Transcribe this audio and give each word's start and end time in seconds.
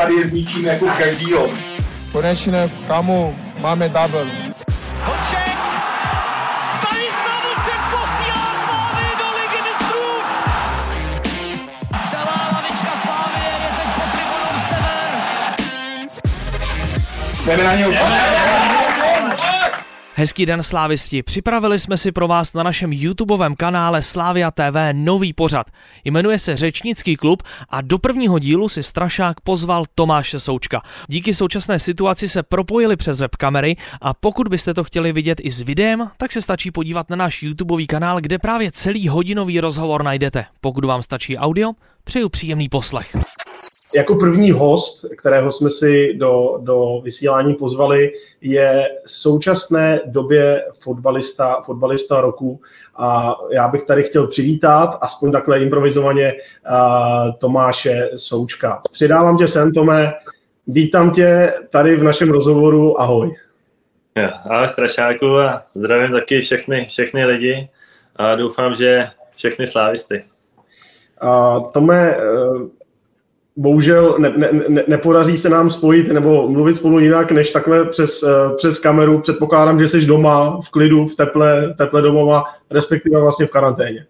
tady 0.00 0.14
je 0.14 0.26
zničíme 0.26 0.68
jako 0.68 0.86
každýho. 0.98 1.48
Konečně, 2.12 2.70
kamu, 2.88 3.36
máme 3.60 3.88
double. 3.88 4.26
Hoček! 5.04 5.48
Stanislav 6.74 7.42
Hoček 7.44 7.80
posílá 7.90 8.46
Slávy 8.66 9.06
do 9.18 9.24
ligy 9.38 9.70
mistrů! 9.70 10.08
Celá 12.10 12.50
lavička 12.52 12.96
Slávie 12.96 13.50
je 13.62 13.68
teď 13.76 13.88
pod 13.94 14.10
tribunou 14.12 14.60
Sever. 14.68 15.10
Jdeme 17.46 17.64
na 17.64 17.74
něj 17.74 17.88
už. 17.88 17.98
Hezký 20.18 20.46
den 20.46 20.62
slávisti, 20.62 21.22
připravili 21.22 21.78
jsme 21.78 21.96
si 21.96 22.12
pro 22.12 22.28
vás 22.28 22.54
na 22.54 22.62
našem 22.62 22.92
YouTubeovém 22.92 23.54
kanále 23.54 24.02
Slávia 24.02 24.50
TV 24.50 24.76
nový 24.92 25.32
pořad. 25.32 25.66
Jmenuje 26.04 26.38
se 26.38 26.56
Řečnický 26.56 27.16
klub 27.16 27.42
a 27.68 27.80
do 27.80 27.98
prvního 27.98 28.38
dílu 28.38 28.68
si 28.68 28.82
Strašák 28.82 29.40
pozval 29.40 29.84
Tomáše 29.94 30.40
Součka. 30.40 30.82
Díky 31.08 31.34
současné 31.34 31.78
situaci 31.78 32.28
se 32.28 32.42
propojili 32.42 32.96
přes 32.96 33.20
webkamery 33.20 33.76
a 34.00 34.14
pokud 34.14 34.48
byste 34.48 34.74
to 34.74 34.84
chtěli 34.84 35.12
vidět 35.12 35.40
i 35.42 35.50
s 35.50 35.60
videem, 35.60 36.10
tak 36.16 36.32
se 36.32 36.42
stačí 36.42 36.70
podívat 36.70 37.10
na 37.10 37.16
náš 37.16 37.42
YouTubeový 37.42 37.86
kanál, 37.86 38.20
kde 38.20 38.38
právě 38.38 38.72
celý 38.72 39.08
hodinový 39.08 39.60
rozhovor 39.60 40.02
najdete. 40.02 40.44
Pokud 40.60 40.84
vám 40.84 41.02
stačí 41.02 41.36
audio, 41.36 41.72
přeju 42.04 42.28
příjemný 42.28 42.68
poslech. 42.68 43.16
Jako 43.94 44.14
první 44.14 44.50
host, 44.50 45.04
kterého 45.18 45.52
jsme 45.52 45.70
si 45.70 46.14
do, 46.14 46.58
do 46.60 47.00
vysílání 47.04 47.54
pozvali, 47.54 48.12
je 48.40 48.88
v 49.04 49.10
současné 49.10 50.00
době 50.06 50.64
fotbalista, 50.80 51.62
fotbalista 51.62 52.20
roku 52.20 52.60
a 52.96 53.36
já 53.50 53.68
bych 53.68 53.84
tady 53.84 54.02
chtěl 54.02 54.26
přivítat, 54.26 54.98
aspoň 55.00 55.32
takhle 55.32 55.60
improvizovaně, 55.60 56.34
uh, 56.34 57.34
Tomáše 57.38 58.10
Součka. 58.16 58.82
Přidávám 58.92 59.38
tě 59.38 59.46
sem, 59.46 59.72
Tome, 59.72 60.14
vítám 60.66 61.10
tě 61.10 61.52
tady 61.70 61.96
v 61.96 62.02
našem 62.02 62.30
rozhovoru, 62.30 63.00
ahoj. 63.00 63.34
Jo, 64.16 64.28
ahoj 64.44 64.68
Strašáku 64.68 65.38
a 65.38 65.62
zdravím 65.74 66.12
taky 66.12 66.40
všechny, 66.40 66.84
všechny 66.84 67.24
lidi 67.24 67.68
a 68.16 68.34
doufám, 68.34 68.74
že 68.74 69.06
všechny 69.36 69.66
slávisty. 69.66 70.24
Uh, 71.22 71.62
Tome, 71.72 72.16
uh, 72.16 72.68
bohužel 73.58 74.14
ne, 74.18 74.32
ne, 74.36 74.48
ne, 74.68 74.84
nepodaří 74.86 75.38
se 75.38 75.48
nám 75.48 75.70
spojit 75.70 76.08
nebo 76.08 76.48
mluvit 76.48 76.74
spolu 76.74 76.98
jinak, 76.98 77.32
než 77.32 77.50
takhle 77.50 77.84
přes, 77.84 78.22
uh, 78.22 78.56
přes 78.56 78.78
kameru. 78.78 79.20
Předpokládám, 79.20 79.78
že 79.80 79.88
jsi 79.88 80.06
doma, 80.06 80.60
v 80.60 80.70
klidu, 80.70 81.06
v 81.06 81.16
teple, 81.16 81.74
teple 81.78 82.02
domova, 82.02 82.44
respektive 82.70 83.20
vlastně 83.20 83.46
v 83.46 83.50
karanténě. 83.50 84.06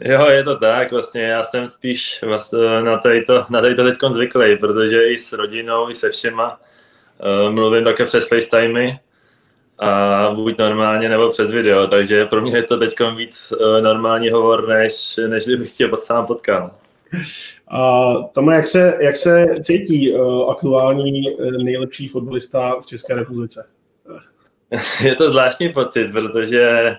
Jo, 0.00 0.26
je 0.26 0.44
to 0.44 0.56
tak, 0.56 0.92
vlastně 0.92 1.22
já 1.22 1.44
jsem 1.44 1.68
spíš 1.68 2.20
vlastně 2.22 2.82
na 2.82 2.96
to, 2.96 3.08
na 3.50 3.60
to 3.60 3.84
teď 3.84 3.98
zvyklý, 4.10 4.56
protože 4.56 5.08
i 5.08 5.18
s 5.18 5.32
rodinou, 5.32 5.90
i 5.90 5.94
se 5.94 6.10
všema 6.10 6.56
uh, 6.56 7.54
mluvím 7.54 7.84
také 7.84 8.04
přes 8.04 8.28
FaceTimey 8.28 8.98
a 9.78 10.30
buď 10.34 10.58
normálně 10.58 11.08
nebo 11.08 11.30
přes 11.30 11.50
video, 11.50 11.86
takže 11.86 12.26
pro 12.26 12.40
mě 12.40 12.56
je 12.56 12.62
to 12.62 12.76
teď 12.78 12.94
víc 13.16 13.52
uh, 13.52 13.82
normální 13.82 14.30
hovor, 14.30 14.68
než, 14.68 15.20
než 15.28 15.44
kdybych 15.44 15.72
tě 15.72 15.90
sám 15.94 16.26
potkal. 16.26 16.70
A 17.72 18.14
tam 18.32 18.48
jak 18.48 18.66
se, 18.66 18.98
jak 19.00 19.16
se 19.16 19.46
cítí 19.60 20.14
uh, 20.14 20.50
aktuální 20.50 21.32
uh, 21.32 21.50
nejlepší 21.50 22.08
fotbalista 22.08 22.80
v 22.80 22.86
České 22.86 23.14
republice? 23.14 23.66
Je 25.04 25.14
to 25.14 25.30
zvláštní 25.30 25.68
pocit, 25.68 26.12
protože 26.12 26.96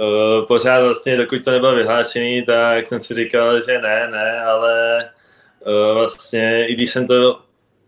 uh, 0.00 0.46
pořád 0.46 0.82
vlastně, 0.82 1.16
dokud 1.16 1.44
to 1.44 1.50
nebylo 1.50 1.74
vyhlášený, 1.74 2.42
tak 2.42 2.86
jsem 2.86 3.00
si 3.00 3.14
říkal, 3.14 3.62
že 3.62 3.78
ne, 3.78 4.08
ne, 4.10 4.40
ale 4.40 5.04
uh, 5.66 5.94
vlastně, 5.94 6.66
i 6.68 6.74
když 6.74 6.90
jsem 6.90 7.06
to 7.06 7.40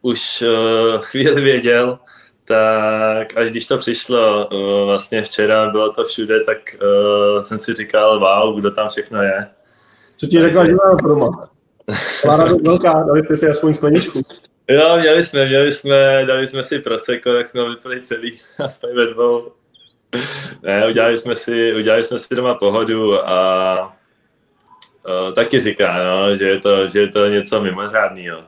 už 0.02 0.42
uh, 0.42 1.00
chvíli 1.00 1.40
věděl, 1.40 1.98
tak 2.44 3.36
až 3.36 3.50
když 3.50 3.66
to 3.66 3.78
přišlo 3.78 4.46
uh, 4.46 4.84
vlastně 4.84 5.22
včera, 5.22 5.70
bylo 5.70 5.92
to 5.92 6.04
všude, 6.04 6.40
tak 6.40 6.58
uh, 6.82 7.40
jsem 7.40 7.58
si 7.58 7.74
říkal, 7.74 8.20
wow, 8.20 8.58
kdo 8.58 8.70
tam 8.70 8.88
všechno 8.88 9.22
je. 9.22 9.48
Co 10.16 10.26
ti 10.26 10.40
řekla 10.40 10.66
žena 10.66 10.94
doma? 11.02 11.50
Klára 12.22 12.44
velká, 12.64 12.92
dali 12.92 13.24
jste 13.24 13.36
si 13.36 13.48
aspoň 13.48 13.74
skleničku. 13.74 14.20
Jo, 14.68 14.96
měli 14.98 15.24
jsme, 15.24 15.46
měli 15.46 15.72
jsme, 15.72 16.24
dali 16.26 16.48
jsme 16.48 16.64
si 16.64 16.78
proseko, 16.78 17.32
tak 17.32 17.46
jsme 17.46 17.60
ho 17.60 17.70
vypili 17.70 18.00
celý, 18.00 18.40
aspoň 18.58 18.90
ve 18.94 19.06
dvou. 19.06 19.52
Ne, 20.62 20.88
udělali 20.88 21.18
jsme 21.18 21.36
si, 21.36 21.74
udělali 21.74 22.04
jsme 22.04 22.18
si 22.18 22.34
doma 22.34 22.54
pohodu 22.54 23.28
a 23.28 23.96
o, 25.06 25.32
taky 25.32 25.60
říká, 25.60 26.04
no, 26.04 26.36
že, 26.36 26.48
je 26.48 26.58
to, 26.58 26.86
že 26.86 27.00
je 27.00 27.08
to 27.08 27.26
něco 27.26 27.60
mimořádného. 27.60 28.42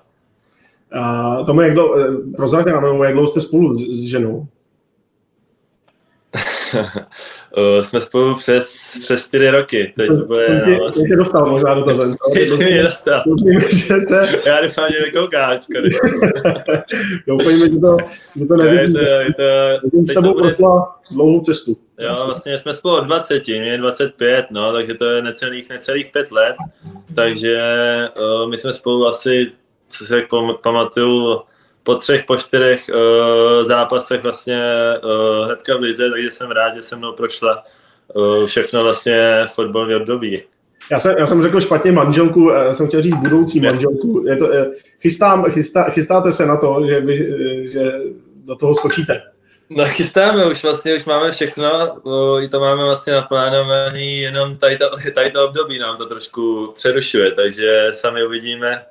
A 0.92 1.36
tomu, 1.44 1.60
jak 1.60 1.74
dlouho, 1.74 1.94
prozraďte 2.36 2.72
nám, 2.72 3.02
jak 3.02 3.12
dlouho 3.12 3.28
jste 3.28 3.40
spolu 3.40 3.74
s, 3.74 3.80
s 3.80 4.08
ženou? 4.10 4.46
Uh, 7.56 7.82
jsme 7.82 8.00
spolu 8.00 8.34
přes, 8.34 8.76
přes 9.02 9.26
čtyři 9.28 9.50
roky. 9.50 9.92
Teď 9.96 10.08
to 10.08 10.24
bude, 10.24 10.62
tě, 10.64 10.78
no, 10.78 10.90
tě 10.90 11.16
dostal 11.16 11.50
možná 11.50 11.74
do 11.74 11.84
toho. 11.84 12.14
Ty 12.32 12.46
jsi 12.46 12.64
mě 12.64 12.82
dostal. 12.82 13.22
Já 14.46 14.60
doufám, 14.62 14.88
že 14.90 15.02
nekoukáš. 15.02 15.66
Doufejme, 17.26 17.72
že 17.72 17.78
to, 17.78 17.96
že 18.36 18.46
to 18.46 18.56
nevidí. 18.56 18.94
Je 18.94 19.34
to, 19.34 19.42
je 19.44 19.80
to, 19.90 20.12
s 20.12 20.14
tebou 20.14 20.32
bude... 20.32 20.48
prošla 20.48 20.96
dlouhou 21.10 21.40
cestu. 21.40 21.76
Jo, 21.98 22.22
vlastně 22.26 22.58
jsme 22.58 22.74
spolu 22.74 22.96
od 22.96 23.04
20, 23.04 23.48
mě 23.48 23.56
je 23.56 23.78
25, 23.78 24.46
no, 24.50 24.72
takže 24.72 24.94
to 24.94 25.04
je 25.04 25.22
necelých, 25.22 25.70
necelých 25.70 26.06
pět 26.12 26.32
let. 26.32 26.56
Takže 27.14 27.58
uh, 28.20 28.50
my 28.50 28.58
jsme 28.58 28.72
spolu 28.72 29.06
asi, 29.06 29.52
co 29.88 30.04
si 30.04 30.26
pamatuju, 30.62 31.40
po 31.82 31.94
třech, 31.94 32.24
po 32.24 32.36
čtyřech 32.36 32.90
uh, 32.94 33.64
zápasech 33.66 34.22
vlastně 34.22 34.62
uh, 35.04 35.46
hnedka 35.46 35.76
v 35.76 35.80
lize, 35.80 36.10
takže 36.10 36.30
jsem 36.30 36.50
rád, 36.50 36.74
že 36.74 36.82
se 36.82 36.96
mnou 36.96 37.12
prošla 37.12 37.64
uh, 38.14 38.46
všechno 38.46 38.82
vlastně 38.82 39.46
fotbalní 39.54 39.94
období. 39.94 40.42
Já 40.90 40.98
jsem, 40.98 41.14
já 41.18 41.26
jsem 41.26 41.42
řekl 41.42 41.60
špatně 41.60 41.92
manželku, 41.92 42.50
já 42.50 42.72
jsem 42.72 42.88
chtěl 42.88 43.02
říct 43.02 43.16
budoucí 43.16 43.60
manželku. 43.60 44.24
Je 44.26 44.36
to, 44.36 44.48
chystám, 45.00 45.44
chystá, 45.50 45.84
chystáte 45.84 46.32
se 46.32 46.46
na 46.46 46.56
to, 46.56 46.82
že, 46.86 47.00
vy, 47.00 47.16
že 47.72 47.92
do 48.44 48.56
toho 48.56 48.74
skočíte? 48.74 49.22
No 49.70 49.84
chystáme 49.84 50.46
už, 50.46 50.62
vlastně 50.62 50.96
už 50.96 51.04
máme 51.04 51.30
všechno, 51.32 51.98
i 52.40 52.48
to 52.48 52.60
máme 52.60 52.84
vlastně 52.84 53.12
naplánovaný, 53.12 54.20
jenom 54.20 54.56
tady 54.56 54.78
to, 54.78 54.90
tady 55.14 55.30
to 55.30 55.48
období 55.48 55.78
nám 55.78 55.96
to 55.96 56.06
trošku 56.06 56.72
přerušuje, 56.74 57.32
takže 57.32 57.88
sami 57.92 58.26
uvidíme, 58.26 58.84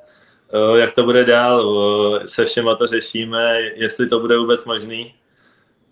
jak 0.76 0.92
to 0.92 1.04
bude 1.04 1.26
dál, 1.26 1.80
se 2.26 2.46
všema 2.46 2.76
to 2.76 2.88
řešíme, 2.88 3.62
jestli 3.76 4.08
to 4.08 4.20
bude 4.20 4.38
vůbec 4.38 4.66
možný. 4.66 5.14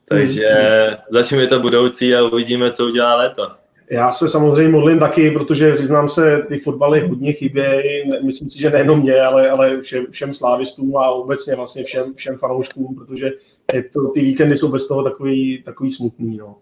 Takže 0.06 0.48
hmm. 0.48 0.96
začneme 1.10 1.48
to 1.48 1.60
budoucí 1.60 2.16
a 2.16 2.24
uvidíme, 2.24 2.72
co 2.72 2.86
udělá 2.86 3.16
léto. 3.16 3.52
Já 3.92 4.12
se 4.12 4.30
samozřejmě 4.30 4.72
modlím 4.72 5.00
taky, 5.00 5.32
protože 5.32 5.74
přiznám 5.74 6.10
se, 6.10 6.46
ty 6.48 6.58
fotbaly 6.58 7.00
hodně 7.00 7.34
chybějí. 7.34 8.10
Myslím 8.26 8.50
si, 8.50 8.60
že 8.60 8.70
nejenom 8.70 9.02
mě, 9.02 9.22
ale, 9.22 9.50
ale 9.50 9.82
všem, 9.82 10.06
všem 10.12 10.34
slávistům 10.34 10.98
a 10.98 11.12
obecně 11.12 11.56
vlastně 11.56 11.84
všem, 11.84 12.14
všem 12.16 12.38
fanouškům, 12.38 12.96
protože 12.96 13.32
je 13.74 13.84
to, 13.84 14.08
ty 14.08 14.22
víkendy 14.22 14.58
jsou 14.58 14.68
bez 14.68 14.88
toho 14.88 15.04
takový, 15.04 15.64
takový 15.64 15.92
smutný. 15.92 16.38
No. 16.38 16.56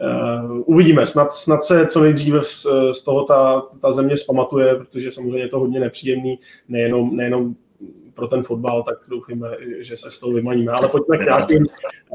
Uh, 0.00 0.62
uvidíme, 0.66 1.06
snad, 1.06 1.34
snad 1.36 1.64
se 1.64 1.86
co 1.86 2.00
nejdříve 2.00 2.42
z, 2.42 2.66
z 2.92 3.02
toho 3.02 3.24
ta, 3.24 3.62
ta 3.80 3.92
země 3.92 4.16
zpamatuje, 4.16 4.74
protože 4.74 5.12
samozřejmě 5.12 5.40
je 5.40 5.48
to 5.48 5.58
hodně 5.58 5.80
nepříjemný, 5.80 6.38
nejenom, 6.68 7.16
nejenom 7.16 7.54
pro 8.14 8.28
ten 8.28 8.42
fotbal, 8.42 8.82
tak 8.82 8.98
doufíme, 9.08 9.48
že 9.78 9.96
se 9.96 10.10
z 10.10 10.18
toho 10.18 10.32
vymaníme. 10.32 10.72
Ale 10.72 10.88
pojďme 10.88 11.18
k 11.18 11.20
nějakým... 11.26 11.64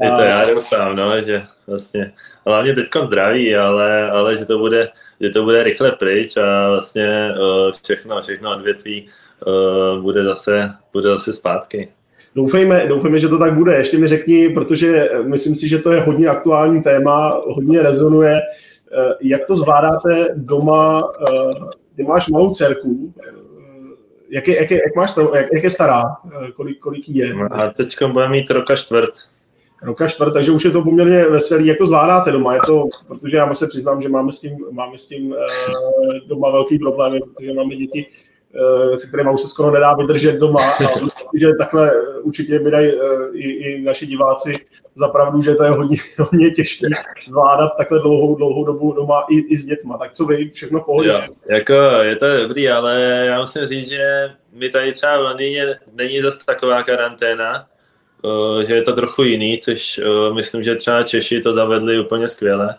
Je 0.02 0.10
to 0.10 0.20
já 0.20 0.54
doufám, 0.54 0.96
no, 0.96 1.20
že 1.20 1.42
vlastně, 1.66 2.12
hlavně 2.46 2.74
teď 2.74 2.86
zdraví, 3.02 3.56
ale, 3.56 4.10
ale 4.10 4.36
že, 4.36 4.46
to 4.46 4.58
bude, 4.58 4.88
že 5.20 5.30
to 5.30 5.42
bude 5.42 5.62
rychle 5.62 5.92
pryč 5.92 6.36
a 6.36 6.68
vlastně 6.68 7.34
všechno, 7.84 8.20
všechno 8.20 8.50
odvětví 8.50 9.08
bude 10.00 10.24
zase, 10.24 10.74
bude 10.92 11.08
zase 11.08 11.32
zpátky. 11.32 11.88
Doufejme, 12.34 12.86
doufejme, 12.88 13.20
že 13.20 13.28
to 13.28 13.38
tak 13.38 13.54
bude. 13.54 13.74
Ještě 13.74 13.98
mi 13.98 14.06
řekni, 14.06 14.48
protože 14.48 15.10
myslím 15.22 15.54
si, 15.54 15.68
že 15.68 15.78
to 15.78 15.92
je 15.92 16.00
hodně 16.00 16.28
aktuální 16.28 16.82
téma, 16.82 17.40
hodně 17.46 17.82
rezonuje. 17.82 18.40
Eh, 18.40 19.14
jak 19.20 19.46
to 19.46 19.56
zvládáte 19.56 20.28
doma? 20.34 21.12
Ty 21.96 22.02
máš 22.02 22.28
malou 22.28 22.50
dcerku, 22.50 23.14
jak 24.30 24.48
je, 24.48 24.56
jak 24.56 24.70
je, 24.70 24.76
jak 24.76 24.96
máš, 24.96 25.14
jak, 25.34 25.46
jak 25.52 25.64
je 25.64 25.70
stará? 25.70 26.02
Kolik, 26.54 26.78
kolik 26.78 27.08
jí 27.08 27.16
je? 27.16 27.34
A 27.50 27.70
teď 27.70 27.96
bude 28.12 28.28
mít 28.28 28.50
roka 28.50 28.76
čtvrt. 28.76 29.10
Roka 29.82 30.08
čtvrt, 30.08 30.32
takže 30.32 30.52
už 30.52 30.64
je 30.64 30.70
to 30.70 30.82
poměrně 30.82 31.24
veselý. 31.24 31.66
Jak 31.66 31.78
to 31.78 31.86
zvládáte 31.86 32.32
doma? 32.32 32.54
Je 32.54 32.60
to, 32.66 32.88
protože 33.08 33.36
já 33.36 33.54
se 33.54 33.66
přiznám, 33.66 34.02
že 34.02 34.08
máme 34.08 34.32
s 34.32 34.40
tím, 34.40 34.56
máme 34.70 34.98
s 34.98 35.06
tím 35.06 35.34
doma 36.26 36.50
velký 36.50 36.78
problémy, 36.78 37.20
protože 37.20 37.52
máme 37.52 37.76
děti 37.76 38.06
eh, 38.08 38.19
se 38.94 39.06
kterým 39.06 39.28
už 39.28 39.40
se 39.40 39.48
skoro 39.48 39.70
nedá 39.70 39.94
vydržet 39.94 40.32
doma. 40.32 40.60
A 40.60 40.82
že 41.34 41.54
takhle 41.58 41.92
určitě 42.22 42.58
by 42.58 42.70
dají 42.70 42.92
i, 43.32 43.48
i 43.48 43.82
naši 43.82 44.06
diváci 44.06 44.52
zapravdu, 44.94 45.42
že 45.42 45.54
to 45.54 45.64
je 45.64 45.70
hodně, 45.70 45.96
hodně 46.18 46.50
těžké 46.50 46.86
zvládat 47.28 47.72
takhle 47.78 47.98
dlouhou, 47.98 48.34
dlouhou 48.34 48.64
dobu 48.64 48.92
doma 48.92 49.24
i, 49.30 49.38
i 49.38 49.56
s 49.56 49.64
dětma. 49.64 49.98
Tak 49.98 50.12
co 50.12 50.24
vy, 50.24 50.50
všechno 50.50 50.80
pohodě? 50.80 51.08
Jo, 51.08 51.20
jako 51.50 51.74
je 52.02 52.16
to 52.16 52.36
dobrý, 52.36 52.68
ale 52.68 53.00
já 53.26 53.40
musím 53.40 53.66
říct, 53.66 53.88
že 53.90 54.30
mi 54.52 54.70
tady 54.70 54.92
třeba 54.92 55.18
v 55.18 55.22
Londýně 55.22 55.78
není 55.92 56.20
zase 56.20 56.38
taková 56.46 56.82
karanténa, 56.82 57.66
že 58.66 58.74
je 58.74 58.82
to 58.82 58.92
trochu 58.92 59.22
jiný, 59.22 59.58
což 59.58 60.00
myslím, 60.34 60.62
že 60.62 60.74
třeba 60.74 61.02
Češi 61.02 61.40
to 61.40 61.52
zavedli 61.52 62.00
úplně 62.00 62.28
skvěle. 62.28 62.74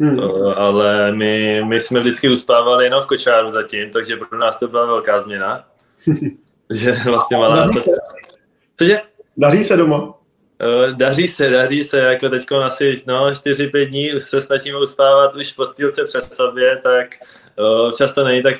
Hmm. 0.00 0.20
Ale 0.56 1.12
my, 1.12 1.62
my 1.64 1.80
jsme 1.80 2.00
vždycky 2.00 2.28
uspávali 2.28 2.84
jenom 2.84 3.02
v 3.02 3.06
kočáru 3.06 3.50
zatím, 3.50 3.90
takže 3.90 4.16
pro 4.16 4.38
nás 4.38 4.58
to 4.58 4.68
byla 4.68 4.86
velká 4.86 5.20
změna. 5.20 5.64
že 6.70 6.92
vlastně 7.04 7.36
malá... 7.36 7.68
To... 7.68 7.82
Cože? 8.78 9.00
Daří 9.36 9.64
se 9.64 9.76
doma? 9.76 10.14
Daří 10.92 11.28
se, 11.28 11.50
daří 11.50 11.84
se, 11.84 11.98
jako 11.98 12.28
teď 12.28 12.46
asi 12.52 13.02
no, 13.06 13.30
4-5 13.30 13.88
dní 13.88 14.14
už 14.14 14.22
se 14.22 14.40
snažíme 14.40 14.78
uspávat 14.78 15.34
už 15.34 15.52
v 15.52 15.56
postýlce 15.56 16.04
přes 16.04 16.32
sobě, 16.32 16.80
tak 16.82 17.06
často 17.98 18.24
není 18.24 18.42
tak, 18.42 18.56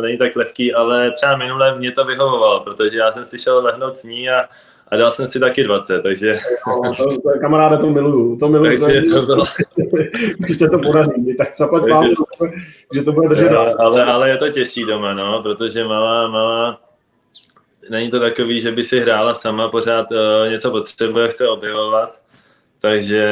není 0.00 0.18
tak 0.18 0.36
lehký, 0.36 0.74
ale 0.74 1.10
třeba 1.10 1.36
minule 1.36 1.78
mě 1.78 1.92
to 1.92 2.04
vyhovovalo, 2.04 2.60
protože 2.60 2.98
já 2.98 3.12
jsem 3.12 3.24
si 3.24 3.38
šel 3.38 3.64
lehnout 3.64 3.96
s 3.96 4.04
ní 4.04 4.30
a 4.30 4.48
a 4.92 4.96
dal 4.96 5.12
jsem 5.12 5.26
si 5.26 5.40
taky 5.40 5.64
20, 5.64 6.02
takže... 6.02 6.38
No, 6.68 6.94
to, 6.96 7.06
to, 7.06 7.40
kamaráde, 7.40 7.78
to 7.78 7.90
miluju. 7.90 8.36
To 8.36 8.48
miluju. 8.48 8.78
Takže 8.78 9.02
to 9.02 9.22
bylo... 9.22 9.44
Když 10.38 10.58
se 10.58 10.68
to 10.68 10.78
podaří, 10.78 11.34
tak 11.38 11.56
zaplať 11.56 11.90
vám, 11.90 12.08
že 12.94 13.02
to 13.02 13.12
bude 13.12 13.28
držet. 13.28 13.50
Ale, 13.78 14.04
ale 14.04 14.30
je 14.30 14.36
to 14.36 14.48
těžší 14.48 14.84
doma, 14.84 15.12
no, 15.12 15.42
protože 15.42 15.84
malá, 15.84 16.28
malá, 16.28 16.80
není 17.90 18.10
to 18.10 18.20
takový, 18.20 18.60
že 18.60 18.72
by 18.72 18.84
si 18.84 19.00
hrála 19.00 19.34
sama, 19.34 19.68
pořád 19.68 20.06
uh, 20.10 20.50
něco 20.50 20.70
potřebuje, 20.70 21.28
chce 21.28 21.48
objevovat, 21.48 22.20
takže 22.80 23.28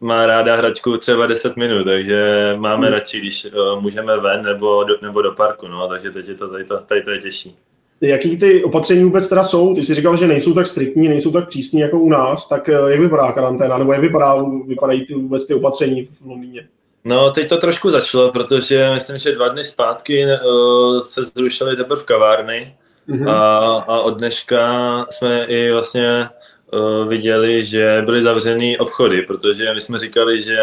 má 0.00 0.26
ráda 0.26 0.56
hračku 0.56 0.96
třeba 0.96 1.26
10 1.26 1.56
minut, 1.56 1.84
takže 1.84 2.52
máme 2.56 2.86
hmm. 2.86 2.94
radši, 2.94 3.18
když 3.18 3.44
uh, 3.44 3.80
můžeme 3.82 4.16
ven 4.16 4.42
nebo 4.42 4.84
do, 4.84 4.94
nebo 5.02 5.22
do 5.22 5.32
parku, 5.32 5.68
no, 5.68 5.88
takže 5.88 6.10
teď 6.10 6.28
je 6.28 6.34
to, 6.34 6.48
tady 6.48 6.64
to, 6.64 6.76
tady 6.78 7.02
to 7.02 7.10
je 7.10 7.18
těžší. 7.18 7.56
Jaký 8.00 8.36
ty 8.36 8.64
opatření 8.64 9.04
vůbec 9.04 9.28
teda 9.28 9.44
jsou? 9.44 9.74
Ty 9.74 9.84
jsi 9.84 9.94
říkal, 9.94 10.16
že 10.16 10.26
nejsou 10.26 10.54
tak 10.54 10.66
striktní, 10.66 11.08
nejsou 11.08 11.32
tak 11.32 11.48
přísní 11.48 11.80
jako 11.80 11.98
u 11.98 12.08
nás, 12.08 12.48
tak 12.48 12.68
eh, 12.68 12.72
jak 12.86 13.00
vypadá 13.00 13.32
karanténa, 13.32 13.78
nebo 13.78 13.92
jak 13.92 14.00
vypadá, 14.00 14.36
vypadají 14.66 15.06
ty, 15.06 15.14
vůbec 15.14 15.46
ty 15.46 15.54
opatření 15.54 16.08
v 16.22 16.26
Londýně? 16.26 16.68
No, 17.04 17.30
teď 17.30 17.48
to 17.48 17.56
trošku 17.56 17.90
začalo, 17.90 18.32
protože 18.32 18.90
myslím, 18.94 19.18
že 19.18 19.32
dva 19.32 19.48
dny 19.48 19.64
zpátky 19.64 20.24
uh, 20.24 21.00
se 21.00 21.24
zrušily 21.24 21.76
teprve 21.76 22.00
v 22.00 22.04
kavárny 22.04 22.74
mm-hmm. 23.08 23.30
a, 23.30 23.66
a 23.88 24.00
od 24.00 24.18
dneška 24.18 25.06
jsme 25.10 25.44
i 25.44 25.72
vlastně 25.72 26.28
uh, 26.72 27.08
viděli, 27.08 27.64
že 27.64 28.02
byly 28.04 28.22
zavřený 28.22 28.78
obchody, 28.78 29.22
protože 29.22 29.74
my 29.74 29.80
jsme 29.80 29.98
říkali, 29.98 30.42
že 30.42 30.58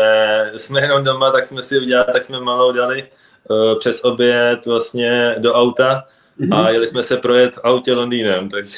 jsme 0.55 0.81
jenom 0.81 1.03
doma, 1.03 1.31
tak 1.31 1.45
jsme 1.45 1.61
si 1.61 1.79
udělali, 1.79 2.07
tak 2.13 2.23
jsme 2.23 2.39
malou 2.39 2.71
dali 2.71 3.03
uh, 3.49 3.77
přes 3.79 4.03
oběd 4.03 4.65
vlastně 4.65 5.35
do 5.37 5.53
auta. 5.53 6.03
A 6.51 6.69
jeli 6.69 6.87
jsme 6.87 7.03
se 7.03 7.17
projet 7.17 7.59
autě 7.63 7.93
Londýnem, 7.93 8.49
takže 8.49 8.77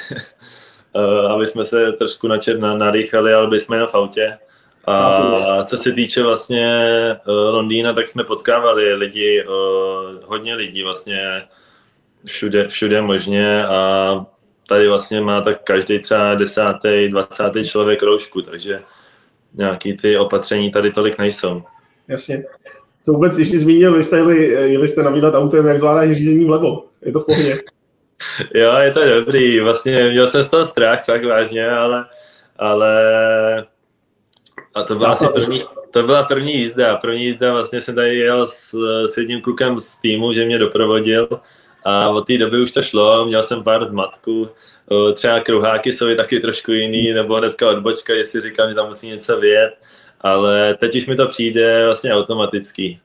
uh, 0.96 1.32
aby 1.32 1.48
jsme 1.48 1.66
se 1.66 1.92
trošku 1.92 2.28
načer 2.28 2.60
narýchali, 2.60 3.34
ale 3.34 3.48
byli 3.48 3.60
jsme 3.60 3.76
jenom 3.76 3.90
v 3.90 3.96
autě. 3.96 4.38
A 4.88 5.64
co 5.64 5.78
se 5.78 5.92
týče 5.92 6.24
vlastně 6.24 6.68
uh, 7.28 7.34
Londýna, 7.34 7.94
tak 7.94 8.08
jsme 8.08 8.24
potkávali 8.24 8.94
lidi, 8.94 9.44
uh, 9.44 9.54
hodně 10.26 10.56
lidí 10.56 10.84
vlastně 10.84 11.44
všude, 12.26 12.68
všude 12.68 13.02
možně 13.02 13.66
a 13.66 14.26
tady 14.68 14.88
vlastně 14.88 15.22
má 15.22 15.42
tak 15.42 15.64
každý 15.64 16.00
třeba 16.00 16.36
desátý, 16.36 17.10
dvacátý 17.10 17.66
člověk 17.66 18.04
roušku, 18.04 18.42
takže 18.42 18.82
nějaký 19.54 19.98
ty 19.98 20.18
opatření 20.18 20.72
tady 20.72 20.92
tolik 20.92 21.18
nejsou. 21.18 21.64
Jasně. 22.08 22.44
Co 23.06 23.12
vůbec, 23.12 23.36
když 23.36 23.50
jsi 23.50 23.60
zmínil, 23.60 23.94
vy 23.94 24.04
jste 24.04 24.18
jeli, 24.18 24.48
jeli 24.48 24.88
jste 24.88 25.04
na 25.04 25.12
výlet 25.12 25.36
autem, 25.36 25.68
jak 25.68 25.80
zvládáš 25.80 26.18
řízení 26.18 26.46
vlevo? 26.46 26.84
Je 27.06 27.12
to 27.12 27.20
v 27.20 27.26
pohodě? 27.26 27.58
jo, 28.54 28.74
je 28.80 28.92
to 28.92 29.06
dobrý. 29.06 29.60
Vlastně 29.60 30.10
měl 30.10 30.28
jsem 30.28 30.44
z 30.44 30.50
toho 30.50 30.66
strach, 30.66 31.06
fakt 31.06 31.26
vážně, 31.26 31.70
ale, 31.70 32.06
ale 32.60 32.96
a 34.76 34.84
to 34.84 34.96
byla 34.96 35.12
asi 35.12 35.28
první, 35.28 35.62
to 35.92 36.04
byla 36.04 36.24
první 36.24 36.56
jízda. 36.56 36.98
První 36.98 37.26
jízda 37.26 37.52
vlastně 37.52 37.82
jsem 37.82 37.96
tady 37.96 38.16
jel 38.16 38.48
s, 38.48 38.74
s 39.06 39.18
jedním 39.18 39.42
klukem 39.42 39.80
z 39.80 39.98
týmu, 39.98 40.34
že 40.34 40.46
mě 40.46 40.60
doprovodil 40.60 41.28
a 41.86 42.10
od 42.10 42.28
té 42.28 42.38
doby 42.38 42.62
už 42.62 42.72
to 42.72 42.82
šlo, 42.82 43.26
měl 43.26 43.44
jsem 43.44 43.64
pár 43.64 43.86
zmatků, 43.86 44.50
třeba 45.14 45.40
kruháky 45.40 45.94
jsou 45.94 46.16
taky 46.16 46.40
trošku 46.40 46.72
jiný, 46.72 47.14
nebo 47.14 47.36
hnedka 47.36 47.70
odbočka, 47.70 48.14
jestli 48.14 48.42
říkám, 48.42 48.70
že 48.70 48.76
tam 48.76 48.88
musí 48.88 49.08
něco 49.08 49.40
vědět, 49.40 49.74
ale 50.22 50.76
teď 50.76 50.96
už 50.96 51.06
mi 51.06 51.16
to 51.16 51.28
přijde 51.28 51.86
vlastně 51.86 52.14
automatický. 52.14 53.00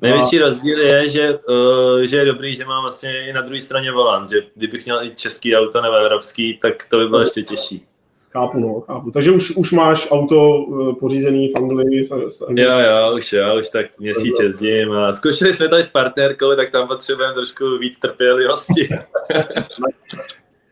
Největší 0.00 0.38
rozdíl 0.38 0.80
je, 0.80 1.08
že, 1.08 1.34
uh, 1.34 2.00
že 2.00 2.16
je 2.16 2.24
dobrý, 2.24 2.54
že 2.54 2.64
mám 2.64 2.82
vlastně 2.82 3.28
i 3.28 3.32
na 3.32 3.40
druhé 3.40 3.60
straně 3.60 3.92
volant, 3.92 4.30
že 4.30 4.36
kdybych 4.54 4.84
měl 4.84 5.02
i 5.02 5.10
český 5.10 5.56
auto 5.56 5.82
nebo 5.82 5.94
evropský, 5.94 6.58
tak 6.62 6.74
to 6.90 6.98
by 6.98 7.08
bylo 7.08 7.20
ještě 7.20 7.42
těžší. 7.42 7.84
Chápu, 8.30 8.60
no, 8.60 8.80
chápu. 8.80 9.10
Takže 9.10 9.30
už, 9.30 9.56
už 9.56 9.72
máš 9.72 10.08
auto 10.10 10.58
uh, 10.58 10.94
pořízený 10.94 11.48
v 11.48 11.56
Anglii? 11.56 12.04
S, 12.04 12.12
s 12.28 12.40
jo, 12.48 12.72
jo, 12.80 13.16
už 13.18 13.32
jo, 13.32 13.58
už 13.58 13.68
tak 13.68 13.98
měsíc 13.98 14.40
jezdím 14.42 14.92
a 14.92 15.12
zkoušeli 15.12 15.54
jsme 15.54 15.68
to 15.68 15.78
i 15.78 15.82
s 15.82 15.90
partnerkou, 15.90 16.56
tak 16.56 16.70
tam 16.70 16.88
potřebujeme 16.88 17.34
trošku 17.34 17.78
víc 17.78 17.98
trpělivosti. 17.98 18.88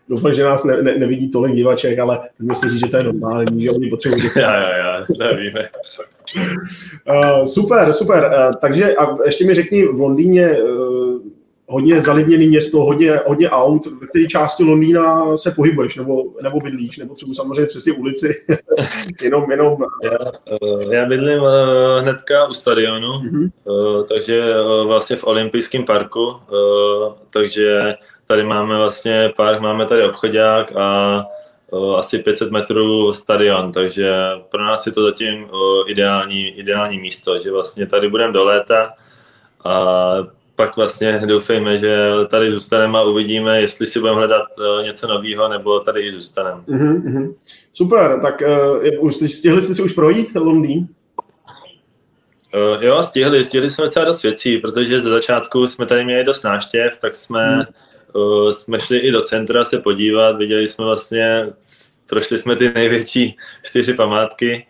Doufám, 0.08 0.34
že 0.34 0.44
nás 0.44 0.64
ne, 0.64 0.82
ne, 0.82 0.96
nevidí 0.96 1.30
tolik 1.30 1.54
divaček, 1.54 1.98
ale 1.98 2.28
myslím 2.42 2.70
si, 2.70 2.78
že 2.78 2.86
to 2.86 2.96
je 2.96 3.04
normální, 3.04 3.62
že 3.62 3.70
oni 3.70 3.90
potřebují. 3.90 4.22
Jo, 4.36 4.48
jo, 4.48 5.04
jo, 5.08 5.16
nevíme. 5.18 5.68
Uh, 6.36 7.44
super, 7.44 7.92
super. 7.92 8.24
Uh, 8.24 8.54
takže 8.60 8.96
a 8.96 9.16
ještě 9.24 9.44
mi 9.46 9.54
řekni, 9.54 9.86
v 9.86 10.00
Londýně 10.00 10.62
uh, 10.62 11.20
hodně 11.68 12.00
zalidněné 12.00 12.46
město, 12.46 12.78
hodně, 12.78 13.20
hodně 13.26 13.50
aut, 13.50 13.86
ve 13.86 14.06
které 14.06 14.26
části 14.26 14.64
Londýna 14.64 15.36
se 15.36 15.50
pohybuješ, 15.50 15.96
nebo, 15.96 16.24
nebo 16.42 16.60
bydlíš, 16.60 16.98
nebo 16.98 17.14
třeba 17.14 17.34
samozřejmě 17.34 17.66
přes 17.66 17.84
ty 17.84 17.92
ulici, 17.92 18.34
jenom, 19.22 19.50
jenom... 19.50 19.76
Já, 20.04 20.18
já 20.92 21.06
bydlím 21.06 21.40
hnedka 22.00 22.46
u 22.46 22.54
stadionu, 22.54 23.08
mm-hmm. 23.08 23.50
takže 24.08 24.42
vlastně 24.86 25.16
v 25.16 25.24
olympijském 25.24 25.84
parku, 25.84 26.36
takže 27.30 27.94
tady 28.26 28.44
máme 28.44 28.76
vlastně 28.76 29.32
park, 29.36 29.60
máme 29.60 29.86
tady 29.86 30.04
obchodák 30.04 30.72
a 30.76 31.24
asi 31.96 32.18
500 32.18 32.50
metrů 32.50 33.12
stadion, 33.12 33.72
takže 33.72 34.14
pro 34.48 34.64
nás 34.64 34.86
je 34.86 34.92
to 34.92 35.02
zatím 35.02 35.46
ideální, 35.86 36.48
ideální 36.48 36.98
místo, 36.98 37.38
že 37.38 37.52
vlastně 37.52 37.86
tady 37.86 38.08
budeme 38.08 38.32
do 38.32 38.44
léta 38.44 38.92
a 39.64 39.94
pak 40.54 40.76
vlastně 40.76 41.20
doufejme, 41.26 41.78
že 41.78 42.10
tady 42.30 42.50
zůstaneme 42.50 42.98
a 42.98 43.02
uvidíme, 43.02 43.60
jestli 43.60 43.86
si 43.86 44.00
budeme 44.00 44.18
hledat 44.18 44.44
něco 44.84 45.08
nového, 45.08 45.48
nebo 45.48 45.80
tady 45.80 46.02
i 46.02 46.12
zůstaneme. 46.12 46.62
Mm-hmm. 46.68 47.34
Super, 47.72 48.20
tak 48.22 48.42
uh, 49.00 49.10
stihli 49.10 49.62
jste 49.62 49.74
si 49.74 49.82
už 49.82 49.92
projít 49.92 50.34
Londýn? 50.34 50.88
Uh, 52.54 52.84
jo, 52.84 53.02
stihli, 53.02 53.44
stihli 53.44 53.70
jsme 53.70 53.84
docela 53.84 54.04
dost 54.04 54.22
věcí, 54.22 54.58
protože 54.58 55.00
ze 55.00 55.10
začátku 55.10 55.66
jsme 55.66 55.86
tady 55.86 56.04
měli 56.04 56.24
dost 56.24 56.42
náštěv, 56.42 56.98
tak 57.00 57.16
jsme 57.16 57.56
mm 57.56 57.64
uh, 58.16 58.50
jsme 58.50 58.80
šli 58.80 58.98
i 58.98 59.12
do 59.12 59.22
centra 59.22 59.64
se 59.64 59.78
podívat, 59.78 60.36
viděli 60.36 60.68
jsme 60.68 60.84
vlastně, 60.84 61.46
prošli 62.06 62.38
jsme 62.38 62.56
ty 62.56 62.72
největší 62.74 63.36
čtyři 63.62 63.94
památky, 63.94 64.66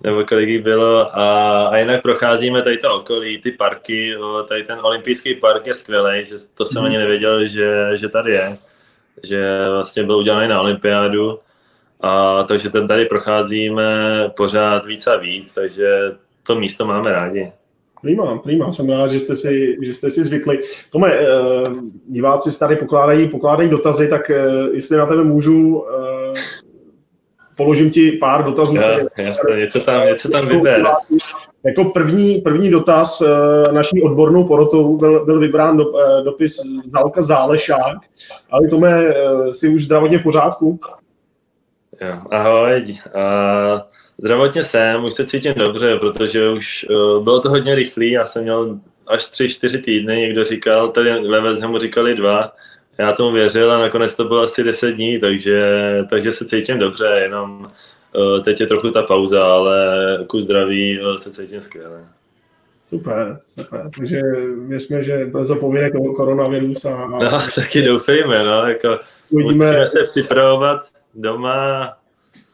nebo 0.00 0.24
kolik 0.24 0.48
jich 0.48 0.62
bylo 0.62 1.18
a, 1.18 1.66
a 1.68 1.76
jinak 1.76 2.02
procházíme 2.02 2.62
tady 2.62 2.78
to 2.78 2.94
okolí, 2.94 3.38
ty 3.38 3.52
parky, 3.52 4.14
tady 4.48 4.64
ten 4.64 4.78
olympijský 4.82 5.34
park 5.34 5.66
je 5.66 5.74
skvělý, 5.74 6.24
že 6.24 6.34
to 6.54 6.64
jsem 6.64 6.84
ani 6.84 6.98
nevěděl, 6.98 7.46
že, 7.46 7.90
že 7.94 8.08
tady 8.08 8.32
je, 8.32 8.58
že 9.24 9.68
vlastně 9.70 10.02
byl 10.02 10.16
udělaný 10.16 10.48
na 10.48 10.60
olympiádu 10.60 11.38
a 12.00 12.42
takže 12.42 12.70
ten 12.70 12.88
tady 12.88 13.06
procházíme 13.06 13.84
pořád 14.36 14.86
víc 14.86 15.06
a 15.06 15.16
víc, 15.16 15.54
takže 15.54 16.16
to 16.42 16.54
místo 16.54 16.86
máme 16.86 17.12
rádi. 17.12 17.52
Prima, 18.02 18.38
prima, 18.38 18.72
jsem 18.72 18.90
rád, 18.90 19.08
že 19.08 19.20
jste 19.20 19.36
si, 19.36 19.76
že 19.82 19.94
jste 19.94 20.10
si 20.10 20.24
zvykli. 20.24 20.60
Tome, 20.90 21.12
eh, 21.12 21.26
diváci 22.08 22.58
tady 22.58 22.76
pokládají, 22.76 23.28
pokládají 23.28 23.68
dotazy, 23.68 24.08
tak 24.08 24.30
eh, 24.30 24.42
jestli 24.72 24.96
na 24.96 25.06
tebe 25.06 25.24
můžu, 25.24 25.84
eh, 25.88 26.34
položím 27.56 27.90
ti 27.90 28.12
pár 28.12 28.44
dotazů. 28.44 28.76
Ja, 28.76 28.98
jasně, 29.18 29.56
něco 29.56 29.80
tam, 29.80 30.06
něco 30.06 30.28
tam 30.28 30.46
vyber. 30.46 30.86
Jako 31.64 31.84
první, 31.84 32.40
první 32.40 32.70
dotaz 32.70 33.22
naší 33.72 34.02
odbornou 34.02 34.44
porotou 34.44 34.96
byl, 34.96 35.24
byl 35.24 35.40
vybrán 35.40 35.76
do, 35.76 35.84
dopis 36.24 36.56
Zálka 36.84 37.22
Zálešák. 37.22 37.96
Ale 38.50 38.68
Tome, 38.68 39.14
jsi 39.50 39.68
už 39.68 39.84
zdravotně 39.84 40.18
v 40.18 40.22
pořádku? 40.22 40.80
Jo, 42.00 42.18
ahoj. 42.30 42.96
Uh... 43.14 43.80
Zdravotně 44.22 44.62
jsem, 44.62 45.04
už 45.04 45.12
se 45.12 45.26
cítím 45.26 45.54
dobře, 45.56 45.96
protože 45.96 46.48
už 46.48 46.86
uh, 46.90 47.24
bylo 47.24 47.40
to 47.40 47.48
hodně 47.48 47.74
rychlý, 47.74 48.10
já 48.10 48.24
jsem 48.24 48.42
měl 48.42 48.78
až 49.06 49.26
tři, 49.26 49.48
čtyři 49.48 49.78
týdny, 49.78 50.16
někdo 50.16 50.44
říkal, 50.44 50.88
tady 50.88 51.28
ve 51.28 51.40
Vezhemu 51.40 51.78
říkali 51.78 52.14
dva, 52.14 52.52
já 52.98 53.12
tomu 53.12 53.32
věřil 53.32 53.72
a 53.72 53.78
nakonec 53.78 54.14
to 54.14 54.24
bylo 54.24 54.40
asi 54.42 54.64
10 54.64 54.90
dní, 54.92 55.18
takže, 55.18 55.62
takže 56.10 56.32
se 56.32 56.44
cítím 56.44 56.78
dobře, 56.78 57.06
jenom 57.22 57.66
uh, 58.16 58.42
teď 58.42 58.60
je 58.60 58.66
trochu 58.66 58.90
ta 58.90 59.02
pauza, 59.02 59.46
ale 59.46 59.96
ku 60.26 60.40
zdraví 60.40 61.00
uh, 61.00 61.16
se 61.16 61.32
cítím 61.32 61.60
skvěle. 61.60 62.04
Super, 62.84 63.40
super. 63.46 63.90
Takže 63.98 64.20
věřme, 64.68 65.02
že 65.02 65.26
brzo 65.26 65.56
pomine 65.56 65.90
koronavirus 65.90 66.84
a... 66.84 67.06
No, 67.06 67.30
taky 67.54 67.82
doufejme, 67.82 68.44
no, 68.44 68.68
jako 68.68 68.98
Uvidíme. 69.30 69.66
musíme 69.66 69.86
se 69.86 70.04
připravovat 70.04 70.80
doma. 71.14 71.99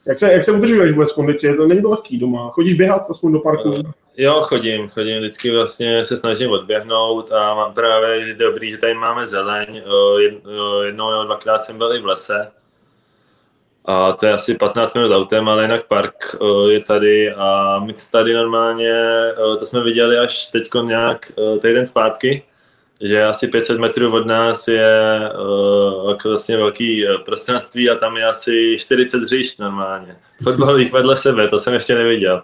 Jak 0.06 0.18
se, 0.18 0.32
jak 0.32 0.44
se 0.44 0.52
udržuješ 0.52 0.92
vůbec 0.92 1.12
kondici? 1.12 1.54
To 1.56 1.66
není 1.66 1.82
to 1.82 1.90
lehký 1.90 2.18
doma. 2.18 2.50
Chodíš 2.50 2.74
běhat 2.74 3.10
aspoň 3.10 3.32
do 3.32 3.38
parku? 3.38 3.70
Uh, 3.70 3.80
jo, 4.16 4.40
chodím, 4.40 4.88
chodím. 4.88 5.18
Vždycky 5.18 5.50
vlastně 5.50 6.04
se 6.04 6.16
snažím 6.16 6.50
odběhnout 6.50 7.32
a 7.32 7.54
mám 7.54 7.74
právě 7.74 8.24
že 8.26 8.34
dobrý, 8.34 8.70
že 8.70 8.78
tady 8.78 8.94
máme 8.94 9.26
zeleň. 9.26 9.82
Jednou 10.84 11.10
nebo 11.10 11.24
dvakrát 11.24 11.64
jsem 11.64 11.78
byl 11.78 11.94
i 11.94 12.00
v 12.00 12.06
lese, 12.06 12.50
a 13.86 14.12
to 14.12 14.26
je 14.26 14.32
asi 14.32 14.54
15 14.54 14.94
minut 14.94 15.12
autem, 15.12 15.48
ale 15.48 15.62
jinak 15.62 15.86
park 15.86 16.36
je 16.70 16.80
tady 16.80 17.32
a 17.32 17.78
my 17.78 17.94
tady 18.10 18.34
normálně, 18.34 18.92
to 19.58 19.66
jsme 19.66 19.82
viděli 19.82 20.18
až 20.18 20.46
teď 20.46 20.68
nějak 20.82 21.32
týden 21.62 21.86
zpátky, 21.86 22.42
že 23.00 23.24
asi 23.24 23.48
500 23.48 23.78
metrů 23.78 24.14
od 24.14 24.26
nás 24.26 24.68
je 24.68 25.20
vlastně 26.24 26.56
velký 26.56 27.04
prostranství 27.24 27.90
a 27.90 27.94
tam 27.94 28.16
je 28.16 28.24
asi 28.24 28.76
40 28.78 29.22
hřišť 29.22 29.58
normálně. 29.58 30.16
Fotbalových 30.42 30.92
vedle 30.92 31.16
sebe, 31.16 31.48
to 31.48 31.58
jsem 31.58 31.74
ještě 31.74 31.94
neviděl. 31.94 32.42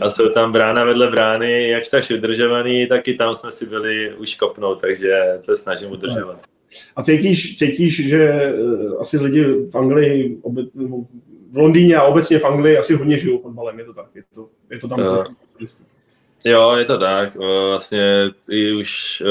A 0.00 0.10
jsou 0.10 0.28
tam 0.28 0.52
brána 0.52 0.84
vedle 0.84 1.10
brány, 1.10 1.68
jakž 1.68 1.88
tak 1.88 2.04
udržovaný, 2.14 2.86
tak 2.86 3.08
i 3.08 3.14
tam 3.14 3.34
jsme 3.34 3.50
si 3.50 3.66
byli 3.66 4.14
už 4.14 4.34
kopnout, 4.34 4.80
takže 4.80 5.22
to 5.46 5.56
snažím 5.56 5.90
udržovat. 5.90 6.40
A 6.96 7.02
cítíš, 7.02 7.54
cítíš, 7.54 8.08
že 8.08 8.22
eh, 8.22 8.52
asi 9.00 9.18
lidi 9.18 9.44
v 9.44 9.74
Anglii, 9.74 10.38
v 11.52 11.56
Londýně 11.56 11.96
a 11.96 12.02
obecně 12.02 12.38
v 12.38 12.44
Anglii 12.44 12.78
asi 12.78 12.94
hodně 12.94 13.18
žijou 13.18 13.38
fotbalem, 13.38 13.78
je 13.78 13.84
to 13.84 13.94
tak? 13.94 14.06
Je 14.14 14.22
to, 14.34 14.48
je 14.70 14.78
to 14.78 14.88
tam 14.88 15.00
uh, 15.00 15.24
Jo, 16.44 16.72
je 16.76 16.84
to 16.84 16.98
tak. 16.98 17.34
Vlastně 17.68 18.30
i 18.50 18.72
už, 18.72 19.22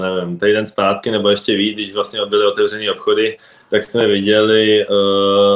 nevím, 0.00 0.38
týden 0.38 0.66
zpátky 0.66 1.10
nebo 1.10 1.28
ještě 1.30 1.56
víc, 1.56 1.74
když 1.74 1.92
vlastně 1.92 2.20
byly 2.26 2.46
otevřené 2.46 2.90
obchody, 2.90 3.38
tak 3.70 3.82
jsme 3.82 4.06
viděli 4.06 4.86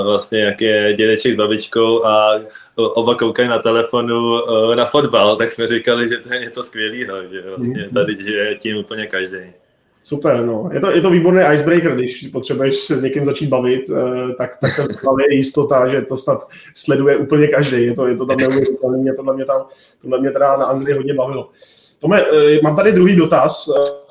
vlastně, 0.04 0.40
jak 0.40 0.60
je 0.60 0.94
dědeček 0.94 1.34
s 1.34 1.36
babičkou 1.36 2.04
a 2.04 2.40
oba 2.74 3.14
koukají 3.14 3.48
na 3.48 3.58
telefonu 3.58 4.40
na 4.74 4.84
fotbal, 4.84 5.36
tak 5.36 5.50
jsme 5.50 5.66
říkali, 5.66 6.08
že 6.08 6.16
to 6.16 6.34
je 6.34 6.40
něco 6.40 6.62
skvělého, 6.62 7.16
že 7.32 7.42
vlastně 7.56 7.82
mhm. 7.82 7.94
tady 7.94 8.16
je 8.32 8.54
tím 8.54 8.76
úplně 8.76 9.06
každý. 9.06 9.63
Super, 10.04 10.46
no. 10.46 10.68
Je 10.72 10.80
to, 10.80 10.90
je 10.90 11.00
to 11.00 11.10
výborný 11.10 11.42
icebreaker, 11.54 11.94
když 11.94 12.26
potřebuješ 12.26 12.76
se 12.76 12.96
s 12.96 13.02
někým 13.02 13.24
začít 13.24 13.48
bavit, 13.48 13.90
eh, 13.90 14.34
tak, 14.34 14.58
tak 14.60 14.70
to 15.02 15.16
je 15.20 15.34
jistota, 15.34 15.88
že 15.88 16.02
to 16.02 16.16
snad 16.16 16.48
sleduje 16.74 17.16
úplně 17.16 17.48
každý. 17.48 17.82
Je 17.82 17.94
to, 17.94 18.06
je 18.06 18.16
to 18.16 18.26
tam 18.26 18.36
neuvěřitelné, 18.36 19.14
to 19.14 19.22
mě, 19.22 19.44
tam, 19.44 19.66
to 20.02 20.18
mě 20.18 20.30
teda 20.30 20.56
na 20.56 20.64
Anglii 20.64 20.96
hodně 20.96 21.14
bavilo. 21.14 21.50
Tome, 21.98 22.22
eh, 22.22 22.60
mám 22.62 22.76
tady 22.76 22.92
druhý 22.92 23.16
dotaz. 23.16 23.68
Eh, 23.68 24.04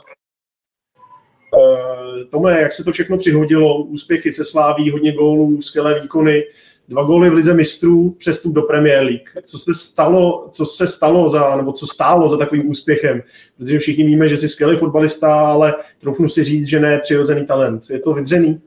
Tome, 2.30 2.62
jak 2.62 2.72
se 2.72 2.84
to 2.84 2.92
všechno 2.92 3.18
přihodilo, 3.18 3.84
úspěchy 3.84 4.32
se 4.32 4.46
sláví, 4.46 4.92
hodně 4.92 5.12
gólů, 5.12 5.62
skvělé 5.62 6.00
výkony, 6.00 6.44
dva 6.88 7.04
góly 7.04 7.30
v 7.30 7.34
Lize 7.34 7.54
mistrů, 7.54 8.16
přestup 8.20 8.54
do 8.54 8.62
Premier 8.62 9.04
League. 9.04 9.30
Co 9.46 9.58
se 9.58 9.74
stalo, 9.74 10.50
co 10.52 10.66
se 10.66 10.88
stalo 10.88 11.30
za, 11.30 11.56
nebo 11.56 11.72
co 11.72 11.88
stálo 11.88 12.30
za 12.30 12.38
takovým 12.38 12.70
úspěchem? 12.70 13.22
Protože 13.58 13.80
všichni 13.80 14.04
víme, 14.04 14.28
že 14.28 14.38
jsi 14.38 14.50
skvělý 14.50 14.78
fotbalista, 14.78 15.50
ale 15.50 15.76
troufnu 16.02 16.30
si 16.30 16.44
říct, 16.44 16.68
že 16.68 16.80
ne 16.80 17.00
přirozený 17.00 17.46
talent. 17.46 17.90
Je 17.90 18.00
to 18.00 18.14
vydřený? 18.14 18.62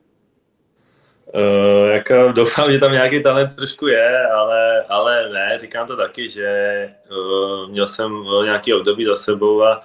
Uh, 1.34 1.90
jako 1.90 2.32
doufám, 2.34 2.70
že 2.70 2.78
tam 2.78 2.92
nějaký 2.92 3.22
talent 3.22 3.56
trošku 3.56 3.86
je, 3.86 4.26
ale, 4.28 4.84
ale 4.88 5.28
ne, 5.32 5.58
říkám 5.60 5.86
to 5.86 5.96
taky, 5.96 6.28
že 6.28 6.88
uh, 7.10 7.70
měl 7.70 7.86
jsem 7.86 8.12
nějaký 8.44 8.74
období 8.74 9.04
za 9.04 9.16
sebou 9.16 9.62
a 9.62 9.82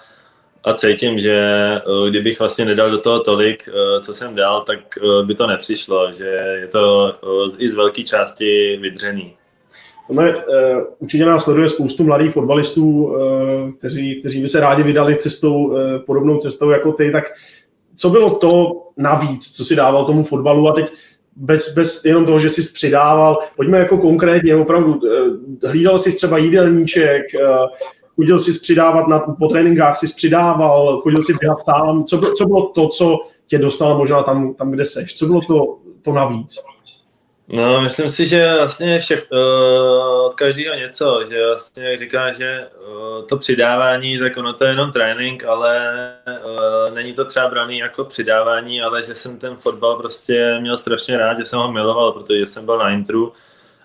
a 0.64 0.74
cítím, 0.74 1.20
že 1.20 1.36
eh, 1.76 2.10
kdybych 2.10 2.40
vlastně 2.40 2.66
nedal 2.66 2.92
do 2.92 2.98
toho 2.98 3.20
tolik, 3.20 3.64
eh, 3.68 4.02
co 4.02 4.14
jsem 4.14 4.36
dal, 4.36 4.62
tak 4.62 4.80
eh, 4.98 5.26
by 5.26 5.36
to 5.36 5.48
nepřišlo, 5.48 6.12
že 6.12 6.26
je 6.62 6.68
to 6.68 7.14
i 7.58 7.70
z 7.70 7.76
velké 7.76 8.04
části 8.04 8.78
vydřený. 8.82 9.34
Tome, 10.08 10.36
určitě 11.00 11.26
nás 11.26 11.44
sleduje 11.44 11.70
spoustu 11.70 12.04
mladých 12.04 12.34
fotbalistů, 12.34 13.16
kteří, 13.78 14.20
kteří 14.20 14.42
by 14.42 14.50
se 14.50 14.60
rádi 14.60 14.84
vydali 14.84 15.16
cestou, 15.16 15.78
podobnou 16.06 16.38
cestou 16.38 16.70
jako 16.70 16.92
ty, 16.92 17.12
tak 17.12 17.24
co 17.96 18.10
bylo 18.10 18.30
to 18.30 18.82
navíc, 18.98 19.52
co 19.58 19.66
si 19.66 19.76
dával 19.76 20.06
tomu 20.06 20.24
fotbalu 20.24 20.68
a 20.68 20.72
teď 20.72 20.94
bez, 21.36 21.74
bez 21.74 22.06
jenom 22.06 22.26
toho, 22.26 22.40
že 22.40 22.50
jsi 22.50 22.74
přidával, 22.74 23.38
pojďme 23.56 23.80
jako 23.80 23.98
konkrétně, 23.98 24.56
opravdu, 24.56 25.00
hlídal 25.64 26.00
jsi 26.00 26.16
třeba 26.16 26.38
jídelníček, 26.38 27.26
chodil 28.16 28.40
si 28.40 28.60
přidávat 28.60 29.08
na, 29.08 29.20
po 29.20 29.48
tréninkách, 29.48 29.98
si 29.98 30.08
přidával, 30.16 31.02
chodil 31.02 31.24
si 31.24 31.34
běhat 31.40 31.60
sám. 31.60 32.04
Co, 32.04 32.20
co 32.38 32.46
bylo 32.46 32.68
to, 32.68 32.88
co 32.88 33.20
tě 33.48 33.58
dostalo 33.58 33.98
možná 33.98 34.24
tam, 34.24 34.54
tam 34.54 34.72
kde 34.72 34.86
seš? 34.86 35.14
Co 35.14 35.26
bylo 35.26 35.42
to, 35.42 35.78
to 36.02 36.12
navíc? 36.14 36.60
No, 37.54 37.82
myslím 37.82 38.10
si, 38.10 38.28
že 38.28 38.54
vlastně 38.58 39.00
všech, 39.00 39.26
uh, 39.32 40.26
od 40.26 40.34
každého 40.36 40.76
něco, 40.76 41.20
že 41.30 41.46
vlastně 41.46 41.84
jak 41.84 42.00
říká, 42.00 42.32
že 42.32 42.68
uh, 42.88 43.26
to 43.26 43.38
přidávání, 43.38 44.20
tak 44.20 44.38
ono 44.38 44.54
to 44.54 44.64
je 44.64 44.72
jenom 44.72 44.92
trénink, 44.92 45.44
ale 45.44 45.92
uh, 46.46 46.96
není 46.96 47.14
to 47.14 47.26
třeba 47.26 47.50
braný 47.50 47.78
jako 47.78 48.04
přidávání, 48.04 48.82
ale 48.82 49.04
že 49.04 49.16
jsem 49.16 49.40
ten 49.40 49.56
fotbal 49.56 49.96
prostě 49.96 50.58
měl 50.62 50.78
strašně 50.78 51.18
rád, 51.18 51.38
že 51.38 51.46
jsem 51.46 51.60
ho 51.60 51.72
miloval, 51.72 52.12
protože 52.12 52.46
jsem 52.46 52.66
byl 52.66 52.78
na 52.78 52.90
intru, 52.90 53.34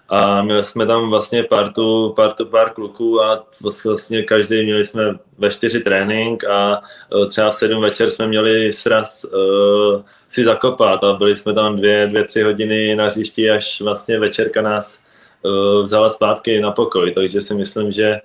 a 0.08 0.42
měli 0.42 0.64
jsme 0.64 0.86
tam 0.86 1.10
vlastně 1.10 1.44
partu, 1.44 2.12
partu 2.16 2.46
pár 2.46 2.70
kluků 2.70 3.22
a 3.22 3.46
vlastně 3.84 4.22
každý 4.22 4.64
měli 4.64 4.84
jsme 4.84 5.02
ve 5.38 5.50
čtyři 5.50 5.80
trénink 5.80 6.44
a 6.44 6.80
e, 7.22 7.26
třeba 7.26 7.50
v 7.50 7.54
sedm 7.54 7.82
večer 7.82 8.10
jsme 8.10 8.26
měli 8.26 8.72
sraz 8.72 9.24
uh, 9.24 10.02
si 10.26 10.44
zakopat 10.44 11.04
a 11.04 11.14
byli 11.14 11.36
jsme 11.36 11.54
tam 11.54 11.76
dvě, 11.76 12.06
dvě, 12.06 12.24
tři 12.24 12.42
hodiny 12.42 12.96
na 12.96 13.06
hřišti, 13.06 13.50
až 13.50 13.80
vlastně 13.80 14.18
večerka 14.18 14.62
nás 14.62 15.02
uh, 15.42 15.82
vzala 15.82 16.10
zpátky 16.10 16.60
na 16.60 16.70
pokoj, 16.70 17.12
takže 17.12 17.40
si 17.40 17.54
myslím, 17.54 17.92
že 17.92 18.20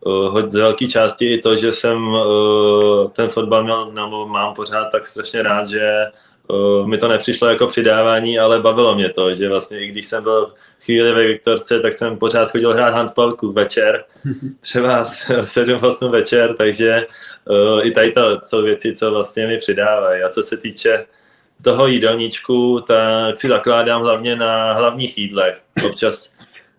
uh, 0.00 0.40
z 0.48 0.54
velké 0.54 0.88
části 0.88 1.32
i 1.32 1.38
to, 1.38 1.56
že 1.56 1.72
jsem 1.72 2.08
uh, 2.08 3.10
ten 3.10 3.28
fotbal 3.28 3.64
měl, 3.64 4.26
mám 4.26 4.54
pořád 4.54 4.84
tak 4.84 5.06
strašně 5.06 5.42
rád, 5.42 5.68
že 5.68 6.06
uh, 6.48 6.86
mi 6.86 6.98
to 6.98 7.08
nepřišlo 7.08 7.48
jako 7.48 7.66
přidávání, 7.66 8.38
ale 8.38 8.60
bavilo 8.60 8.94
mě 8.94 9.08
to, 9.08 9.34
že 9.34 9.48
vlastně 9.48 9.80
i 9.80 9.86
když 9.86 10.06
jsem 10.06 10.22
byl 10.22 10.54
chvíli 10.84 11.12
ve 11.12 11.26
Viktorce, 11.26 11.80
tak 11.80 11.92
jsem 11.92 12.18
pořád 12.18 12.50
chodil 12.50 12.72
hrát 12.72 12.94
handspalku 12.94 13.52
večer, 13.52 14.04
třeba 14.60 15.04
v 15.04 15.08
7-8 15.42 16.10
večer, 16.10 16.54
takže 16.54 17.06
uh, 17.44 17.86
i 17.86 17.90
tady 17.90 18.12
to 18.12 18.38
jsou 18.42 18.62
věci, 18.62 18.96
co 18.96 19.10
vlastně 19.10 19.46
mi 19.46 19.58
přidávají. 19.58 20.22
A 20.22 20.28
co 20.28 20.42
se 20.42 20.56
týče 20.56 21.06
toho 21.64 21.86
jídelníčku, 21.86 22.80
tak 22.80 23.36
si 23.36 23.48
zakládám 23.48 24.02
hlavně 24.02 24.36
na 24.36 24.72
hlavních 24.72 25.18
jídlech. 25.18 25.62
Občas 25.86 26.32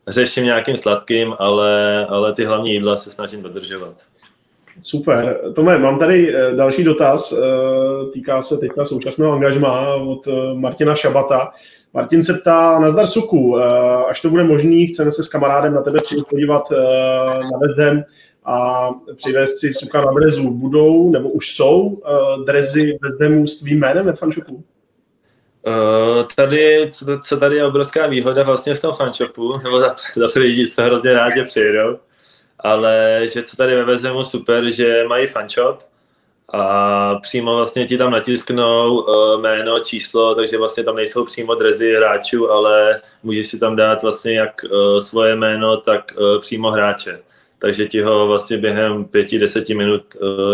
řeším 0.08 0.46
nějakým 0.46 0.78
sladkým, 0.78 1.36
ale, 1.40 2.06
ale 2.10 2.34
ty 2.34 2.46
hlavní 2.46 2.74
jídla 2.74 2.98
se 2.98 3.12
snažím 3.12 3.44
dodržovat. 3.44 4.13
Super. 4.82 5.40
Tome, 5.56 5.78
mám 5.78 6.00
tady 6.00 6.36
eh, 6.36 6.56
další 6.56 6.84
dotaz, 6.84 7.32
eh, 7.32 7.38
týká 8.14 8.42
se 8.42 8.58
teďka 8.58 8.86
současného 8.86 9.34
angažmá 9.34 9.96
od 9.96 10.28
eh, 10.28 10.32
Martina 10.54 10.96
Šabata. 10.96 11.52
Martin 11.94 12.24
se 12.24 12.34
ptá, 12.34 12.80
nazdar 12.80 13.08
Suku, 13.08 13.58
až 14.10 14.22
to 14.22 14.30
bude 14.30 14.44
možný, 14.44 14.88
chceme 14.88 15.12
se 15.12 15.24
s 15.24 15.28
kamarádem 15.28 15.74
na 15.74 15.82
tebe 15.82 16.00
přijít 16.04 16.26
podívat 16.30 16.64
na 17.52 17.86
Ham 17.86 18.04
a 18.46 18.90
přivést 19.16 19.60
si 19.60 19.74
Suka 19.74 20.02
na 20.02 20.12
drezu. 20.12 20.50
Budou, 20.50 21.12
nebo 21.12 21.30
už 21.30 21.56
jsou 21.56 22.02
drezy 22.46 22.98
West 23.02 23.52
s 23.52 23.60
tvým 23.60 23.80
jménem 23.80 24.06
ve 24.06 24.14
fanshopu? 24.14 24.64
Tady, 26.36 26.88
co, 26.92 27.06
co 27.24 27.38
tady 27.38 27.56
je 27.56 27.66
obrovská 27.66 28.08
výhoda 28.08 28.44
vlastně 28.44 28.76
v 28.76 28.82
tom 28.82 28.92
fanshopu, 28.92 29.58
nebo 29.64 29.80
za, 29.80 29.96
za 30.16 30.40
lidi, 30.40 30.68
co 30.68 30.82
hrozně 30.82 31.14
rádi 31.14 31.44
přijedou, 31.44 31.98
ale 32.64 33.22
že 33.34 33.44
co 33.44 33.58
tady 33.58 33.76
ve 33.76 33.84
Vezemu 33.84 34.24
super, 34.24 34.72
že 34.72 35.04
mají 35.08 35.28
fanshop 35.28 35.80
a 36.54 37.16
přímo 37.16 37.56
vlastně 37.56 37.86
ti 37.86 37.98
tam 37.98 38.12
natisknou 38.12 39.00
uh, 39.00 39.42
jméno, 39.42 39.80
číslo, 39.80 40.36
takže 40.36 40.58
vlastně 40.58 40.84
tam 40.84 40.96
nejsou 40.96 41.26
přímo 41.26 41.56
drezy 41.56 41.94
hráčů, 41.94 42.52
ale 42.52 43.02
můžeš 43.24 43.48
si 43.48 43.60
tam 43.60 43.76
dát 43.76 44.04
vlastně 44.04 44.38
jak 44.40 44.62
uh, 44.64 45.00
svoje 45.00 45.36
jméno, 45.36 45.78
tak 45.78 46.04
uh, 46.18 46.40
přímo 46.40 46.72
hráče. 46.72 47.20
Takže 47.60 47.86
ti 47.86 48.02
ho 48.02 48.28
vlastně 48.28 48.58
během 48.58 49.06
pěti, 49.06 49.40
deseti 49.40 49.76
minut 49.76 50.04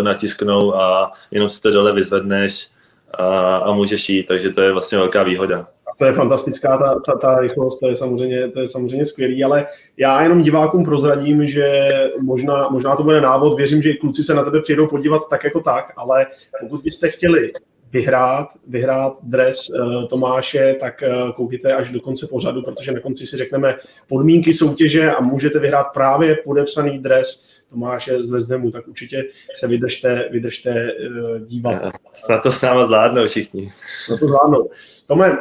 natisknou 0.02 0.76
a 0.76 1.12
jenom 1.32 1.50
si 1.50 1.62
to 1.62 1.72
dole 1.72 1.94
vyzvedneš 1.94 2.68
a, 3.12 3.58
a 3.58 3.74
můžeš 3.74 4.10
jít, 4.10 4.24
takže 4.24 4.50
to 4.50 4.62
je 4.62 4.72
vlastně 4.72 4.98
velká 4.98 5.24
výhoda. 5.24 5.68
To 6.00 6.06
je 6.06 6.14
fantastická 6.14 6.78
ta, 6.78 7.00
ta, 7.06 7.16
ta 7.18 7.40
rychlost, 7.40 7.80
to 7.80 7.88
je, 7.88 7.96
samozřejmě, 7.96 8.48
to 8.48 8.60
je 8.60 8.68
samozřejmě 8.68 9.06
skvělý, 9.06 9.44
ale 9.44 9.66
já 9.98 10.24
jenom 10.24 10.44
divákům 10.44 10.86
prozradím, 10.86 11.46
že 11.46 11.90
možná, 12.26 12.70
možná 12.70 12.96
to 12.96 13.04
bude 13.04 13.22
návod, 13.22 13.58
věřím, 13.58 13.82
že 13.82 13.92
i 13.92 13.98
kluci 13.98 14.24
se 14.24 14.34
na 14.34 14.44
tebe 14.44 14.62
přijdou 14.62 14.88
podívat 14.88 15.30
tak 15.30 15.44
jako 15.44 15.60
tak, 15.60 15.94
ale 15.98 16.28
pokud 16.60 16.82
byste 16.84 17.10
chtěli 17.10 17.48
vyhrát, 17.92 18.48
vyhrát 18.68 19.14
dres 19.24 19.70
uh, 19.70 20.08
Tomáše, 20.08 20.76
tak 20.80 21.04
uh, 21.08 21.32
koukejte 21.32 21.74
až 21.74 21.92
do 21.92 22.02
konce 22.02 22.28
pořadu, 22.28 22.62
protože 22.62 22.92
na 22.92 23.00
konci 23.00 23.26
si 23.26 23.38
řekneme 23.38 23.76
podmínky 24.08 24.54
soutěže 24.54 25.12
a 25.12 25.22
můžete 25.22 25.60
vyhrát 25.60 25.88
právě 25.94 26.36
podepsaný 26.36 27.00
dres 27.00 27.44
Tomáše 27.70 28.22
z 28.22 28.30
Vezdemu, 28.30 28.72
tak 28.72 28.88
určitě 28.88 29.24
se 29.56 29.68
vydržte, 29.68 30.30
vydržte 30.32 30.94
uh, 30.94 31.40
dívat. 31.40 31.94
Snad 32.14 32.44
to 32.44 32.52
s 32.52 32.62
náma 32.62 32.86
zvládnou 32.86 33.26
všichni. 33.26 33.72
Snad 34.06 34.20
to 34.20 34.28
zvládnou. 34.28 34.70
Tome, 35.08 35.38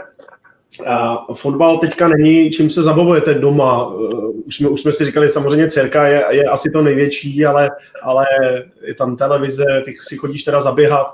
a 0.86 1.26
fotbal 1.34 1.78
teďka 1.78 2.08
není, 2.08 2.50
čím 2.50 2.70
se 2.70 2.82
zabavujete 2.82 3.34
doma. 3.34 3.92
Už 4.46 4.56
jsme, 4.56 4.68
už 4.68 4.80
jsme 4.80 4.92
si 4.92 5.04
říkali, 5.04 5.30
samozřejmě 5.30 5.70
dcerka 5.70 6.06
je, 6.06 6.24
je 6.30 6.44
asi 6.44 6.70
to 6.70 6.82
největší, 6.82 7.46
ale, 7.46 7.70
ale 8.02 8.26
je 8.82 8.94
tam 8.94 9.16
televize, 9.16 9.64
ty 9.84 9.94
si 10.02 10.16
chodíš 10.16 10.44
teda 10.44 10.60
zaběhat. 10.60 11.06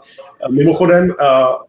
Mimochodem, 0.50 1.14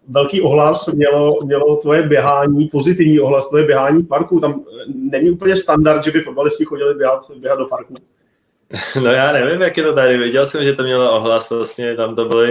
velký 0.07 0.41
ohlas 0.41 0.87
mělo, 0.87 1.37
mělo 1.45 1.75
tvoje 1.75 2.03
běhání, 2.03 2.67
pozitivní 2.67 3.19
ohlas 3.19 3.49
tvoje 3.49 3.63
běhání 3.63 4.03
v 4.03 4.07
parku. 4.07 4.39
Tam 4.39 4.63
není 5.11 5.31
úplně 5.31 5.55
standard, 5.55 6.03
že 6.03 6.11
by 6.11 6.21
fotbalisti 6.21 6.65
chodili 6.65 6.95
běhat, 6.95 7.19
běhat 7.37 7.59
do 7.59 7.65
parku. 7.65 7.93
No 9.03 9.11
já 9.11 9.31
nevím, 9.31 9.61
jak 9.61 9.77
je 9.77 9.83
to 9.83 9.93
tady. 9.93 10.17
Viděl 10.17 10.45
jsem, 10.45 10.63
že 10.63 10.73
to 10.73 10.83
mělo 10.83 11.15
ohlas, 11.15 11.49
vlastně 11.49 11.95
tam 11.95 12.15
to 12.15 12.25
bylo 12.25 12.43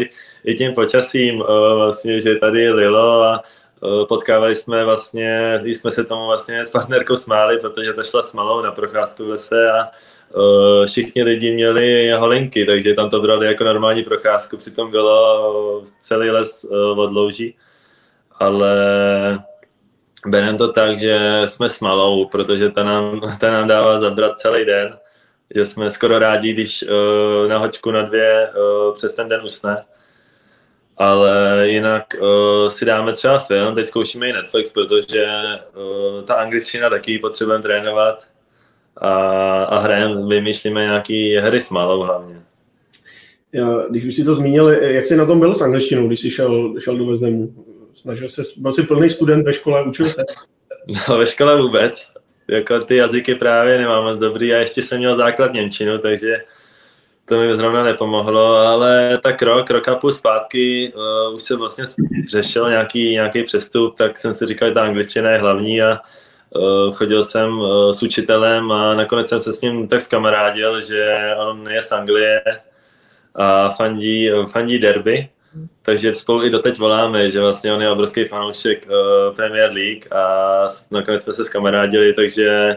i 0.45 0.55
tím 0.55 0.73
počasím, 0.75 1.43
vlastně, 1.75 2.21
že 2.21 2.37
tady 2.37 2.73
lilo 2.73 3.23
a 3.23 3.43
potkávali 4.09 4.57
jsme 4.57 4.85
vlastně, 4.85 5.61
jsme 5.65 5.91
se 5.91 6.05
tomu 6.05 6.27
vlastně 6.27 6.65
s 6.65 6.71
partnerkou 6.71 7.17
smáli, 7.17 7.59
protože 7.59 7.93
to 7.93 8.05
šla 8.05 8.23
s 8.23 8.33
malou 8.33 8.63
na 8.63 8.73
procházku 8.73 9.25
v 9.25 9.29
lese 9.29 9.71
a 9.71 9.89
uh, 10.35 10.87
všichni 10.87 11.23
lidi 11.23 11.55
měli 11.55 12.11
holinky, 12.11 12.65
takže 12.65 12.95
tam 12.95 13.11
to 13.11 13.21
brali 13.21 13.47
jako 13.47 13.65
normální 13.65 14.03
procházku, 14.03 14.57
přitom 14.57 14.91
bylo 14.91 15.83
celý 16.01 16.31
les 16.31 16.65
uh, 16.65 16.99
od 16.99 17.13
louží, 17.13 17.57
ale 18.39 18.75
berem 20.27 20.59
to 20.59 20.73
tak, 20.73 20.99
že 20.99 21.43
jsme 21.47 21.71
s 21.71 21.81
malou, 21.81 22.25
protože 22.25 22.71
ta 22.71 22.85
nám, 22.85 23.21
ta 23.41 23.53
nám 23.53 23.69
dává 23.69 23.99
zabrat 23.99 24.39
celý 24.39 24.65
den, 24.65 24.99
že 25.55 25.65
jsme 25.65 25.91
skoro 25.91 26.19
rádi, 26.19 26.53
když 26.53 26.83
uh, 26.83 27.49
na 27.49 27.59
hoďku 27.59 27.91
na 27.91 28.03
dvě 28.03 28.51
přes 28.95 29.15
ten 29.15 29.29
den 29.29 29.41
usne, 29.45 29.85
ale 30.97 31.65
jinak 31.69 32.05
uh, 32.21 32.69
si 32.69 32.85
dáme 32.85 33.13
třeba 33.13 33.39
film, 33.39 33.75
teď 33.75 33.87
zkoušíme 33.87 34.29
i 34.29 34.33
Netflix, 34.33 34.71
protože 34.71 35.27
uh, 35.77 36.23
ta 36.23 36.35
angličtina 36.35 36.91
taky 36.91 37.19
potřebujeme 37.19 37.63
trénovat 37.63 38.25
a, 38.97 39.11
a 39.65 39.79
hrajeme, 39.79 40.27
vymýšlíme 40.27 40.81
nějaký 40.81 41.37
hry 41.37 41.61
s 41.61 41.71
malou 41.71 42.03
hlavně. 42.03 42.43
Já, 43.53 43.87
když 43.91 44.05
už 44.05 44.15
si 44.15 44.25
to 44.25 44.35
zmínil, 44.35 44.69
jak 44.69 45.07
jsi 45.07 45.17
na 45.17 45.27
tom 45.27 45.41
byl 45.41 45.55
s 45.55 45.63
angličtinou, 45.63 46.07
když 46.07 46.21
jsi 46.21 46.31
šel, 46.31 46.75
šel 46.79 46.99
do 46.99 47.07
Vezdemu? 47.07 47.55
Snažil 47.95 48.29
se, 48.29 48.43
byl 48.57 48.73
jsi 48.73 48.83
plný 48.83 49.11
student 49.11 49.45
ve 49.45 49.53
škole, 49.53 49.83
učil 49.83 50.07
se? 50.07 50.23
No, 51.09 51.19
ve 51.19 51.27
škole 51.27 51.63
vůbec. 51.63 52.11
Jako 52.49 52.81
ty 52.81 52.97
jazyky 52.97 53.35
právě 53.35 53.79
nemám 53.79 54.05
moc 54.05 54.19
dobrý 54.19 54.55
a 54.55 54.59
ještě 54.59 54.83
jsem 54.83 54.99
měl 54.99 55.17
základ 55.17 55.53
Němčinu, 55.53 55.99
takže 55.99 56.45
to 57.25 57.41
mi 57.41 57.57
zrovna 57.57 57.83
nepomohlo, 57.83 58.57
ale 58.57 59.19
tak 59.23 59.43
rok, 59.43 59.71
rok 59.71 59.89
a 59.89 59.95
půl 59.95 60.13
zpátky 60.13 60.93
uh, 60.95 61.35
už 61.35 61.43
se 61.43 61.57
vlastně 61.57 61.85
řešil 62.31 62.71
nějaký, 62.71 63.11
nějaký 63.11 63.43
přestup, 63.43 63.97
tak 63.97 64.19
jsem 64.19 64.35
si 64.35 64.47
říkal, 64.47 64.69
že 64.69 64.75
ta 64.75 64.83
angličtina 64.83 65.31
je 65.31 65.39
hlavní 65.39 65.83
a 65.83 66.01
uh, 66.51 66.93
chodil 66.93 67.25
jsem 67.25 67.59
uh, 67.59 67.91
s 67.91 68.03
učitelem 68.03 68.73
a 68.73 68.95
nakonec 68.95 69.29
jsem 69.29 69.41
se 69.41 69.53
s 69.53 69.61
ním 69.61 69.89
tak 69.89 70.01
zkamarádil, 70.01 70.81
že 70.81 71.17
on 71.39 71.71
je 71.71 71.83
z 71.83 71.93
Anglie 71.93 72.43
a 73.35 73.71
fandí, 73.71 74.31
fandí 74.53 74.79
derby, 74.79 75.29
takže 75.83 76.15
spolu 76.15 76.45
i 76.45 76.51
doteď 76.51 76.79
voláme, 76.79 77.31
že 77.31 77.41
vlastně 77.41 77.73
on 77.73 77.83
je 77.83 77.91
obrovský 77.91 78.25
fanoušek 78.25 78.87
uh, 78.87 79.35
Premier 79.35 79.73
League 79.73 80.13
a 80.13 80.69
nakonec 80.91 81.23
jsme 81.23 81.33
se 81.33 81.45
zkamarádili, 81.45 82.13
takže 82.13 82.77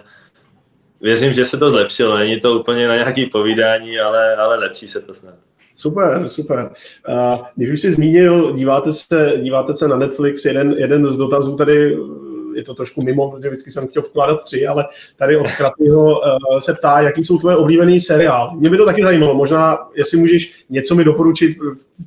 věřím, 1.01 1.33
že 1.33 1.45
se 1.45 1.57
to 1.57 1.69
zlepšilo. 1.69 2.17
Není 2.17 2.39
to 2.39 2.59
úplně 2.59 2.87
na 2.87 2.95
nějaký 2.95 3.25
povídání, 3.25 3.99
ale, 3.99 4.35
ale 4.35 4.57
lepší 4.57 4.87
se 4.87 5.01
to 5.01 5.13
snad. 5.13 5.35
Super, 5.75 6.29
super. 6.29 6.69
Když 7.55 7.71
už 7.71 7.81
jsi 7.81 7.91
zmínil, 7.91 8.53
díváte 8.53 8.93
se, 8.93 9.33
díváte 9.41 9.75
se 9.75 9.87
na 9.87 9.97
Netflix, 9.97 10.45
jeden, 10.45 10.75
jeden 10.77 11.13
z 11.13 11.17
dotazů 11.17 11.55
tady 11.55 11.97
je 12.55 12.63
to 12.63 12.73
trošku 12.73 13.01
mimo, 13.03 13.31
protože 13.31 13.49
vždycky 13.49 13.71
jsem 13.71 13.87
chtěl 13.87 14.01
vkládat 14.01 14.43
tři, 14.43 14.67
ale 14.67 14.85
tady 15.15 15.37
od 15.37 15.51
Kratýho 15.51 16.19
uh, 16.19 16.59
se 16.59 16.73
ptá, 16.73 16.99
jaký 17.01 17.23
jsou 17.23 17.37
tvoje 17.37 17.55
oblíbený 17.55 17.99
seriál. 17.99 18.55
Mě 18.55 18.69
by 18.69 18.77
to 18.77 18.85
taky 18.85 19.03
zajímalo, 19.03 19.35
možná, 19.35 19.77
jestli 19.95 20.17
můžeš 20.17 20.65
něco 20.69 20.95
mi 20.95 21.03
doporučit, 21.03 21.57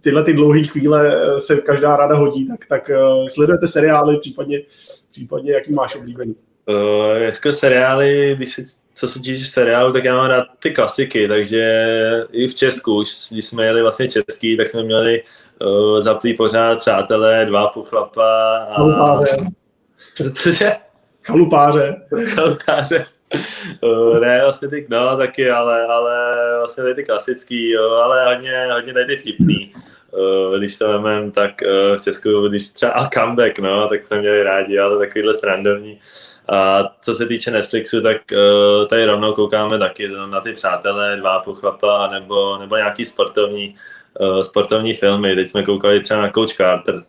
tyhle 0.00 0.24
ty 0.24 0.32
dlouhé 0.32 0.62
chvíle 0.62 1.20
se 1.38 1.56
každá 1.56 1.96
rada 1.96 2.16
hodí, 2.16 2.48
tak, 2.48 2.66
tak 2.66 2.90
uh, 2.90 3.26
sledujete 3.26 3.66
seriály, 3.66 4.18
případně, 4.18 4.62
případně 5.10 5.52
jaký 5.52 5.72
máš 5.72 5.96
oblíbený. 5.96 6.34
Uh, 6.70 7.16
jako 7.16 7.52
seriály, 7.52 8.34
když 8.36 8.48
si, 8.52 8.64
co 8.94 9.08
se 9.08 9.20
týče 9.20 9.44
seriálu, 9.44 9.92
tak 9.92 10.04
já 10.04 10.16
mám 10.16 10.26
rád 10.26 10.46
ty 10.58 10.70
klasiky, 10.70 11.28
takže 11.28 11.86
i 12.32 12.48
v 12.48 12.54
Česku, 12.54 12.96
už 12.96 13.08
když 13.32 13.44
jsme 13.44 13.64
jeli 13.64 13.82
vlastně 13.82 14.08
český, 14.08 14.56
tak 14.56 14.66
jsme 14.66 14.82
měli 14.82 15.22
uh, 15.58 16.00
zaplý 16.00 16.34
pořád 16.34 16.78
Přátelé, 16.78 17.46
Dva 17.46 17.66
půl 17.66 17.84
chlapa 17.84 18.56
a... 18.56 18.74
Chalupáře. 18.74 19.36
Cože? 20.32 20.72
Chalupáře. 21.22 21.96
Chalupáře. 22.26 23.06
Uh, 23.80 24.20
ne, 24.20 24.40
vlastně 24.42 24.68
ty, 24.68 24.86
no 24.90 25.16
taky, 25.16 25.50
ale, 25.50 25.86
ale 25.86 26.36
vlastně 26.58 26.82
tady 26.82 26.94
ty 26.94 27.04
klasický, 27.04 27.70
jo, 27.70 27.90
ale 27.90 28.34
hodně, 28.34 28.68
hodně 28.72 28.92
tady 28.92 29.06
ty 29.06 29.16
vtipný. 29.16 29.72
Uh, 30.10 30.58
když 30.58 30.78
to 30.78 30.88
vemem, 30.88 31.30
tak 31.30 31.50
uh, 31.66 31.96
v 31.96 32.04
Česku, 32.04 32.48
když 32.48 32.70
třeba 32.70 33.08
comeback, 33.14 33.58
no, 33.58 33.88
tak 33.88 34.04
jsme 34.04 34.20
měli 34.20 34.42
rádi, 34.42 34.78
ale 34.78 35.06
takovýhle 35.06 35.34
strandovní. 35.34 35.98
A 36.50 36.84
co 37.00 37.14
se 37.14 37.26
týče 37.26 37.50
Netflixu, 37.50 38.02
tak 38.02 38.16
uh, 38.32 38.86
tady 38.86 39.04
rovnou 39.04 39.32
koukáme 39.32 39.78
taky 39.78 40.08
na 40.30 40.40
ty 40.40 40.52
přátelé, 40.52 41.16
dva 41.16 41.38
pochlapa, 41.38 42.08
nebo, 42.12 42.58
nebo 42.58 42.76
nějaký 42.76 43.04
sportovní, 43.04 43.74
uh, 44.20 44.40
sportovní 44.40 44.94
filmy. 44.94 45.34
Teď 45.34 45.48
jsme 45.48 45.62
koukali 45.62 46.00
třeba 46.00 46.20
na 46.20 46.30
Coach 46.30 46.52
Carter. 46.56 47.02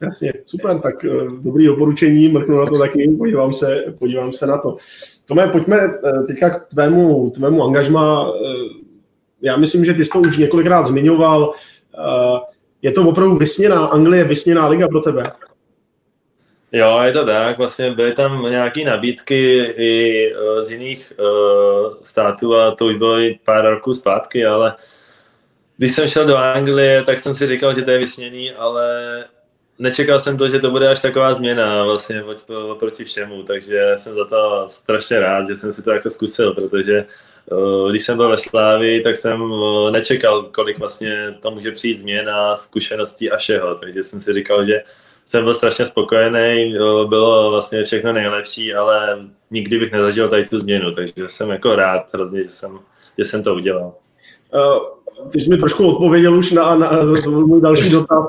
Jasně, 0.00 0.32
super, 0.44 0.80
tak 0.80 0.94
uh, 1.04 1.28
dobrý 1.42 1.66
doporučení, 1.66 2.28
mrknu 2.28 2.58
na 2.60 2.66
to 2.66 2.78
taky, 2.78 3.14
podívám 3.18 3.52
se, 3.52 3.84
podívám 3.98 4.32
se 4.32 4.46
na 4.46 4.58
to. 4.58 4.76
Tome, 5.26 5.48
pojďme 5.48 5.78
teďka 6.26 6.50
k 6.50 6.68
tvému, 6.68 7.30
tvému 7.30 7.62
angažma. 7.62 8.32
Já 9.42 9.56
myslím, 9.56 9.84
že 9.84 9.94
ty 9.94 10.04
jsi 10.04 10.10
to 10.10 10.18
už 10.18 10.38
několikrát 10.38 10.86
zmiňoval. 10.86 11.52
Je 12.82 12.92
to 12.92 13.08
opravdu 13.08 13.36
vysněná, 13.36 13.86
Anglie 13.86 14.24
vysněná 14.24 14.68
liga 14.68 14.88
pro 14.88 15.00
tebe? 15.00 15.22
Jo, 16.74 17.00
je 17.02 17.12
to 17.12 17.24
tak. 17.24 17.58
Vlastně 17.58 17.90
byly 17.90 18.12
tam 18.12 18.50
nějaké 18.50 18.84
nabídky 18.84 19.58
i 19.76 20.34
uh, 20.34 20.60
z 20.60 20.70
jiných 20.70 21.12
uh, 21.18 21.94
států 22.02 22.56
a 22.56 22.70
to 22.70 22.86
už 22.86 22.94
bylo 22.94 23.18
i 23.18 23.38
pár 23.44 23.64
roků 23.64 23.94
zpátky, 23.94 24.46
ale 24.46 24.74
když 25.76 25.92
jsem 25.92 26.08
šel 26.08 26.26
do 26.26 26.36
Anglie, 26.36 27.02
tak 27.02 27.18
jsem 27.18 27.34
si 27.34 27.46
říkal, 27.46 27.74
že 27.74 27.82
to 27.82 27.90
je 27.90 27.98
vysněný, 27.98 28.52
ale 28.52 29.24
nečekal 29.78 30.20
jsem 30.20 30.36
to, 30.36 30.48
že 30.48 30.58
to 30.58 30.70
bude 30.70 30.88
až 30.88 31.00
taková 31.00 31.34
změna 31.34 31.84
vlastně 31.84 32.24
oproti 32.70 33.04
všemu, 33.04 33.42
takže 33.42 33.92
jsem 33.96 34.14
za 34.14 34.24
to 34.24 34.66
strašně 34.68 35.20
rád, 35.20 35.48
že 35.48 35.56
jsem 35.56 35.72
si 35.72 35.82
to 35.82 35.90
jako 35.90 36.10
zkusil, 36.10 36.54
protože 36.54 37.04
uh, 37.50 37.90
když 37.90 38.02
jsem 38.02 38.16
byl 38.16 38.28
ve 38.28 38.36
Slávi, 38.36 39.00
tak 39.00 39.16
jsem 39.16 39.42
uh, 39.42 39.90
nečekal, 39.90 40.42
kolik 40.42 40.78
vlastně 40.78 41.34
to 41.40 41.50
může 41.50 41.72
přijít 41.72 41.98
změna, 41.98 42.56
zkušeností 42.56 43.30
a 43.30 43.36
všeho, 43.36 43.74
takže 43.74 44.02
jsem 44.02 44.20
si 44.20 44.32
říkal, 44.32 44.66
že 44.66 44.82
jsem 45.26 45.44
byl 45.44 45.54
strašně 45.54 45.86
spokojený, 45.86 46.74
bylo 47.08 47.50
vlastně 47.50 47.84
všechno 47.84 48.12
nejlepší, 48.12 48.74
ale 48.74 49.18
nikdy 49.50 49.78
bych 49.78 49.92
nezažil 49.92 50.28
tady 50.28 50.44
tu 50.44 50.58
změnu, 50.58 50.92
takže 50.92 51.12
jsem 51.26 51.50
jako 51.50 51.76
rád 51.76 52.14
hrozně, 52.14 52.42
že 52.44 52.50
jsem, 52.50 52.78
že 53.18 53.24
jsem 53.24 53.42
to 53.42 53.54
udělal. 53.54 53.94
Uh, 54.54 55.30
ty 55.30 55.40
jsi 55.40 55.50
mi 55.50 55.56
trošku 55.56 55.88
odpověděl 55.88 56.38
už 56.38 56.52
na, 56.52 56.74
na, 56.74 56.90
na 56.90 57.30
můj 57.30 57.60
další 57.60 57.90
dotaz, 57.90 58.26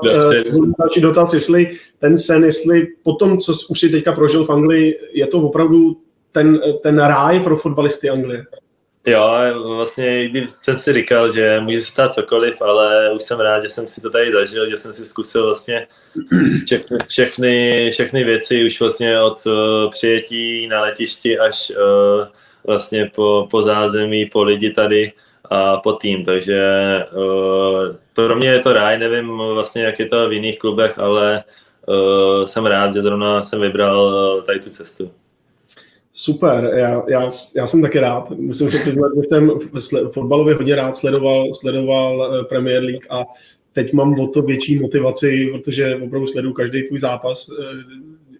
uh, 0.52 0.72
další 0.78 1.00
dotaz, 1.00 1.34
jestli 1.34 1.76
ten 1.98 2.18
sen, 2.18 2.44
jestli 2.44 2.86
po 3.02 3.12
tom, 3.12 3.38
co 3.38 3.52
už 3.68 3.80
si 3.80 3.88
teďka 3.88 4.12
prožil 4.12 4.44
v 4.44 4.50
Anglii, 4.50 4.98
je 5.12 5.26
to 5.26 5.38
opravdu 5.38 5.96
ten, 6.32 6.60
ten 6.82 6.98
ráj 6.98 7.40
pro 7.40 7.56
fotbalisty 7.56 8.10
Anglie? 8.10 8.44
Jo, 9.08 9.30
vlastně 9.76 10.28
když 10.28 10.50
jsem 10.50 10.80
si 10.80 10.92
říkal, 10.92 11.32
že 11.32 11.60
může 11.60 11.80
se 11.80 11.86
stát 11.86 12.12
cokoliv, 12.12 12.62
ale 12.62 13.12
už 13.12 13.22
jsem 13.22 13.40
rád, 13.40 13.62
že 13.62 13.68
jsem 13.68 13.88
si 13.88 14.00
to 14.00 14.10
tady 14.10 14.32
zažil, 14.32 14.70
že 14.70 14.76
jsem 14.76 14.92
si 14.92 15.04
zkusil 15.04 15.44
vlastně 15.44 15.86
všechny, 16.66 16.98
všechny, 17.08 17.88
všechny 17.92 18.24
věci 18.24 18.64
už 18.66 18.80
vlastně 18.80 19.20
od 19.20 19.46
uh, 19.46 19.90
přijetí 19.90 20.66
na 20.68 20.80
letišti 20.80 21.38
až 21.38 21.70
uh, 21.70 22.26
vlastně 22.64 23.10
po, 23.14 23.48
po 23.50 23.62
zázemí, 23.62 24.26
po 24.26 24.42
lidi 24.42 24.70
tady 24.70 25.12
a 25.50 25.76
po 25.76 25.92
tým, 25.92 26.24
takže 26.24 26.60
uh, 27.12 27.96
pro 28.14 28.36
mě 28.36 28.48
je 28.48 28.60
to 28.60 28.72
ráj, 28.72 28.98
nevím 28.98 29.38
vlastně, 29.38 29.84
jak 29.84 29.98
je 29.98 30.06
to 30.06 30.28
v 30.28 30.32
jiných 30.32 30.58
klubech, 30.58 30.98
ale 30.98 31.44
uh, 31.86 32.44
jsem 32.44 32.66
rád, 32.66 32.92
že 32.92 33.02
zrovna 33.02 33.42
jsem 33.42 33.60
vybral 33.60 34.42
tady 34.46 34.60
tu 34.60 34.70
cestu. 34.70 35.10
Super, 36.18 36.70
já, 36.74 37.02
já, 37.08 37.30
já 37.56 37.66
jsem 37.66 37.82
taky 37.82 38.00
rád. 38.00 38.30
Musím 38.30 38.70
se 38.70 38.78
přiznat, 38.78 39.12
že 39.16 39.22
jsem 39.28 39.50
fotbalově 40.12 40.54
hodně 40.54 40.76
rád 40.76 40.96
sledoval, 40.96 41.54
sledoval 41.54 42.44
Premier 42.44 42.82
League 42.82 43.06
a 43.10 43.24
teď 43.72 43.92
mám 43.92 44.20
o 44.20 44.26
to 44.26 44.42
větší 44.42 44.78
motivaci, 44.78 45.50
protože 45.52 45.96
opravdu 45.96 46.26
sleduju 46.26 46.54
každý 46.54 46.82
tvůj 46.82 47.00
zápas. 47.00 47.50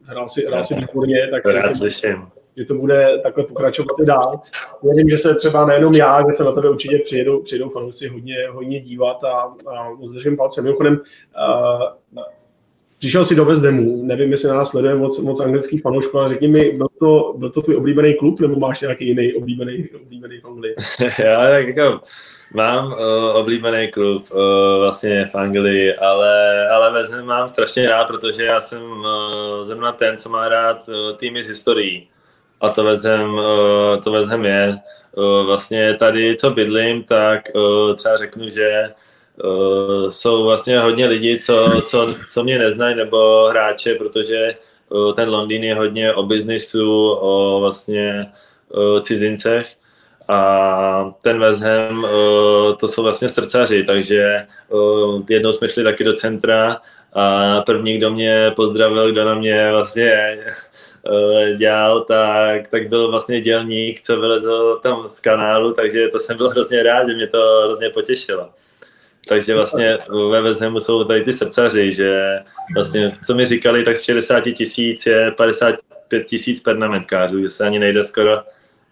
Hrál 0.03 0.29
si, 0.29 0.47
hrál 0.47 0.65
si 0.65 0.75
výborně, 0.75 1.29
tak 1.31 1.47
rád 1.47 1.73
slyším 1.73 2.17
že 2.57 2.65
to 2.65 2.75
bude 2.75 3.19
takhle 3.23 3.45
pokračovat 3.45 4.01
i 4.03 4.07
dál. 4.07 4.41
Věřím, 4.83 5.09
že 5.09 5.19
se 5.19 5.35
třeba 5.35 5.67
nejenom 5.67 5.95
já, 5.95 6.21
že 6.21 6.33
se 6.33 6.45
na 6.45 6.53
tebe 6.53 6.71
určitě 6.71 6.99
přijedou, 6.99 7.43
přijedou 7.43 7.69
fanoušci 7.69 8.09
hodně, 8.09 8.37
hodně 8.51 8.81
dívat 8.81 9.25
a, 9.25 9.55
a 9.77 9.89
zdržím 10.05 10.37
palce. 10.37 10.63
Mimochodem, 10.63 10.95
uh, 10.95 12.23
přišel 12.99 13.25
si 13.25 13.35
do 13.35 13.45
West 13.45 13.65
Hamu, 13.65 14.03
nevím, 14.05 14.33
jestli 14.33 14.49
nás 14.49 14.71
sleduje 14.71 14.95
moc, 14.95 15.19
moc 15.19 15.41
anglických 15.41 15.83
fanoušků, 15.83 16.19
ale 16.19 16.29
řekni 16.29 16.49
mi, 16.49 16.71
byl 16.71 16.89
to, 16.99 17.35
byl 17.37 17.51
to 17.51 17.63
tvůj 17.63 17.77
oblíbený 17.77 18.15
klub, 18.15 18.41
nebo 18.41 18.57
máš 18.57 18.81
nějaký 18.81 19.07
jiný 19.07 19.35
oblíbený, 19.35 19.89
oblíbený 20.05 20.41
v 20.41 20.45
Anglii? 20.45 20.75
já 21.19 21.49
tak 21.49 21.67
jako 21.69 22.01
mám 22.55 22.87
uh, 22.87 22.97
oblíbený 23.35 23.89
klub 23.89 24.25
uh, 24.33 24.39
vlastně 24.79 25.27
v 25.27 25.35
Anglii, 25.35 25.95
ale, 25.95 26.69
ale 26.69 26.93
West 26.93 27.13
Ham 27.13 27.27
mám 27.27 27.49
strašně 27.49 27.87
rád, 27.87 28.05
protože 28.05 28.45
já 28.45 28.61
jsem 28.61 28.83
uh, 28.83 29.07
zrovna 29.63 29.93
ten, 29.93 30.19
co 30.19 30.29
má 30.29 30.49
rád 30.49 30.89
uh, 30.89 31.17
týmy 31.17 31.43
z 31.43 31.49
historií 31.49 32.09
a 32.61 32.69
to 32.69 32.85
vezem, 32.85 33.39
eh, 33.39 34.03
to 34.03 34.13
vezem 34.13 34.45
je. 34.45 34.79
Eh, 35.19 35.45
vlastně 35.45 35.95
tady, 35.95 36.37
co 36.37 36.51
bydlím, 36.51 37.05
tak 37.05 37.49
eh, 37.49 37.95
třeba 37.95 38.17
řeknu, 38.17 38.51
že 38.51 38.95
jsou 40.09 40.45
vlastně 40.45 40.79
hodně 40.79 41.07
lidí, 41.07 41.39
co, 41.39 41.83
co, 41.85 42.09
co 42.29 42.45
mě 42.45 42.59
neznají, 42.59 42.97
nebo 42.97 43.47
hráče, 43.49 43.95
protože 43.95 44.55
ten 45.17 45.29
Londýn 45.29 45.65
je 45.65 45.75
hodně 45.75 46.15
o 46.15 46.23
biznisu, 46.23 47.11
o 47.11 47.61
vlastně 47.61 48.27
o 48.71 49.01
cizincech 49.01 49.77
a 50.29 51.15
ten 51.23 51.39
West 51.39 51.63
Ham, 51.63 52.07
to 52.81 52.89
jsou 52.89 53.03
vlastně 53.03 53.29
srdcaři, 53.29 53.85
takže 53.85 54.47
jednou 55.29 55.53
jsme 55.53 55.69
šli 55.69 55.85
taky 55.85 56.05
do 56.05 56.13
centra 56.13 56.81
a 57.19 57.61
první, 57.61 57.99
kdo 57.99 58.11
mě 58.11 58.53
pozdravil, 58.57 59.13
kdo 59.13 59.25
na 59.25 59.35
mě 59.35 59.71
vlastně 59.71 60.13
eh, 60.13 61.55
dělal, 61.57 62.01
tak, 62.01 62.69
tak 62.69 62.89
byl 62.89 63.11
vlastně 63.11 63.41
dělník, 63.41 64.01
co 64.01 64.21
vylezl 64.21 64.81
tam 64.83 65.07
z 65.07 65.21
kanálu, 65.21 65.73
takže 65.73 66.09
to 66.09 66.21
jsem 66.21 66.37
byl 66.37 66.49
hrozně 66.49 66.83
rád, 66.83 67.09
že 67.09 67.15
mě 67.15 67.27
to 67.27 67.63
hrozně 67.65 67.91
potěšilo. 67.91 68.49
Takže 69.29 69.55
vlastně 69.55 69.99
ve 70.31 70.43
Vezhemu 70.43 70.81
jsou 70.81 71.05
tady 71.05 71.23
ty 71.23 71.33
srdcaři, 71.33 71.93
že 71.93 72.39
vlastně, 72.75 73.11
co 73.27 73.35
mi 73.35 73.47
říkali, 73.47 73.85
tak 73.85 73.97
z 73.97 74.03
60 74.03 74.41
tisíc 74.41 75.07
je 75.07 75.31
55 75.31 76.27
tisíc 76.27 76.61
pernamentkářů, 76.61 77.43
že 77.43 77.51
se 77.51 77.65
ani 77.65 77.79
nejde 77.79 78.05
skoro 78.05 78.39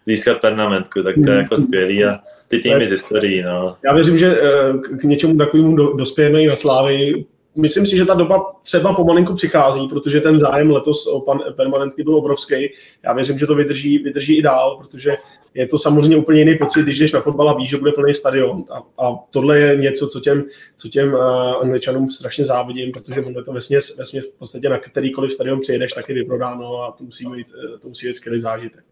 získat 0.07 0.41
pernamentku, 0.41 1.03
tak 1.03 1.15
to 1.25 1.31
je 1.31 1.37
jako 1.37 1.57
skvělý 1.57 2.05
a 2.05 2.21
ty 2.49 2.59
týmy 2.59 2.87
z 2.87 2.91
historií, 2.91 3.43
no. 3.43 3.77
Já 3.85 3.95
věřím, 3.95 4.19
že 4.19 4.41
eh, 4.41 4.97
k 4.99 5.03
něčemu 5.03 5.37
takovému 5.37 5.77
dospějeme 5.97 6.43
i 6.43 6.47
na 6.47 6.57
Slávy 6.57 7.25
myslím 7.57 7.87
si, 7.87 7.97
že 7.97 8.05
ta 8.05 8.15
doba 8.15 8.53
třeba 8.63 8.95
pomalinku 8.95 9.35
přichází, 9.35 9.89
protože 9.89 10.21
ten 10.21 10.39
zájem 10.39 10.71
letos 10.71 11.07
o 11.07 11.21
pan, 11.21 11.41
permanentky 11.57 12.03
byl 12.03 12.17
obrovský. 12.17 12.73
Já 13.05 13.13
věřím, 13.13 13.39
že 13.39 13.47
to 13.47 13.55
vydrží, 13.55 13.99
vydrží 13.99 14.39
i 14.39 14.43
dál, 14.43 14.77
protože 14.77 15.17
je 15.55 15.67
to 15.67 15.79
samozřejmě 15.79 16.17
úplně 16.17 16.39
jiný 16.39 16.59
pocit, 16.59 16.83
když 16.83 16.99
jdeš 16.99 17.13
na 17.13 17.21
fotbal 17.21 17.49
a 17.49 17.57
víš, 17.57 17.69
že 17.69 17.77
bude 17.77 17.93
plný 17.93 18.15
stadion. 18.15 18.65
A, 18.71 19.05
a 19.05 19.19
tohle 19.31 19.59
je 19.59 19.77
něco, 19.77 20.07
co 20.07 20.21
těm, 20.21 20.45
co 20.77 20.89
těm 20.89 21.15
uh, 21.15 21.21
angličanům 21.63 22.11
strašně 22.11 22.45
závidím, 22.45 22.93
protože 22.93 23.21
bude 23.33 23.45
to 23.45 23.53
vesměs, 23.53 23.97
vesměs 23.97 24.27
v 24.27 24.39
podstatě 24.39 24.69
na 24.69 24.79
kterýkoliv 24.79 25.33
stadion 25.33 25.61
přijedeš, 25.61 25.93
taky 25.93 26.13
vyprodáno 26.13 26.83
a 26.83 26.93
to 26.99 27.05
musí 27.05 27.27
být, 27.27 27.47
eh, 27.65 27.79
to 27.79 27.89
musí 27.89 28.07
být 28.07 28.17
skvělý 28.17 28.41
zážitek. 28.41 28.85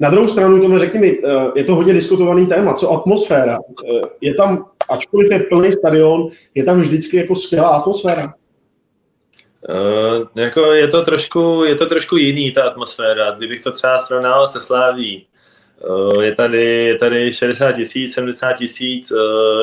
Na 0.00 0.10
druhou 0.10 0.28
stranu, 0.28 0.68
to 0.68 0.78
řekni 0.78 1.00
mi, 1.00 1.18
eh, 1.24 1.30
je 1.56 1.64
to 1.64 1.74
hodně 1.74 1.92
diskutovaný 1.92 2.46
téma, 2.46 2.74
co 2.74 2.90
atmosféra. 2.90 3.58
Je 4.20 4.34
tam 4.34 4.66
ačkoliv 4.88 5.30
je 5.30 5.38
plný 5.38 5.72
stadion, 5.72 6.30
je 6.54 6.64
tam 6.64 6.80
vždycky 6.80 7.16
jako 7.16 7.36
skvělá 7.36 7.68
atmosféra. 7.68 8.34
Uh, 9.68 10.26
jako 10.36 10.72
je, 10.72 10.88
to 10.88 11.02
trošku, 11.02 11.64
je 11.64 11.74
to 11.74 11.86
trošku 11.86 12.16
jiný, 12.16 12.52
ta 12.52 12.62
atmosféra. 12.62 13.30
Kdybych 13.30 13.60
to 13.60 13.72
třeba 13.72 13.98
srovnal 13.98 14.46
se 14.46 14.60
Sláví, 14.60 15.26
je 16.20 16.34
tady, 16.34 16.64
je 16.64 16.98
tady 16.98 17.32
60 17.32 17.72
tisíc, 17.72 18.14
70 18.14 18.52
tisíc 18.52 19.12
uh, 19.12 19.18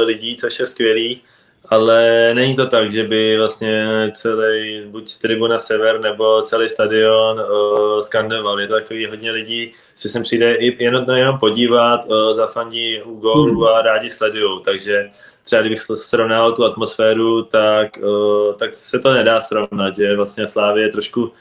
lidí, 0.05 0.35
což 0.35 0.59
je 0.59 0.65
skvělý 0.65 1.21
ale 1.69 2.31
není 2.33 2.55
to 2.55 2.67
tak, 2.67 2.91
že 2.91 3.03
by 3.03 3.37
vlastně 3.37 3.87
celý, 4.15 4.81
buď 4.85 5.17
tribuna 5.17 5.59
Sever 5.59 5.99
nebo 5.99 6.41
celý 6.41 6.69
stadion 6.69 7.39
uh, 7.39 8.01
skandoval. 8.01 8.59
Je 8.59 8.67
to 8.67 8.73
takový 8.73 9.05
hodně 9.05 9.31
lidí, 9.31 9.71
si 9.95 10.09
sem 10.09 10.23
přijde 10.23 10.55
i 10.55 10.83
jenom, 10.83 11.09
jenom 11.09 11.39
podívat, 11.39 12.05
uh, 12.05 12.33
zafandí 12.33 13.01
u 13.01 13.19
gólu 13.19 13.67
a 13.67 13.81
rádi 13.81 14.09
sledují. 14.09 14.61
Takže 14.65 15.09
třeba 15.43 15.61
kdybych 15.61 15.79
srovnal 15.79 16.51
tu 16.51 16.65
atmosféru, 16.65 17.43
tak, 17.43 17.89
uh, 18.03 18.53
tak 18.53 18.73
se 18.73 18.99
to 18.99 19.13
nedá 19.13 19.41
srovnat, 19.41 19.95
že 19.95 20.15
vlastně 20.15 20.47
Slávě 20.47 20.83
je 20.83 20.89
trošku 20.89 21.31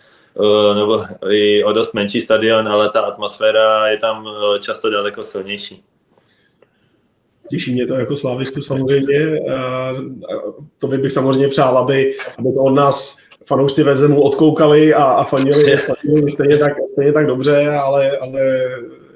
nebo 0.74 1.04
i 1.30 1.64
o 1.64 1.72
dost 1.72 1.94
menší 1.94 2.20
stadion, 2.20 2.68
ale 2.68 2.90
ta 2.90 3.00
atmosféra 3.00 3.88
je 3.88 3.96
tam 3.96 4.26
uh, 4.26 4.58
často 4.58 4.90
daleko 4.90 5.24
silnější. 5.24 5.84
Těší 7.50 7.74
mě 7.74 7.86
to 7.86 7.94
jako 7.94 8.16
slavistu 8.16 8.62
samozřejmě. 8.62 9.40
To 10.78 10.88
bych 10.88 11.12
samozřejmě 11.12 11.48
přál, 11.48 11.78
aby, 11.78 12.14
aby 12.38 12.52
to 12.52 12.60
od 12.60 12.70
nás 12.70 13.18
fanoušci 13.46 13.82
Vezemu 13.82 14.22
odkoukali 14.22 14.94
a, 14.94 15.04
a 15.04 15.24
fanili, 15.24 15.76
fanili 15.76 16.30
stejně, 16.30 16.58
tak, 16.58 16.72
stejně 16.92 17.12
tak 17.12 17.26
dobře, 17.26 17.68
ale, 17.68 18.18
ale 18.18 18.40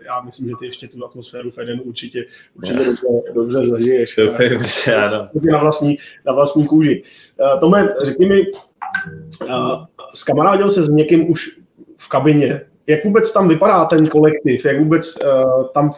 já 0.04 0.20
myslím, 0.20 0.48
že 0.48 0.54
ty 0.59 0.66
ještě 0.66 0.88
tu 0.88 1.04
atmosféru 1.04 1.50
Fedenu 1.50 1.83
určitě, 1.83 2.24
určitě 2.54 2.85
dobře, 2.85 3.06
dobře 3.35 3.68
zažiješ. 3.68 4.16
Na 5.50 5.59
vlastní, 5.59 5.98
na 6.26 6.33
vlastní 6.33 6.66
kůži. 6.66 7.02
Tome, 7.61 7.88
řekni 8.04 8.26
mi, 8.26 8.46
skamarádil 10.14 10.70
se 10.70 10.84
s 10.84 10.88
někým 10.88 11.30
už 11.30 11.50
v 11.96 12.08
kabině, 12.08 12.60
jak 12.86 13.04
vůbec 13.04 13.32
tam 13.32 13.48
vypadá 13.48 13.84
ten 13.84 14.06
kolektiv, 14.06 14.64
jak 14.64 14.78
vůbec 14.78 15.16
uh, 15.24 15.66
tam 15.66 15.92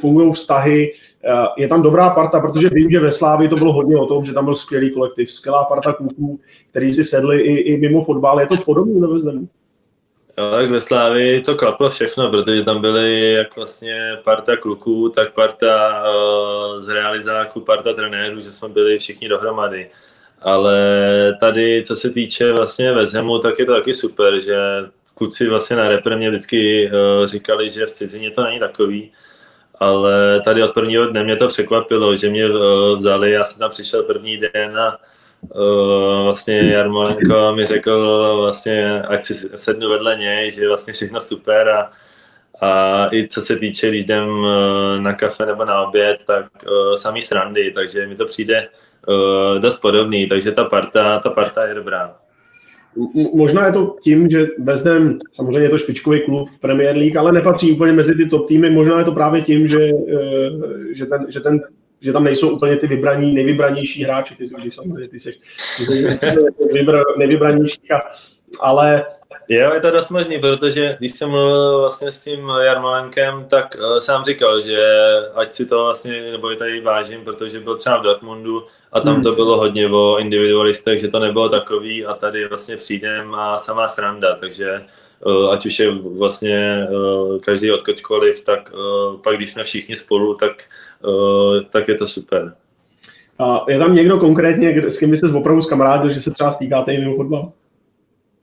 fungují 0.00 0.32
vztahy, 0.32 0.92
uh, 1.24 1.46
je 1.56 1.68
tam 1.68 1.82
dobrá 1.82 2.10
parta, 2.10 2.40
protože 2.40 2.68
vím, 2.72 2.90
že 2.90 3.00
ve 3.00 3.12
Slávi 3.12 3.48
to 3.48 3.56
bylo 3.56 3.72
hodně 3.72 3.96
o 3.96 4.06
tom, 4.06 4.24
že 4.24 4.32
tam 4.32 4.44
byl 4.44 4.54
skvělý 4.54 4.90
kolektiv, 4.90 5.32
skvělá 5.32 5.64
parta 5.64 5.92
kluků, 5.92 6.40
který 6.70 6.92
si 6.92 7.04
sedli 7.04 7.40
i, 7.40 7.52
i 7.52 7.76
mimo 7.76 8.04
fotbal. 8.04 8.40
Je 8.40 8.46
to 8.46 8.56
podobné 8.56 9.00
nebo 9.00 9.12
Vezdenu? 9.12 9.48
Jo, 10.38 10.50
tak 10.50 10.70
ve 10.70 10.80
Slávi 10.80 11.40
to 11.40 11.54
klaplo 11.54 11.90
všechno, 11.90 12.30
protože 12.30 12.64
tam 12.64 12.80
byly 12.80 13.32
jak 13.32 13.56
vlastně 13.56 13.98
parta 14.24 14.56
kluků, 14.56 15.08
tak 15.08 15.34
parta 15.34 16.02
uh, 16.02 16.80
z 16.80 16.88
realizáků, 16.88 17.60
parta 17.60 17.92
trenérů, 17.92 18.40
že 18.40 18.52
jsme 18.52 18.68
byli 18.68 18.98
všichni 18.98 19.28
dohromady. 19.28 19.90
Ale 20.42 20.78
tady, 21.40 21.82
co 21.86 21.96
se 21.96 22.10
týče 22.10 22.52
vlastně 22.52 22.92
Vezhemu, 22.92 23.38
tak 23.38 23.58
je 23.58 23.64
to 23.64 23.74
taky 23.74 23.94
super, 23.94 24.40
že 24.40 24.56
kluci 25.18 25.48
vlastně 25.48 25.76
na 25.76 25.88
repre 25.88 26.16
mě 26.16 26.30
vždycky 26.30 26.90
uh, 26.90 27.26
říkali, 27.26 27.70
že 27.70 27.86
v 27.86 27.92
cizině 27.92 28.30
to 28.30 28.44
není 28.44 28.58
takový, 28.58 29.12
ale 29.74 30.40
tady 30.40 30.62
od 30.62 30.74
prvního 30.74 31.06
dne 31.06 31.24
mě 31.24 31.36
to 31.36 31.48
překvapilo, 31.48 32.16
že 32.16 32.30
mě 32.30 32.50
uh, 32.50 32.96
vzali, 32.96 33.30
já 33.30 33.44
jsem 33.44 33.58
tam 33.58 33.70
přišel 33.70 34.02
první 34.02 34.36
den 34.36 34.78
a 34.78 34.98
uh, 35.54 36.22
vlastně 36.24 36.72
Jarmolenko 36.72 37.52
mi 37.54 37.64
řekl 37.64 38.36
vlastně, 38.40 39.02
ať 39.02 39.24
si 39.24 39.34
sednu 39.34 39.88
vedle 39.88 40.16
něj, 40.16 40.50
že 40.50 40.60
je 40.60 40.68
vlastně 40.68 40.92
všechno 40.92 41.20
super 41.20 41.68
a, 41.68 41.90
a 42.60 43.08
i 43.12 43.28
co 43.28 43.40
se 43.40 43.56
týče, 43.56 43.88
když 43.88 44.04
jdem 44.04 44.46
na 44.98 45.14
kafe 45.14 45.46
nebo 45.46 45.64
na 45.64 45.82
oběd, 45.82 46.18
tak 46.26 46.44
samý 46.94 47.22
srandy, 47.22 47.70
takže 47.70 48.06
mi 48.06 48.16
to 48.16 48.26
přijde 48.26 48.68
uh, 49.08 49.58
dost 49.58 49.80
podobný, 49.80 50.26
takže 50.26 50.52
ta 50.52 50.64
parta, 50.64 51.18
ta 51.18 51.30
parta 51.30 51.66
je 51.66 51.74
dobrá. 51.74 52.16
Možná 53.34 53.66
je 53.66 53.72
to 53.72 53.96
tím, 54.02 54.30
že 54.30 54.46
Bezdem, 54.58 55.18
samozřejmě 55.32 55.60
je 55.60 55.68
to 55.68 55.78
špičkový 55.78 56.24
klub 56.24 56.48
v 56.50 56.58
Premier 56.58 56.96
League, 56.96 57.16
ale 57.16 57.32
nepatří 57.32 57.72
úplně 57.72 57.92
mezi 57.92 58.14
ty 58.14 58.26
top 58.26 58.48
týmy. 58.48 58.70
Možná 58.70 58.98
je 58.98 59.04
to 59.04 59.12
právě 59.12 59.42
tím, 59.42 59.68
že, 59.68 59.78
eh, 59.88 60.94
že, 60.94 61.06
ten, 61.06 61.26
že, 61.28 61.40
ten, 61.40 61.60
že 62.00 62.12
tam 62.12 62.24
nejsou 62.24 62.50
úplně 62.50 62.76
ty 62.76 62.86
vybraní, 62.86 63.34
nejvybranější 63.34 64.04
hráči, 64.04 64.34
ty, 64.34 64.48
když 64.60 64.74
samozřejmě 64.74 65.08
ty 65.08 65.20
jsi 65.20 65.34
nejvybranější, 67.18 67.80
ale 68.60 69.04
Jo, 69.48 69.74
je 69.74 69.80
to 69.80 69.90
dost 69.90 70.10
možný, 70.10 70.38
protože 70.38 70.96
když 70.98 71.12
jsem 71.12 71.30
mluvil 71.30 71.78
vlastně 71.78 72.12
s 72.12 72.20
tím 72.20 72.48
Jarmolenkem, 72.62 73.44
tak 73.48 73.76
uh, 73.78 73.98
sám 73.98 74.24
říkal, 74.24 74.62
že 74.62 74.82
ať 75.34 75.52
si 75.52 75.66
to 75.66 75.84
vlastně, 75.84 76.32
nebo 76.32 76.50
je 76.50 76.56
tady 76.56 76.80
vážím, 76.80 77.24
protože 77.24 77.60
byl 77.60 77.76
třeba 77.76 77.98
v 77.98 78.02
Dortmundu 78.02 78.66
a 78.92 79.00
tam 79.00 79.14
hmm. 79.14 79.22
to 79.22 79.32
bylo 79.32 79.56
hodně 79.56 79.88
o 79.88 80.18
individualistech, 80.18 81.00
že 81.00 81.08
to 81.08 81.18
nebylo 81.18 81.48
takový 81.48 82.06
a 82.06 82.14
tady 82.14 82.48
vlastně 82.48 82.76
přijdem 82.76 83.34
a 83.34 83.58
samá 83.58 83.88
sranda, 83.88 84.34
takže 84.34 84.84
uh, 85.24 85.52
ať 85.52 85.66
už 85.66 85.78
je 85.78 85.90
vlastně 85.90 86.86
uh, 86.90 87.38
každý 87.38 87.72
odkudkoliv, 87.72 88.44
tak 88.44 88.72
uh, 88.74 89.20
pak 89.20 89.36
když 89.36 89.50
jsme 89.50 89.64
všichni 89.64 89.96
spolu, 89.96 90.34
tak, 90.34 90.52
uh, 91.04 91.60
tak 91.70 91.88
je 91.88 91.94
to 91.94 92.06
super. 92.06 92.54
A 93.38 93.64
je 93.68 93.78
tam 93.78 93.94
někdo 93.94 94.18
konkrétně, 94.18 94.90
s 94.90 94.98
kým 94.98 95.10
by 95.10 95.16
se 95.16 95.32
opravdu 95.32 95.62
zkamarádil, 95.62 96.10
že 96.10 96.20
se 96.20 96.30
třeba 96.30 96.50
stýkáte 96.50 96.92
i 96.92 96.98
mimo 96.98 97.16
fotbal? 97.16 97.52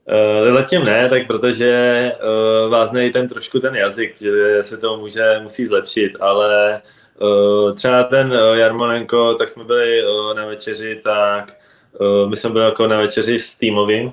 Uh, 0.06 0.54
zatím 0.54 0.84
ne, 0.84 1.08
tak 1.08 1.26
protože 1.26 2.12
uh, 2.12 2.70
vázne 2.70 3.06
i 3.06 3.10
ten 3.10 3.28
trošku 3.28 3.60
ten 3.60 3.74
jazyk, 3.74 4.20
že 4.20 4.58
se 4.62 4.76
to 4.76 4.96
může, 4.96 5.38
musí 5.42 5.66
zlepšit, 5.66 6.12
ale 6.20 6.80
uh, 7.18 7.74
třeba 7.74 8.04
ten 8.04 8.32
uh, 8.32 8.56
Jarmolenko, 8.56 9.34
tak 9.34 9.48
jsme 9.48 9.64
byli 9.64 10.04
uh, 10.04 10.36
na 10.36 10.46
večeři, 10.46 11.00
tak 11.04 11.52
uh, 12.00 12.30
my 12.30 12.36
jsme 12.36 12.50
byli 12.50 12.64
jako 12.64 12.86
na 12.86 12.98
večeři 12.98 13.38
s 13.38 13.54
týmovým, 13.54 14.12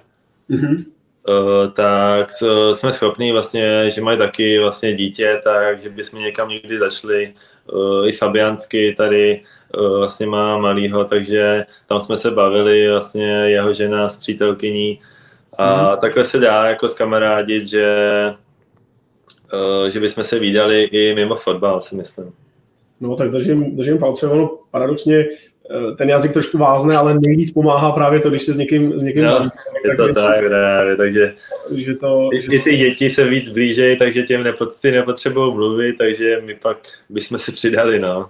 mm-hmm. 0.50 0.86
uh, 1.30 1.72
tak 1.74 2.28
uh, 2.42 2.72
jsme 2.74 2.92
schopní 2.92 3.32
vlastně, 3.32 3.90
že 3.90 4.02
mají 4.02 4.18
taky 4.18 4.60
vlastně 4.60 4.94
dítě, 4.94 5.42
takže 5.44 5.90
bychom 5.90 6.20
někam 6.20 6.50
někdy 6.50 6.78
zašli, 6.78 7.34
uh, 7.74 8.08
i 8.08 8.12
Fabiansky 8.12 8.96
tady 8.98 9.42
vlastně 9.98 10.28
má 10.28 10.58
malýho, 10.58 11.06
takže 11.06 11.66
tam 11.86 12.00
jsme 12.00 12.18
se 12.18 12.32
bavili, 12.32 12.90
vlastně 12.90 13.28
jeho 13.28 13.74
žena 13.74 14.10
s 14.10 14.18
přítelkyní, 14.18 15.00
a 15.58 15.90
hmm. 15.90 15.98
takhle 15.98 16.26
se 16.26 16.40
dá 16.40 16.66
jako 16.66 16.90
skamarádit, 16.90 17.66
že, 17.66 17.88
uh, 19.54 19.90
že 19.90 20.00
bychom 20.00 20.24
se 20.24 20.40
výdali 20.40 20.84
i 20.84 21.16
mimo 21.16 21.36
fotbal, 21.36 21.82
si 21.82 21.96
myslím. 21.96 22.34
No 23.04 23.16
tak 23.16 23.32
držím, 23.32 23.76
držím 23.78 23.98
palce, 23.98 24.28
ono 24.28 24.58
paradoxně 24.72 25.16
eh, 25.16 25.96
ten 25.98 26.10
jazyk 26.10 26.34
trošku 26.34 26.58
vázne, 26.58 26.98
ale 26.98 27.20
nejvíc 27.28 27.52
pomáhá 27.52 27.92
právě 27.92 28.20
to, 28.20 28.30
když 28.30 28.44
se 28.44 28.54
s 28.54 28.58
někým, 28.58 29.00
s 29.00 29.04
někým 29.04 29.24
no, 29.24 29.32
baví. 29.32 29.50
Je 29.86 29.96
to 29.96 30.14
tak, 30.14 30.40
právě, 30.40 30.96
takže 30.98 31.34
že 31.76 31.96
to, 31.96 32.30
i, 32.34 32.42
že... 32.42 32.48
i 32.52 32.60
ty 32.60 32.78
děti 32.78 33.10
se 33.10 33.24
víc 33.26 33.50
blížejí, 33.50 33.98
takže 33.98 34.24
těm 34.24 34.44
nepot, 34.44 34.82
ty 34.82 34.92
nepotřebují 34.92 35.54
mluvit, 35.54 35.98
takže 35.98 36.42
my 36.46 36.56
pak 36.56 36.78
bychom 37.10 37.38
si 37.38 37.52
přidali, 37.52 38.00
no. 38.00 38.30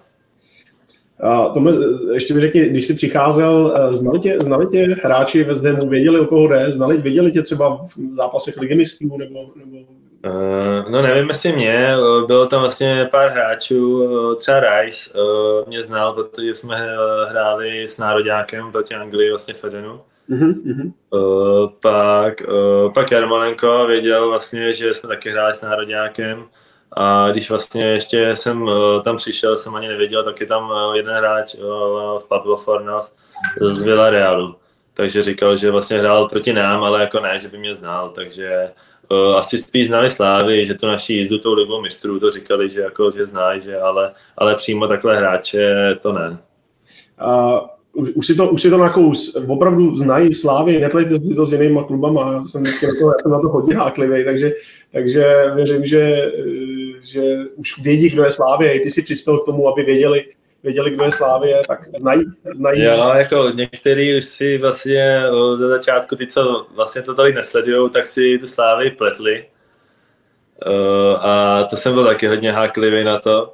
A 1.23 1.49
tomu, 1.49 1.69
ještě 2.13 2.33
mi 2.33 2.41
řekni, 2.41 2.61
když 2.61 2.87
jsi 2.87 2.93
přicházel, 2.93 3.73
eh, 3.77 3.91
znali 3.91 4.19
tě, 4.19 4.37
znali 4.41 4.67
tě 4.67 4.95
hráči 5.03 5.43
ve 5.43 5.55
Zdemu, 5.55 5.89
věděli, 5.89 6.19
o 6.19 6.25
koho 6.25 6.47
jde, 6.47 6.71
znali, 6.71 6.97
věděli 6.97 7.31
tě 7.31 7.41
třeba 7.41 7.85
v 7.85 8.15
zápasech 8.15 8.57
ligy 8.57 8.75
mistrů, 8.75 9.17
nebo, 9.17 9.39
nebo... 9.55 9.77
Uh, 10.25 10.91
no 10.91 11.01
nevím, 11.01 11.27
jestli 11.27 11.51
mě, 11.51 11.95
bylo 12.27 12.45
tam 12.45 12.59
vlastně 12.59 13.07
pár 13.11 13.29
hráčů, 13.29 14.09
třeba 14.37 14.59
Rice 14.59 15.11
uh, 15.13 15.67
mě 15.67 15.81
znal, 15.81 16.13
protože 16.13 16.55
jsme 16.55 16.87
hráli 17.29 17.83
s 17.83 17.97
nároďákem 17.97 18.71
proti 18.71 18.95
Anglii, 18.95 19.29
vlastně 19.29 19.53
Fedenu. 19.53 19.99
Uh-huh, 20.29 20.91
uh, 21.09 21.69
pak, 21.81 22.33
uh, 22.47 22.93
pak 22.93 23.11
Jarmolenko 23.11 23.85
věděl 23.87 24.27
vlastně, 24.27 24.73
že 24.73 24.93
jsme 24.93 25.09
taky 25.09 25.29
hráli 25.29 25.55
s 25.55 25.61
nároďákem. 25.61 26.43
A 26.97 27.31
když 27.31 27.49
vlastně 27.49 27.85
ještě 27.85 28.35
jsem 28.35 28.69
eh, 28.69 29.01
tam 29.01 29.17
přišel, 29.17 29.57
jsem 29.57 29.75
ani 29.75 29.87
nevěděl, 29.87 30.23
tak 30.23 30.41
je 30.41 30.47
tam 30.47 30.71
eh, 30.71 30.97
jeden 30.97 31.15
hráč 31.15 31.55
eh, 31.55 31.59
v 32.19 32.23
Pablo 32.27 32.57
Fornas 32.57 33.15
z 33.61 33.83
Villarealu. 33.83 34.55
Takže 34.93 35.23
říkal, 35.23 35.57
že 35.57 35.71
vlastně 35.71 35.99
hrál 35.99 36.29
proti 36.29 36.53
nám, 36.53 36.83
ale 36.83 37.01
jako 37.01 37.19
ne, 37.19 37.39
že 37.39 37.47
by 37.47 37.57
mě 37.57 37.73
znal, 37.73 38.09
takže 38.09 38.69
uh, 39.09 39.37
asi 39.37 39.57
spíš 39.57 39.87
znali 39.87 40.09
Slávy, 40.09 40.65
že 40.65 40.73
tu 40.73 40.87
naší 40.87 41.17
jízdu 41.17 41.37
tou 41.37 41.53
ligou 41.53 41.81
mistrů, 41.81 42.19
to 42.19 42.31
říkali, 42.31 42.69
že 42.69 42.81
jako, 42.81 43.11
že 43.11 43.25
znají, 43.25 43.61
že 43.61 43.79
ale, 43.79 44.11
ale 44.37 44.55
přímo 44.55 44.87
takhle 44.87 45.17
hráče 45.17 45.75
to 46.01 46.13
ne. 46.13 46.37
Uh, 47.25 47.59
už, 48.15 48.27
si 48.27 48.35
to, 48.35 48.49
už 48.49 48.61
si 48.61 48.69
to 48.69 48.77
nakous, 48.77 49.35
opravdu 49.47 49.97
znají 49.97 50.33
Slávy, 50.33 50.79
neplejte 50.79 51.19
si 51.19 51.35
to 51.35 51.45
s 51.45 51.53
jinýma 51.53 51.83
klubama, 51.83 52.33
já 52.33 52.43
jsem, 52.43 52.63
na 52.63 52.69
to, 52.99 53.07
já 53.07 53.15
jsem 53.21 53.31
na 53.31 53.39
to 53.39 53.47
hodně 53.47 53.75
háklivý, 53.75 54.25
takže, 54.25 54.51
takže 54.91 55.51
věřím, 55.55 55.85
že 55.85 56.31
že 57.03 57.21
už 57.55 57.79
vědí, 57.79 58.09
kdo 58.09 58.23
je 58.23 58.31
Slávě, 58.31 58.73
i 58.73 58.79
ty 58.79 58.91
si 58.91 59.01
přispěl 59.01 59.37
k 59.37 59.45
tomu, 59.45 59.69
aby 59.69 59.83
věděli, 59.83 60.23
věděli, 60.63 60.91
kdo 60.91 61.03
je 61.03 61.11
Slávě, 61.11 61.61
tak 61.67 61.79
znají. 61.99 62.23
znají. 62.55 62.83
Jo, 62.83 63.11
jako 63.17 63.49
některý 63.49 64.17
už 64.17 64.25
si 64.25 64.57
vlastně 64.57 65.21
ze 65.55 65.67
začátku, 65.67 66.15
ty, 66.15 66.27
co 66.27 66.67
vlastně 66.75 67.01
to 67.01 67.13
tady 67.13 67.33
nesledují, 67.33 67.89
tak 67.89 68.05
si 68.05 68.37
tu 68.39 68.47
Slávy 68.47 68.91
pletli. 68.91 69.45
a 71.17 71.63
to 71.63 71.75
jsem 71.75 71.93
byl 71.93 72.05
taky 72.05 72.27
hodně 72.27 72.51
háklivý 72.51 73.03
na 73.03 73.19
to. 73.19 73.53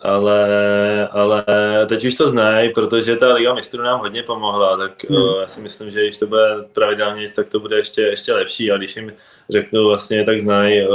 Ale, 0.00 1.08
ale 1.08 1.44
teď 1.88 2.04
už 2.04 2.14
to 2.14 2.28
znají, 2.28 2.72
protože 2.72 3.16
ta 3.16 3.34
Liga 3.34 3.54
mistrů 3.54 3.82
nám 3.82 4.00
hodně 4.00 4.22
pomohla, 4.22 4.76
tak 4.76 5.10
hmm. 5.10 5.40
já 5.40 5.46
si 5.46 5.60
myslím, 5.60 5.90
že 5.90 6.02
když 6.02 6.18
to 6.18 6.26
bude 6.26 6.64
pravidelně, 6.72 7.26
tak 7.36 7.48
to 7.48 7.60
bude 7.60 7.76
ještě, 7.76 8.02
ještě 8.02 8.32
lepší 8.32 8.70
a 8.70 8.76
když 8.76 8.96
jim 8.96 9.12
řeknu 9.50 9.84
vlastně, 9.88 10.24
tak 10.24 10.40
znají 10.40 10.86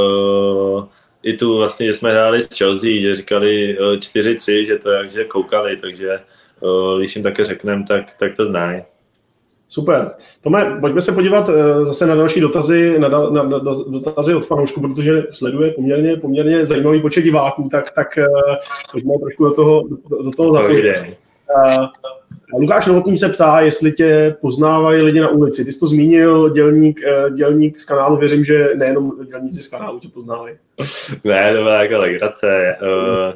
i 1.24 1.34
tu 1.34 1.58
vlastně, 1.58 1.88
že 1.88 1.94
jsme 1.94 2.12
hráli 2.12 2.42
s 2.42 2.58
Chelsea, 2.58 3.02
že 3.02 3.16
říkali 3.16 3.78
4-3, 3.98 4.62
eh, 4.62 4.66
že 4.66 4.78
to 4.78 4.92
jakže 4.92 5.24
koukali, 5.24 5.78
takže 5.78 6.10
eh, 6.12 7.00
když 7.00 7.16
jim 7.16 7.24
také 7.24 7.46
řekneme, 7.46 7.84
tak, 7.88 8.06
tak 8.20 8.34
to 8.34 8.46
znají. 8.46 8.82
Super. 9.70 10.12
Tome, 10.42 10.78
pojďme 10.80 11.02
se 11.02 11.12
podívat 11.12 11.50
eh, 11.50 11.86
zase 11.86 12.06
na 12.06 12.16
další 12.16 12.40
dotazy, 12.40 13.00
na, 13.00 13.08
na, 13.08 13.44
na 13.44 13.60
dotazy 13.88 14.36
od 14.36 14.46
fanoušku, 14.46 14.82
protože 14.82 15.24
sleduje 15.32 15.72
poměrně, 15.72 16.18
poměrně 16.18 16.66
zajímavý 16.66 17.02
počet 17.02 17.22
diváků, 17.22 17.70
tak, 17.72 17.92
tak 17.92 18.08
pojďme 18.92 19.14
trošku 19.22 19.46
do 19.46 19.52
toho, 19.52 19.84
do 20.24 20.32
toho 20.32 20.54
zapojit. 20.54 20.96
Lukáš 22.60 22.86
Novotný 22.86 23.18
se 23.18 23.30
ptá, 23.30 23.60
jestli 23.60 23.92
tě 23.92 24.36
poznávají 24.42 25.04
lidi 25.04 25.20
na 25.20 25.30
ulici. 25.30 25.66
Ty 25.66 25.74
jsi 25.74 25.80
to 25.80 25.88
zmínil, 25.88 26.50
dělník, 26.50 27.02
eh, 27.04 27.32
dělník 27.32 27.80
z 27.80 27.86
kanálu, 27.86 28.18
věřím, 28.18 28.46
že 28.46 28.70
nejenom 28.76 29.26
dělníci 29.26 29.62
z 29.62 29.68
kanálu 29.68 30.00
tě 30.00 30.08
poznávají. 30.08 30.56
Ne, 31.24 31.54
to 31.56 31.64
byla 31.64 31.84
jako 31.84 31.98
legrace. 31.98 32.76
Uh, 32.82 33.34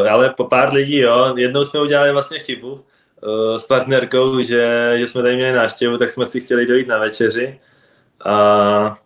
uh, 0.00 0.12
ale 0.12 0.34
po 0.36 0.44
pár 0.44 0.72
lidí, 0.72 0.98
jo. 0.98 1.34
Jednou 1.36 1.64
jsme 1.64 1.80
udělali 1.80 2.12
vlastně 2.12 2.38
chybu 2.38 2.72
uh, 2.72 3.56
s 3.56 3.66
partnerkou, 3.66 4.40
že, 4.40 4.94
že 4.96 5.08
jsme 5.08 5.22
tady 5.22 5.36
měli 5.36 5.52
návštěvu, 5.52 5.98
tak 5.98 6.10
jsme 6.10 6.26
si 6.26 6.40
chtěli 6.40 6.66
dojít 6.66 6.88
na 6.88 6.98
večeři. 6.98 7.58
A, 8.24 8.98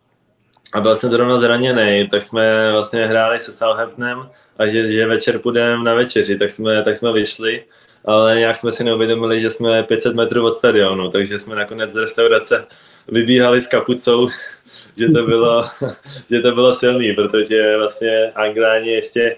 a 0.75 0.81
byl 0.81 0.97
jsem 0.97 1.11
zrovna 1.11 1.39
zraněný, 1.39 2.09
tak 2.11 2.23
jsme 2.23 2.73
vlastně 2.73 3.07
hráli 3.07 3.39
se 3.39 3.53
Southamptonem 3.53 4.29
a 4.59 4.67
že, 4.67 4.89
že 4.89 5.07
večer 5.07 5.39
půjdeme 5.39 5.85
na 5.85 5.95
večeři, 5.95 6.39
tak 6.39 6.51
jsme, 6.51 6.83
tak 6.83 6.97
jsme 6.97 7.13
vyšli 7.13 7.65
ale 8.09 8.39
nějak 8.39 8.57
jsme 8.57 8.73
si 8.73 8.85
neuvědomili, 8.85 9.41
že 9.41 9.51
jsme 9.51 9.83
500 9.83 10.15
metrů 10.15 10.47
od 10.47 10.55
stadionu, 10.55 11.11
takže 11.11 11.39
jsme 11.39 11.57
nakonec 11.57 11.91
z 11.91 11.97
restaurace 11.97 12.67
vybíhali 13.09 13.61
s 13.61 13.67
kapucou, 13.67 14.29
že 14.97 15.09
to 15.09 15.23
bylo, 15.23 15.65
že 16.31 16.41
to 16.41 16.53
bylo 16.53 16.73
silný, 16.73 17.13
protože 17.13 17.77
vlastně 17.77 18.33
Angláni 18.35 18.91
ještě 18.91 19.37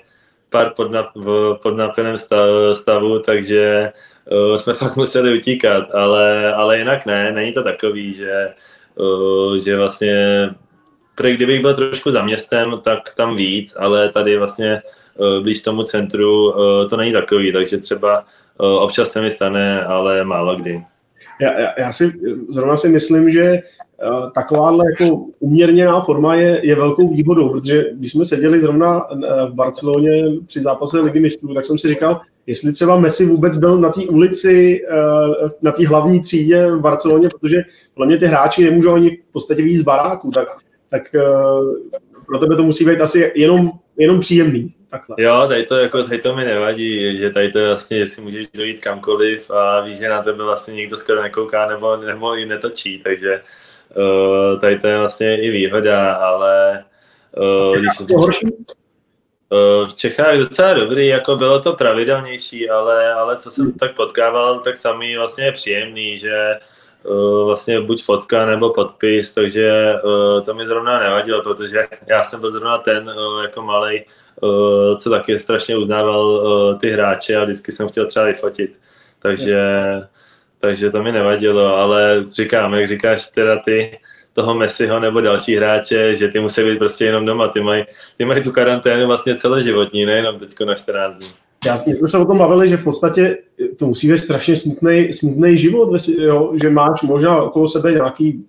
pár 0.50 0.72
pod, 0.76 0.90
v 1.14 1.58
podnapeném 1.62 2.16
stavu, 2.16 2.74
stavu, 2.74 3.18
takže 3.18 3.92
uh, 4.30 4.56
jsme 4.56 4.74
fakt 4.82 4.96
museli 4.96 5.38
utíkat, 5.38 5.94
ale, 5.94 6.54
ale 6.54 6.78
jinak 6.78 7.06
ne, 7.06 7.32
není 7.32 7.52
to 7.52 7.62
takový, 7.62 8.12
že, 8.12 8.54
uh, 8.94 9.56
že 9.56 9.76
vlastně 9.76 10.16
kdybych 11.22 11.60
byl 11.60 11.74
trošku 11.74 12.10
za 12.10 12.22
městem, 12.22 12.80
tak 12.84 13.14
tam 13.16 13.36
víc, 13.36 13.76
ale 13.78 14.08
tady 14.08 14.38
vlastně 14.38 14.82
uh, 15.16 15.42
blíž 15.42 15.60
tomu 15.60 15.82
centru 15.82 16.52
uh, 16.52 16.88
to 16.88 16.96
není 16.96 17.12
takový, 17.12 17.52
takže 17.52 17.78
třeba 17.78 18.24
Občas 18.60 19.10
se 19.10 19.20
mi 19.20 19.30
stane, 19.30 19.84
ale 19.84 20.24
málo 20.24 20.56
kdy. 20.56 20.84
Já, 21.40 21.60
já, 21.60 21.68
já 21.78 21.92
si 21.92 22.12
zrovna 22.48 22.76
si 22.76 22.88
myslím, 22.88 23.30
že 23.30 23.62
uh, 24.10 24.30
takováhle 24.30 24.84
jako 24.90 25.16
umírněná 25.38 26.00
forma 26.00 26.34
je, 26.34 26.60
je 26.62 26.74
velkou 26.74 27.08
výhodou, 27.08 27.48
protože 27.48 27.84
když 27.92 28.12
jsme 28.12 28.24
seděli 28.24 28.60
zrovna 28.60 29.00
v 29.50 29.54
Barceloně 29.54 30.24
při 30.46 30.60
zápase 30.60 31.00
Ligy 31.00 31.20
mistrů, 31.20 31.54
tak 31.54 31.64
jsem 31.64 31.78
si 31.78 31.88
říkal, 31.88 32.20
jestli 32.46 32.72
třeba 32.72 32.98
Messi 32.98 33.26
vůbec 33.26 33.58
byl 33.58 33.78
na 33.78 33.88
té 33.88 34.00
ulici, 34.00 34.82
na 35.62 35.72
té 35.72 35.88
hlavní 35.88 36.20
třídě 36.20 36.70
v 36.70 36.80
Barceloně, 36.80 37.28
protože 37.28 37.62
podle 37.94 38.06
mě 38.06 38.18
ty 38.18 38.26
hráči 38.26 38.64
nemůžou 38.64 38.94
ani 38.94 39.10
v 39.10 39.32
podstatě 39.32 39.62
víc 39.62 39.80
z 39.80 39.84
baráku, 39.84 40.30
tak, 40.30 40.48
tak 40.90 41.02
pro 42.26 42.38
tebe 42.38 42.56
to 42.56 42.62
musí 42.62 42.84
být 42.84 43.00
asi 43.00 43.32
jenom, 43.34 43.66
jenom 43.96 44.20
příjemný. 44.20 44.74
Takhle. 44.90 45.16
Jo, 45.18 45.44
tady 45.48 45.64
to, 45.64 45.76
jako, 45.76 46.02
tady 46.02 46.18
to 46.18 46.36
mi 46.36 46.44
nevadí, 46.44 47.18
že 47.18 47.30
tady 47.30 47.52
to 47.52 47.58
je 47.58 47.66
vlastně, 47.66 47.98
že 47.98 48.06
si 48.06 48.20
můžeš 48.20 48.46
dojít 48.54 48.80
kamkoliv 48.80 49.50
a 49.50 49.80
víš, 49.80 49.98
že 49.98 50.08
na 50.08 50.22
tebe 50.22 50.44
vlastně 50.44 50.74
nikdo 50.74 50.96
skoro 50.96 51.22
nekouká 51.22 51.66
nebo, 51.66 51.96
nebo 51.96 52.36
i 52.36 52.46
netočí, 52.46 52.98
takže 53.04 53.42
uh, 53.96 54.60
tady 54.60 54.78
to 54.78 54.86
je 54.86 54.98
vlastně 54.98 55.42
i 55.42 55.50
výhoda, 55.50 56.14
ale 56.14 56.84
uh, 57.36 57.76
když, 57.76 58.00
uh, 58.00 59.88
v 59.88 59.94
Čechách 59.94 60.38
docela 60.38 60.72
dobrý, 60.72 61.06
jako 61.06 61.36
bylo 61.36 61.60
to 61.60 61.72
pravidelnější, 61.72 62.70
ale, 62.70 63.12
ale 63.12 63.36
co 63.36 63.50
jsem 63.50 63.72
tak 63.72 63.96
potkával, 63.96 64.60
tak 64.60 64.76
samý 64.76 65.16
vlastně 65.16 65.44
je 65.44 65.52
příjemný, 65.52 66.18
že 66.18 66.58
uh, 67.02 67.46
vlastně 67.46 67.80
buď 67.80 68.04
fotka 68.04 68.46
nebo 68.46 68.70
podpis, 68.70 69.34
takže 69.34 69.94
uh, 70.04 70.44
to 70.44 70.54
mi 70.54 70.66
zrovna 70.66 70.98
nevadilo, 70.98 71.42
protože 71.42 71.82
já 72.06 72.22
jsem 72.22 72.40
byl 72.40 72.50
zrovna 72.50 72.78
ten 72.78 73.08
uh, 73.08 73.42
jako 73.42 73.62
malý 73.62 74.04
Eh, 74.29 74.29
co 74.96 75.10
taky 75.10 75.38
strašně 75.38 75.76
uznával 75.76 76.42
eh, 76.42 76.78
ty 76.78 76.90
hráče 76.90 77.36
a 77.36 77.44
vždycky 77.44 77.72
jsem 77.72 77.88
chtěl 77.88 78.06
třeba 78.06 78.24
vyfotit. 78.24 78.78
Takže, 79.18 79.60
takže 80.58 80.90
to 80.90 81.02
mi 81.02 81.12
nevadilo, 81.12 81.76
ale 81.76 82.24
říkám, 82.30 82.74
jak 82.74 82.86
říkáš 82.86 83.28
teda 83.28 83.56
ty, 83.56 83.98
toho 84.32 84.54
Messiho 84.54 85.00
nebo 85.00 85.20
další 85.20 85.56
hráče, 85.56 86.14
že 86.14 86.28
ty 86.28 86.40
musí 86.40 86.62
být 86.62 86.78
prostě 86.78 87.04
jenom 87.04 87.24
doma, 87.24 87.48
ty 87.48 87.60
mají, 87.60 87.84
ty 88.16 88.24
mají 88.24 88.42
tu 88.42 88.52
karanténu 88.52 89.06
vlastně 89.06 89.34
celoživotní, 89.34 90.06
nejenom 90.06 90.38
teď 90.38 90.60
na 90.66 90.74
14 90.74 91.18
dní. 91.18 91.28
Já 91.66 91.76
jsme 91.76 92.08
se 92.08 92.18
o 92.18 92.24
tom 92.24 92.38
bavili, 92.38 92.68
že 92.68 92.76
v 92.76 92.84
podstatě 92.84 93.38
to 93.78 93.86
musí 93.86 94.08
být 94.08 94.18
strašně 94.18 94.56
smutný, 94.56 95.12
smutný 95.12 95.58
život, 95.58 95.90
jo? 96.18 96.52
že 96.62 96.70
máš 96.70 97.02
možná 97.02 97.42
okolo 97.42 97.68
sebe 97.68 97.92
nějaký 97.92 98.44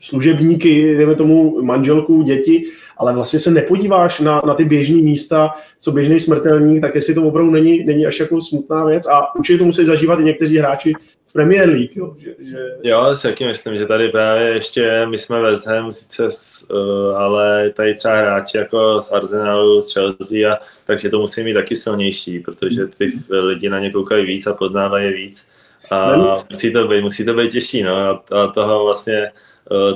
služebníky, 0.00 0.96
dejme 0.96 1.14
tomu 1.14 1.62
manželku, 1.62 2.22
děti, 2.22 2.64
ale 2.96 3.14
vlastně 3.14 3.38
se 3.38 3.50
nepodíváš 3.50 4.20
na, 4.20 4.42
na 4.46 4.54
ty 4.54 4.64
běžné 4.64 4.96
místa, 4.96 5.54
co 5.80 5.92
běžný 5.92 6.20
smrtelník, 6.20 6.80
tak 6.80 6.94
jestli 6.94 7.14
to 7.14 7.22
opravdu 7.22 7.50
není, 7.50 7.84
není 7.84 8.06
až 8.06 8.20
jako 8.20 8.40
smutná 8.40 8.84
věc 8.84 9.06
a 9.06 9.34
určitě 9.34 9.58
to 9.58 9.64
musí 9.64 9.86
zažívat 9.86 10.20
i 10.20 10.24
někteří 10.24 10.58
hráči 10.58 10.92
v 11.28 11.32
Premier 11.32 11.68
League. 11.68 11.96
Jo, 11.96 12.14
že, 12.18 12.34
že... 12.38 12.58
jo 12.82 13.16
si 13.16 13.28
taky 13.28 13.46
myslím, 13.46 13.76
že 13.76 13.86
tady 13.86 14.08
právě 14.08 14.48
ještě 14.48 15.06
my 15.06 15.18
jsme 15.18 15.40
West 15.40 15.66
Ham, 15.66 15.92
sice, 15.92 16.28
uh, 16.70 17.16
ale 17.16 17.70
tady 17.70 17.94
třeba 17.94 18.16
hráči 18.16 18.58
jako 18.58 19.00
z 19.00 19.12
Arsenalu, 19.12 19.82
z 19.82 19.94
Chelsea, 19.94 20.52
a, 20.52 20.58
takže 20.86 21.08
to 21.08 21.18
musí 21.18 21.42
mít 21.42 21.54
taky 21.54 21.76
silnější, 21.76 22.40
protože 22.40 22.86
ty 22.86 23.10
lidi 23.30 23.68
na 23.68 23.80
ně 23.80 23.90
koukají 23.90 24.26
víc 24.26 24.46
a 24.46 24.54
poznávají 24.54 25.14
víc. 25.14 25.48
A 25.90 26.14
musí 26.50 26.72
to 26.72 26.88
být, 26.88 27.02
musí 27.02 27.24
to 27.24 27.34
být 27.34 27.52
těžší, 27.52 27.82
no, 27.82 27.96
a, 27.96 28.22
a 28.42 28.46
toho 28.46 28.84
vlastně 28.84 29.22
Eh, 29.22 29.45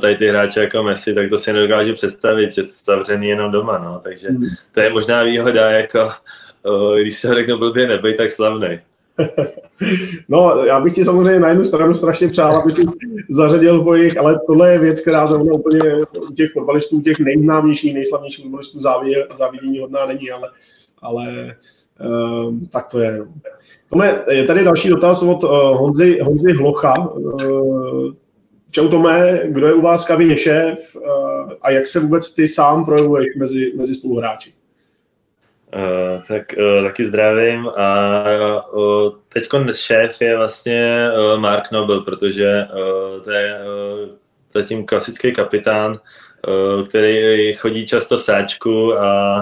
tady 0.00 0.16
ty 0.16 0.28
hráče 0.28 0.60
jako 0.60 0.82
Messi, 0.82 1.14
tak 1.14 1.30
to 1.30 1.38
si 1.38 1.52
nedokážu 1.52 1.92
představit, 1.92 2.52
že 2.52 2.62
zavřený 2.64 3.28
jenom 3.28 3.52
doma, 3.52 3.78
no. 3.78 4.00
takže 4.04 4.28
hmm. 4.28 4.44
to 4.74 4.80
je 4.80 4.90
možná 4.90 5.22
výhoda, 5.22 5.70
jako 5.70 6.08
eh, 6.66 7.02
když 7.02 7.16
se 7.16 7.34
řeknu 7.34 7.58
blbě, 7.58 7.88
nebej 7.88 8.14
tak 8.14 8.30
slavný. 8.30 8.80
No, 10.28 10.64
já 10.64 10.80
bych 10.80 10.94
ti 10.94 11.04
samozřejmě 11.04 11.40
na 11.40 11.48
jednu 11.48 11.64
stranu 11.64 11.94
strašně 11.94 12.28
přál, 12.28 12.56
aby 12.56 12.70
si 12.70 12.82
zařadil 13.30 13.82
po 13.82 13.94
jich, 13.94 14.18
ale 14.18 14.40
tohle 14.46 14.72
je 14.72 14.78
věc, 14.78 15.00
která 15.00 15.26
zrovna 15.26 15.52
úplně 15.52 15.80
u 16.28 16.32
těch 16.32 16.52
fotbalistů, 16.52 17.00
těch 17.00 17.18
nejznámějších, 17.18 17.94
nejslavnějších 17.94 18.44
fotbalistů 18.44 18.80
závidění 19.38 19.78
hodná 19.78 20.06
není, 20.06 20.30
ale, 20.30 20.48
ale 21.02 21.56
um, 22.46 22.68
tak 22.72 22.88
to 22.88 22.98
je. 22.98 23.26
Tome, 23.90 24.22
je 24.30 24.44
tady 24.44 24.64
další 24.64 24.88
dotaz 24.88 25.22
od 25.22 25.44
uh, 25.44 25.50
Honzy, 25.50 26.18
Honzy 26.22 26.52
Hlocha. 26.52 26.94
Uh, 26.98 28.12
Čau 28.70 28.88
Tome, 28.88 29.40
kdo 29.44 29.66
je 29.66 29.72
u 29.72 29.80
vás 29.80 30.04
kabině 30.04 30.36
šéf 30.36 30.96
eh, 30.96 31.56
a 31.62 31.70
jak 31.70 31.86
se 31.86 32.00
vůbec 32.00 32.34
ty 32.34 32.48
sám 32.48 32.84
projevuješ 32.84 33.26
mezi, 33.36 33.72
mezi 33.76 33.94
spoluhráči? 33.94 34.52
Uh, 35.74 36.22
tak 36.28 36.42
uh, 36.58 36.84
taky 36.84 37.04
zdravím 37.04 37.68
a 37.68 38.72
uh, 38.72 39.12
teď 39.28 39.48
šéf 39.72 40.20
je 40.20 40.36
vlastně 40.36 41.08
uh, 41.18 41.40
Mark 41.40 41.70
Nobel, 41.72 42.00
protože 42.00 42.66
uh, 42.72 43.22
to 43.22 43.30
je 43.30 43.54
uh, 43.54 44.08
zatím 44.52 44.86
klasický 44.86 45.32
kapitán, 45.32 45.90
uh, 46.48 46.84
který 46.84 47.52
chodí 47.54 47.86
často 47.86 48.16
v 48.16 48.22
sáčku 48.22 48.94
a 48.94 49.40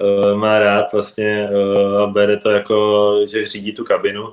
uh, 0.00 0.34
má 0.38 0.58
rád 0.58 0.92
vlastně 0.92 1.48
uh, 1.52 2.02
a 2.02 2.06
bere 2.06 2.36
to 2.36 2.50
jako, 2.50 3.16
že 3.26 3.44
řídí 3.44 3.72
tu 3.72 3.84
kabinu 3.84 4.32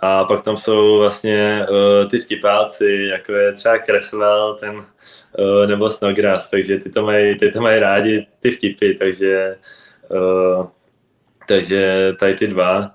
a 0.00 0.24
pak 0.24 0.42
tam 0.42 0.56
jsou 0.56 0.98
vlastně 0.98 1.66
uh, 1.70 2.10
ty 2.10 2.18
vtipáci, 2.18 3.08
jako 3.10 3.32
je 3.32 3.52
třeba 3.52 3.78
Creswell, 3.78 4.56
ten 4.60 4.76
uh, 4.76 5.66
nebo 5.66 5.90
Snodgrass, 5.90 6.50
takže 6.50 6.78
ty 6.78 6.90
to 6.90 7.02
mají, 7.02 7.38
ty 7.38 7.50
to 7.50 7.60
mají 7.60 7.80
rádi, 7.80 8.26
ty 8.40 8.50
vtipy, 8.50 8.94
takže, 8.94 9.56
uh, 10.08 10.66
takže 11.48 12.12
tady 12.20 12.34
ty 12.34 12.46
dva. 12.46 12.90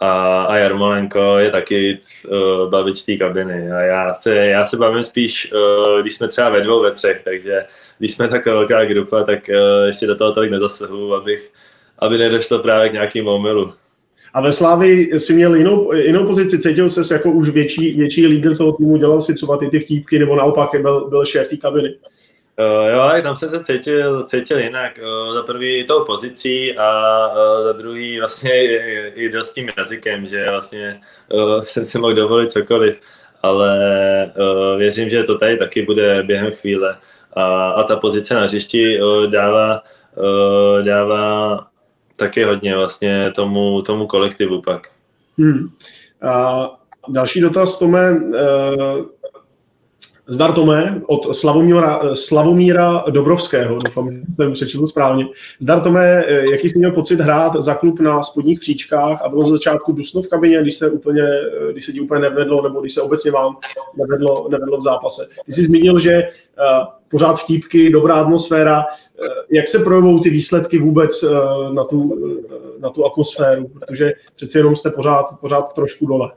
A, 0.00 0.42
a 0.42 0.56
Jarmolenko 0.56 1.38
je 1.38 1.50
taky 1.50 1.98
uh, 2.28 2.70
bavič 2.70 3.02
té 3.02 3.16
kabiny. 3.16 3.72
A 3.72 3.80
já 3.80 4.12
se, 4.12 4.34
já 4.34 4.64
se 4.64 4.76
bavím 4.76 5.02
spíš, 5.02 5.52
uh, 5.52 6.00
když 6.00 6.14
jsme 6.14 6.28
třeba 6.28 6.50
ve 6.50 6.60
dvou, 6.60 6.82
ve 6.82 6.90
třech, 6.90 7.20
takže 7.24 7.64
když 7.98 8.14
jsme 8.14 8.28
taková 8.28 8.56
velká 8.56 8.84
grupa, 8.84 9.24
tak 9.24 9.38
uh, 9.48 9.86
ještě 9.86 10.06
do 10.06 10.16
toho 10.16 10.32
tolik 10.32 10.50
nezasahu, 10.50 11.14
abych, 11.14 11.52
aby 11.98 12.18
nedošlo 12.18 12.58
právě 12.58 12.88
k 12.88 12.92
nějakým 12.92 13.28
omylu. 13.28 13.74
A 14.34 14.40
ve 14.40 14.52
Slávi 14.52 15.18
si 15.18 15.32
měl 15.32 15.54
jinou, 15.54 15.92
jinou 15.92 16.26
pozici, 16.26 16.58
cítil 16.58 16.88
se 16.88 17.14
jako 17.14 17.30
už 17.30 17.48
větší, 17.48 17.90
větší 17.90 18.26
lídr 18.26 18.56
toho 18.56 18.72
týmu, 18.72 18.96
dělal 18.96 19.20
si 19.20 19.34
třeba 19.34 19.56
ty, 19.56 19.68
ty 19.68 19.80
vtípky, 19.80 20.18
nebo 20.18 20.36
naopak 20.36 20.82
byl, 20.82 21.08
byl 21.08 21.24
šéf 21.24 21.48
té 21.48 21.56
kabiny? 21.56 21.94
Uh, 22.58 22.88
jo, 22.88 23.22
tam 23.22 23.36
jsem 23.36 23.50
se 23.50 23.64
cítil, 23.64 24.22
cítil 24.22 24.58
jinak. 24.58 24.98
Uh, 24.98 25.34
za 25.34 25.42
prvý 25.42 25.84
tou 25.84 26.04
pozicí 26.04 26.76
a 26.78 27.28
uh, 27.28 27.64
za 27.64 27.72
druhý 27.72 28.18
vlastně 28.18 28.64
i, 28.64 29.12
i 29.14 29.28
dost 29.28 29.52
tím 29.52 29.68
jazykem, 29.78 30.26
že 30.26 30.46
vlastně 30.50 31.00
uh, 31.32 31.60
jsem 31.60 31.84
si 31.84 31.98
mohl 31.98 32.14
dovolit 32.14 32.52
cokoliv, 32.52 33.00
ale 33.42 33.70
uh, 34.36 34.78
věřím, 34.78 35.08
že 35.08 35.22
to 35.22 35.38
tady 35.38 35.56
taky 35.56 35.82
bude 35.82 36.22
během 36.22 36.52
chvíle. 36.52 36.96
A, 37.32 37.70
a 37.70 37.82
ta 37.82 37.96
pozice 37.96 38.34
na 38.34 38.42
hřišti 38.42 39.02
uh, 39.02 39.26
dává, 39.26 39.82
uh, 40.16 40.82
dává 40.82 41.66
taky 42.16 42.44
hodně 42.44 42.76
vlastně 42.76 43.32
tomu, 43.36 43.82
tomu 43.82 44.06
kolektivu 44.06 44.62
pak. 44.62 44.88
Hmm. 45.38 45.68
A 46.22 46.66
další 47.08 47.40
dotaz, 47.40 47.78
Tome. 47.78 48.20
Zdar 50.26 50.52
Tome 50.52 51.02
od 51.06 51.36
Slavomíra, 51.36 52.00
Slavomíra 52.14 53.04
Dobrovského, 53.10 53.78
doufám, 53.84 54.12
že 54.12 54.20
jsem 54.36 54.52
přečetl 54.52 54.86
správně. 54.86 55.26
Zdar 55.60 55.80
Tome, 55.80 56.24
eh, 56.26 56.50
jaký 56.50 56.68
jsi 56.68 56.78
měl 56.78 56.92
pocit 56.92 57.20
hrát 57.20 57.56
za 57.56 57.74
klub 57.74 58.00
na 58.00 58.22
spodních 58.22 58.60
příčkách 58.60 59.22
a 59.22 59.28
bylo 59.28 59.44
z 59.44 59.50
začátku 59.50 59.92
dusno 59.92 60.22
v 60.22 60.28
kabině, 60.28 60.62
když 60.62 60.74
se 60.74 60.90
úplně, 60.90 61.22
eh, 61.22 61.72
když 61.72 61.84
se 61.84 61.92
ti 61.92 62.00
úplně 62.00 62.20
nevedlo, 62.20 62.62
nebo 62.62 62.80
když 62.80 62.94
se 62.94 63.02
obecně 63.02 63.30
vám 63.30 63.56
nevedlo, 63.96 64.48
nevedlo 64.50 64.78
v 64.78 64.82
zápase. 64.82 65.28
Ty 65.46 65.52
jsi 65.52 65.62
zmínil, 65.64 65.98
že 65.98 66.22
uh, 66.22 66.86
pořád 67.12 67.34
vtípky, 67.34 67.90
dobrá 67.90 68.14
atmosféra. 68.14 68.84
Eh, 68.84 69.26
jak 69.50 69.68
se 69.68 69.78
projevují 69.78 70.20
ty 70.20 70.30
výsledky 70.30 70.78
vůbec 70.78 71.22
eh, 71.22 71.28
na 71.72 71.84
tu, 71.84 72.18
eh, 72.50 72.80
na 72.80 72.90
tu 72.90 73.06
atmosféru? 73.06 73.68
Protože 73.68 74.12
přeci 74.36 74.58
jenom 74.58 74.76
jste 74.76 74.90
pořád, 74.90 75.26
pořád 75.40 75.72
trošku 75.72 76.06
dole. 76.06 76.30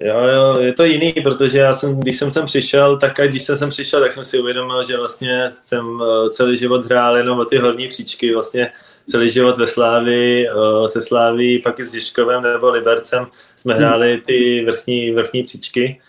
Jo, 0.00 0.24
jo, 0.24 0.58
je 0.60 0.72
to 0.72 0.84
jiný, 0.84 1.12
protože 1.12 1.58
já 1.58 1.72
jsem, 1.72 2.00
když 2.00 2.16
jsem 2.16 2.30
sem 2.30 2.44
přišel, 2.44 2.96
tak 2.96 3.20
a 3.20 3.26
když 3.26 3.42
jsem 3.42 3.56
sem 3.56 3.68
přišel, 3.68 4.00
tak 4.00 4.12
jsem 4.12 4.24
si 4.24 4.38
uvědomil, 4.38 4.86
že 4.86 4.96
vlastně 4.96 5.46
jsem 5.50 6.02
celý 6.30 6.56
život 6.56 6.84
hrál 6.84 7.16
jenom 7.16 7.38
o 7.38 7.44
ty 7.44 7.58
horní 7.58 7.88
příčky, 7.88 8.34
vlastně 8.34 8.72
celý 9.06 9.30
život 9.30 9.58
ve 9.58 9.66
Slávi, 9.66 10.48
se 10.86 11.02
Sláví, 11.02 11.58
pak 11.58 11.78
i 11.78 11.84
s 11.84 11.94
Žižkovem 11.94 12.42
nebo 12.42 12.70
Libercem 12.70 13.26
jsme 13.56 13.74
hmm. 13.74 13.82
hráli 13.82 14.22
ty 14.26 14.64
vrchní, 14.64 15.10
vrchní 15.10 15.42
příčky 15.42 16.00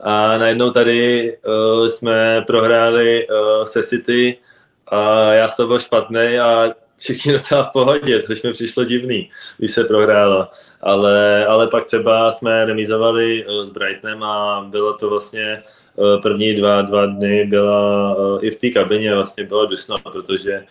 a 0.00 0.38
najednou 0.38 0.70
tady 0.70 1.36
uh, 1.46 1.86
jsme 1.86 2.44
prohráli 2.46 3.26
se 3.64 3.82
City 3.82 4.38
a 4.86 5.32
já 5.32 5.48
z 5.48 5.56
toho 5.56 5.66
byl 5.66 5.78
špatný 5.78 6.38
a 6.38 6.74
všichni 6.98 7.32
docela 7.32 7.64
v 7.64 7.72
pohodě, 7.72 8.22
což 8.22 8.42
mi 8.42 8.52
přišlo 8.52 8.84
divný, 8.84 9.30
když 9.58 9.70
se 9.70 9.84
prohrálo. 9.84 10.48
Ale, 10.80 11.46
ale 11.46 11.66
pak 11.66 11.84
třeba 11.84 12.30
jsme 12.30 12.64
remizovali 12.64 13.46
uh, 13.46 13.64
s 13.64 13.70
Brightonem 13.70 14.22
a 14.22 14.66
bylo 14.70 14.92
to 14.92 15.10
vlastně 15.10 15.62
uh, 15.96 16.20
první 16.22 16.54
dva, 16.54 16.82
dva 16.82 17.06
dny 17.06 17.44
byla 17.44 18.16
uh, 18.16 18.38
i 18.44 18.50
v 18.50 18.58
té 18.58 18.70
kabině 18.70 19.14
vlastně 19.14 19.44
bylo 19.44 19.66
dusno, 19.66 19.98
protože 19.98 20.64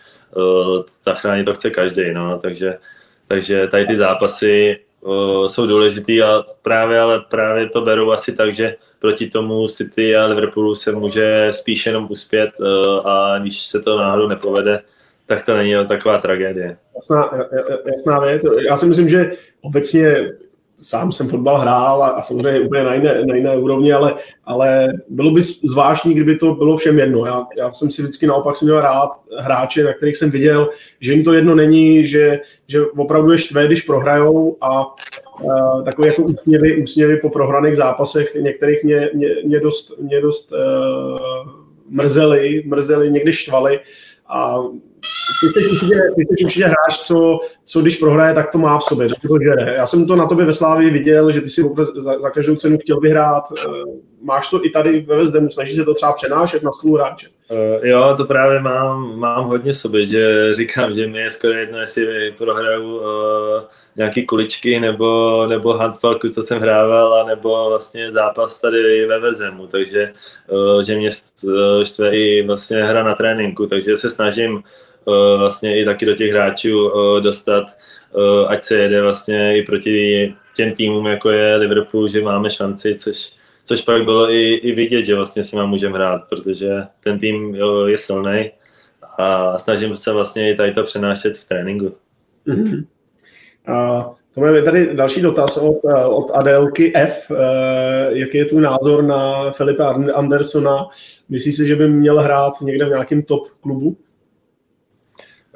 zachránit 1.02 1.44
to 1.44 1.54
chce 1.54 1.70
každý, 1.70 2.12
no, 2.12 2.38
takže, 2.38 2.78
takže 3.28 3.68
tady 3.68 3.86
ty 3.86 3.96
zápasy 3.96 4.80
jsou 5.46 5.66
důležitý 5.66 6.22
a 6.22 6.42
právě, 6.62 7.00
ale 7.00 7.20
právě 7.20 7.68
to 7.68 7.80
beru 7.80 8.12
asi 8.12 8.32
tak, 8.32 8.54
že 8.54 8.76
proti 8.98 9.26
tomu 9.26 9.68
City 9.68 10.16
a 10.16 10.26
Liverpoolu 10.26 10.74
se 10.74 10.92
může 10.92 11.48
spíš 11.50 11.86
jenom 11.86 12.06
uspět 12.10 12.50
a 13.04 13.38
když 13.38 13.66
se 13.66 13.80
to 13.80 13.98
náhodou 13.98 14.28
nepovede, 14.28 14.82
tak 15.28 15.44
to 15.44 15.56
není 15.56 15.74
taková 15.88 16.18
tragédie. 16.18 16.76
Jasná, 16.96 17.30
jasná 17.86 18.20
věc. 18.20 18.42
Já 18.68 18.76
si 18.76 18.86
myslím, 18.86 19.08
že 19.08 19.30
obecně 19.60 20.30
sám 20.80 21.12
jsem 21.12 21.28
fotbal 21.28 21.58
hrál 21.58 22.02
a, 22.02 22.08
a 22.08 22.22
samozřejmě 22.22 22.60
úplně 22.60 22.84
na 22.84 22.94
jiné, 22.94 23.24
na 23.24 23.34
jiné 23.34 23.56
úrovni, 23.56 23.92
ale, 23.92 24.14
ale 24.44 24.88
bylo 25.08 25.30
by 25.30 25.42
zvláštní, 25.42 26.14
kdyby 26.14 26.36
to 26.36 26.54
bylo 26.54 26.76
všem 26.76 26.98
jedno. 26.98 27.26
Já, 27.26 27.46
já 27.56 27.72
jsem 27.72 27.90
si 27.90 28.02
vždycky 28.02 28.26
naopak 28.26 28.56
jsem 28.56 28.68
měl 28.68 28.80
rád 28.80 29.10
hráče, 29.38 29.84
na 29.84 29.92
kterých 29.92 30.16
jsem 30.16 30.30
viděl, 30.30 30.68
že 31.00 31.12
jim 31.12 31.24
to 31.24 31.32
jedno 31.32 31.54
není, 31.54 32.06
že, 32.06 32.40
že 32.66 32.86
opravdu 32.86 33.32
je 33.32 33.38
štve, 33.38 33.66
když 33.66 33.82
prohrajou 33.82 34.56
a 34.60 34.86
uh, 35.42 35.84
takový 35.84 36.08
jako 36.08 36.22
úsměvy, 36.22 36.82
úsměvy 36.82 37.16
po 37.16 37.30
prohraných 37.30 37.76
zápasech 37.76 38.34
některých 38.34 38.84
mě, 38.84 39.10
mě, 39.14 39.28
mě 39.44 39.60
dost, 39.60 39.98
mě 39.98 40.20
dost 40.20 40.52
uh, 40.52 40.58
mrzeli, 41.88 42.62
mrzeli, 42.66 43.10
někdy 43.10 43.32
štvali 43.32 43.80
a 44.28 44.58
ty 45.54 45.60
jsi 45.60 45.68
určitě, 45.70 46.54
ty 46.54 46.62
hráč, 46.62 46.98
co, 47.02 47.40
co 47.64 47.80
když 47.80 47.96
prohraje, 47.96 48.34
tak 48.34 48.50
to 48.50 48.58
má 48.58 48.78
v 48.78 48.82
sobě, 48.82 49.08
to 49.08 49.38
žere. 49.42 49.74
Já 49.74 49.86
jsem 49.86 50.06
to 50.06 50.16
na 50.16 50.26
tobě 50.26 50.44
ve 50.44 50.54
Slávii 50.54 50.90
viděl, 50.90 51.32
že 51.32 51.40
ty 51.40 51.48
si 51.48 51.62
za, 51.96 52.20
za 52.20 52.30
každou 52.30 52.56
cenu 52.56 52.78
chtěl 52.78 53.00
vyhrát. 53.00 53.44
Eh, 53.58 53.68
máš 54.22 54.48
to 54.48 54.66
i 54.66 54.70
tady 54.70 55.00
ve 55.00 55.16
Vezdemu, 55.16 55.50
snažíš 55.50 55.76
se 55.76 55.84
to 55.84 55.94
třeba 55.94 56.12
přenášet 56.12 56.62
na 56.62 56.72
spoluhráče? 56.72 57.26
Uh, 57.50 57.86
jo, 57.86 58.14
to 58.16 58.24
právě 58.24 58.60
mám, 58.60 59.18
mám 59.18 59.44
hodně 59.44 59.72
sobě, 59.72 60.06
že 60.06 60.54
říkám, 60.54 60.92
že 60.92 61.06
mi 61.06 61.18
je 61.18 61.30
skoro 61.30 61.52
jedno, 61.52 61.78
jestli 61.78 62.34
prohraju 62.38 62.96
uh, 62.96 63.04
nějaký 63.96 64.26
kuličky 64.26 64.80
nebo, 64.80 65.46
nebo 65.46 65.72
Hanspalku, 65.72 66.28
co 66.28 66.42
jsem 66.42 66.60
hrával, 66.60 67.26
nebo 67.26 67.68
vlastně 67.68 68.12
zápas 68.12 68.60
tady 68.60 69.06
ve 69.06 69.18
Vezemu, 69.20 69.66
takže 69.66 70.12
uh, 70.46 70.82
že 70.82 70.96
mě 70.96 71.10
štve 71.82 72.16
i 72.16 72.46
vlastně 72.46 72.84
hra 72.84 73.02
na 73.02 73.14
tréninku, 73.14 73.66
takže 73.66 73.96
se 73.96 74.10
snažím 74.10 74.62
vlastně 75.38 75.80
i 75.80 75.84
taky 75.84 76.06
do 76.06 76.14
těch 76.14 76.30
hráčů 76.30 76.90
uh, 76.90 77.20
dostat, 77.20 77.64
uh, 78.12 78.50
ať 78.50 78.64
se 78.64 78.74
jede 78.74 79.02
vlastně 79.02 79.58
i 79.58 79.62
proti 79.62 80.34
těm 80.56 80.72
týmům, 80.72 81.06
jako 81.06 81.30
je 81.30 81.56
Liverpool, 81.56 82.08
že 82.08 82.22
máme 82.22 82.50
šanci, 82.50 82.94
což 82.94 83.38
což 83.64 83.82
pak 83.82 84.04
bylo 84.04 84.30
i, 84.30 84.54
i 84.54 84.72
vidět, 84.72 85.04
že 85.04 85.14
vlastně 85.14 85.44
s 85.44 85.52
nima 85.52 85.66
můžeme 85.66 85.98
hrát, 85.98 86.22
protože 86.28 86.82
ten 87.00 87.18
tým 87.18 87.56
je 87.86 87.98
silný 87.98 88.50
a 89.18 89.58
snažím 89.58 89.96
se 89.96 90.12
vlastně 90.12 90.50
i 90.50 90.54
tady 90.54 90.72
to 90.72 90.82
přenášet 90.82 91.36
v 91.36 91.48
tréninku. 91.48 91.94
Mm-hmm. 92.46 92.84
A 93.66 94.10
to 94.34 94.46
je 94.46 94.62
tady 94.62 94.94
další 94.94 95.20
dotaz 95.20 95.56
od, 95.56 95.76
od 96.08 96.30
Adelky 96.34 96.96
F. 96.96 97.30
Jaký 98.08 98.38
je 98.38 98.44
tvůj 98.44 98.62
názor 98.62 99.02
na 99.02 99.50
Filipa 99.50 100.02
Andersona? 100.14 100.86
Myslíš 101.28 101.56
si, 101.56 101.66
že 101.66 101.76
by 101.76 101.88
měl 101.88 102.20
hrát 102.20 102.52
někde 102.62 102.84
v 102.84 102.88
nějakém 102.88 103.22
top 103.22 103.48
klubu? 103.60 103.96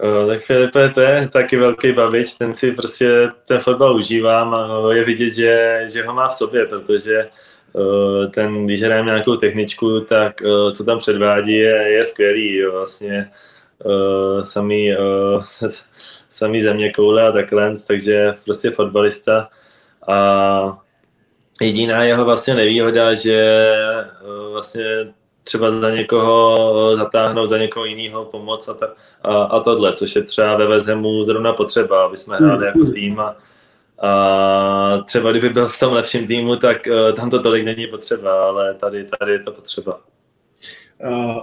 Uh, 0.02 0.26
tak 0.26 0.40
Filipe, 0.40 0.90
to 0.90 1.00
je 1.00 1.28
taky 1.28 1.56
velký 1.56 1.92
bavič, 1.92 2.32
ten 2.32 2.54
si 2.54 2.72
prostě 2.72 3.30
ten 3.44 3.58
fotbal 3.58 3.96
užívám 3.96 4.54
a 4.54 4.92
je 4.92 5.04
vidět, 5.04 5.34
že, 5.34 5.84
že 5.92 6.04
ho 6.04 6.14
má 6.14 6.28
v 6.28 6.34
sobě, 6.34 6.66
protože 6.66 7.28
uh, 7.72 8.26
ten, 8.30 8.66
když 8.66 8.82
hrajeme 8.82 9.10
nějakou 9.10 9.36
techničku, 9.36 10.00
tak 10.00 10.40
uh, 10.40 10.72
co 10.72 10.84
tam 10.84 10.98
předvádí 10.98 11.52
je, 11.52 11.88
je 11.88 12.04
skvělý, 12.04 12.56
jo, 12.56 12.72
vlastně 12.72 13.30
samý, 14.40 14.90
samý 16.28 16.62
země 16.62 16.92
koule 16.92 17.28
a 17.28 17.32
takhle, 17.32 17.74
takže 17.86 18.34
prostě 18.44 18.70
fotbalista 18.70 19.48
a 20.08 20.78
jediná 21.60 22.04
jeho 22.04 22.24
vlastně 22.24 22.54
nevýhoda, 22.54 23.14
že 23.14 23.72
vlastně 24.50 24.84
třeba 25.44 25.70
za 25.70 25.90
někoho 25.90 26.96
zatáhnout, 26.96 27.50
za 27.50 27.58
někoho 27.58 27.84
jiného 27.84 28.24
pomoc 28.24 28.68
a, 28.68 28.74
ta, 28.74 28.86
a, 29.22 29.42
a 29.42 29.60
tohle, 29.60 29.92
což 29.92 30.16
je 30.16 30.22
třeba 30.22 30.56
ve 30.56 30.66
Vezemu 30.66 31.24
zrovna 31.24 31.52
potřeba, 31.52 32.04
aby 32.04 32.16
jsme 32.16 32.36
hráli 32.36 32.66
jako 32.66 32.84
tým 32.84 33.20
a, 33.20 33.36
a 34.02 34.98
třeba 35.06 35.30
kdyby 35.30 35.48
byl 35.48 35.68
v 35.68 35.78
tom 35.78 35.92
lepším 35.92 36.26
týmu, 36.26 36.56
tak 36.56 36.88
uh, 36.90 37.12
tam 37.12 37.30
to 37.30 37.42
tolik 37.42 37.64
není 37.64 37.86
potřeba, 37.86 38.48
ale 38.48 38.74
tady, 38.74 39.06
tady 39.18 39.32
je 39.32 39.38
to 39.38 39.52
potřeba. 39.52 40.00
Uh, 41.06 41.38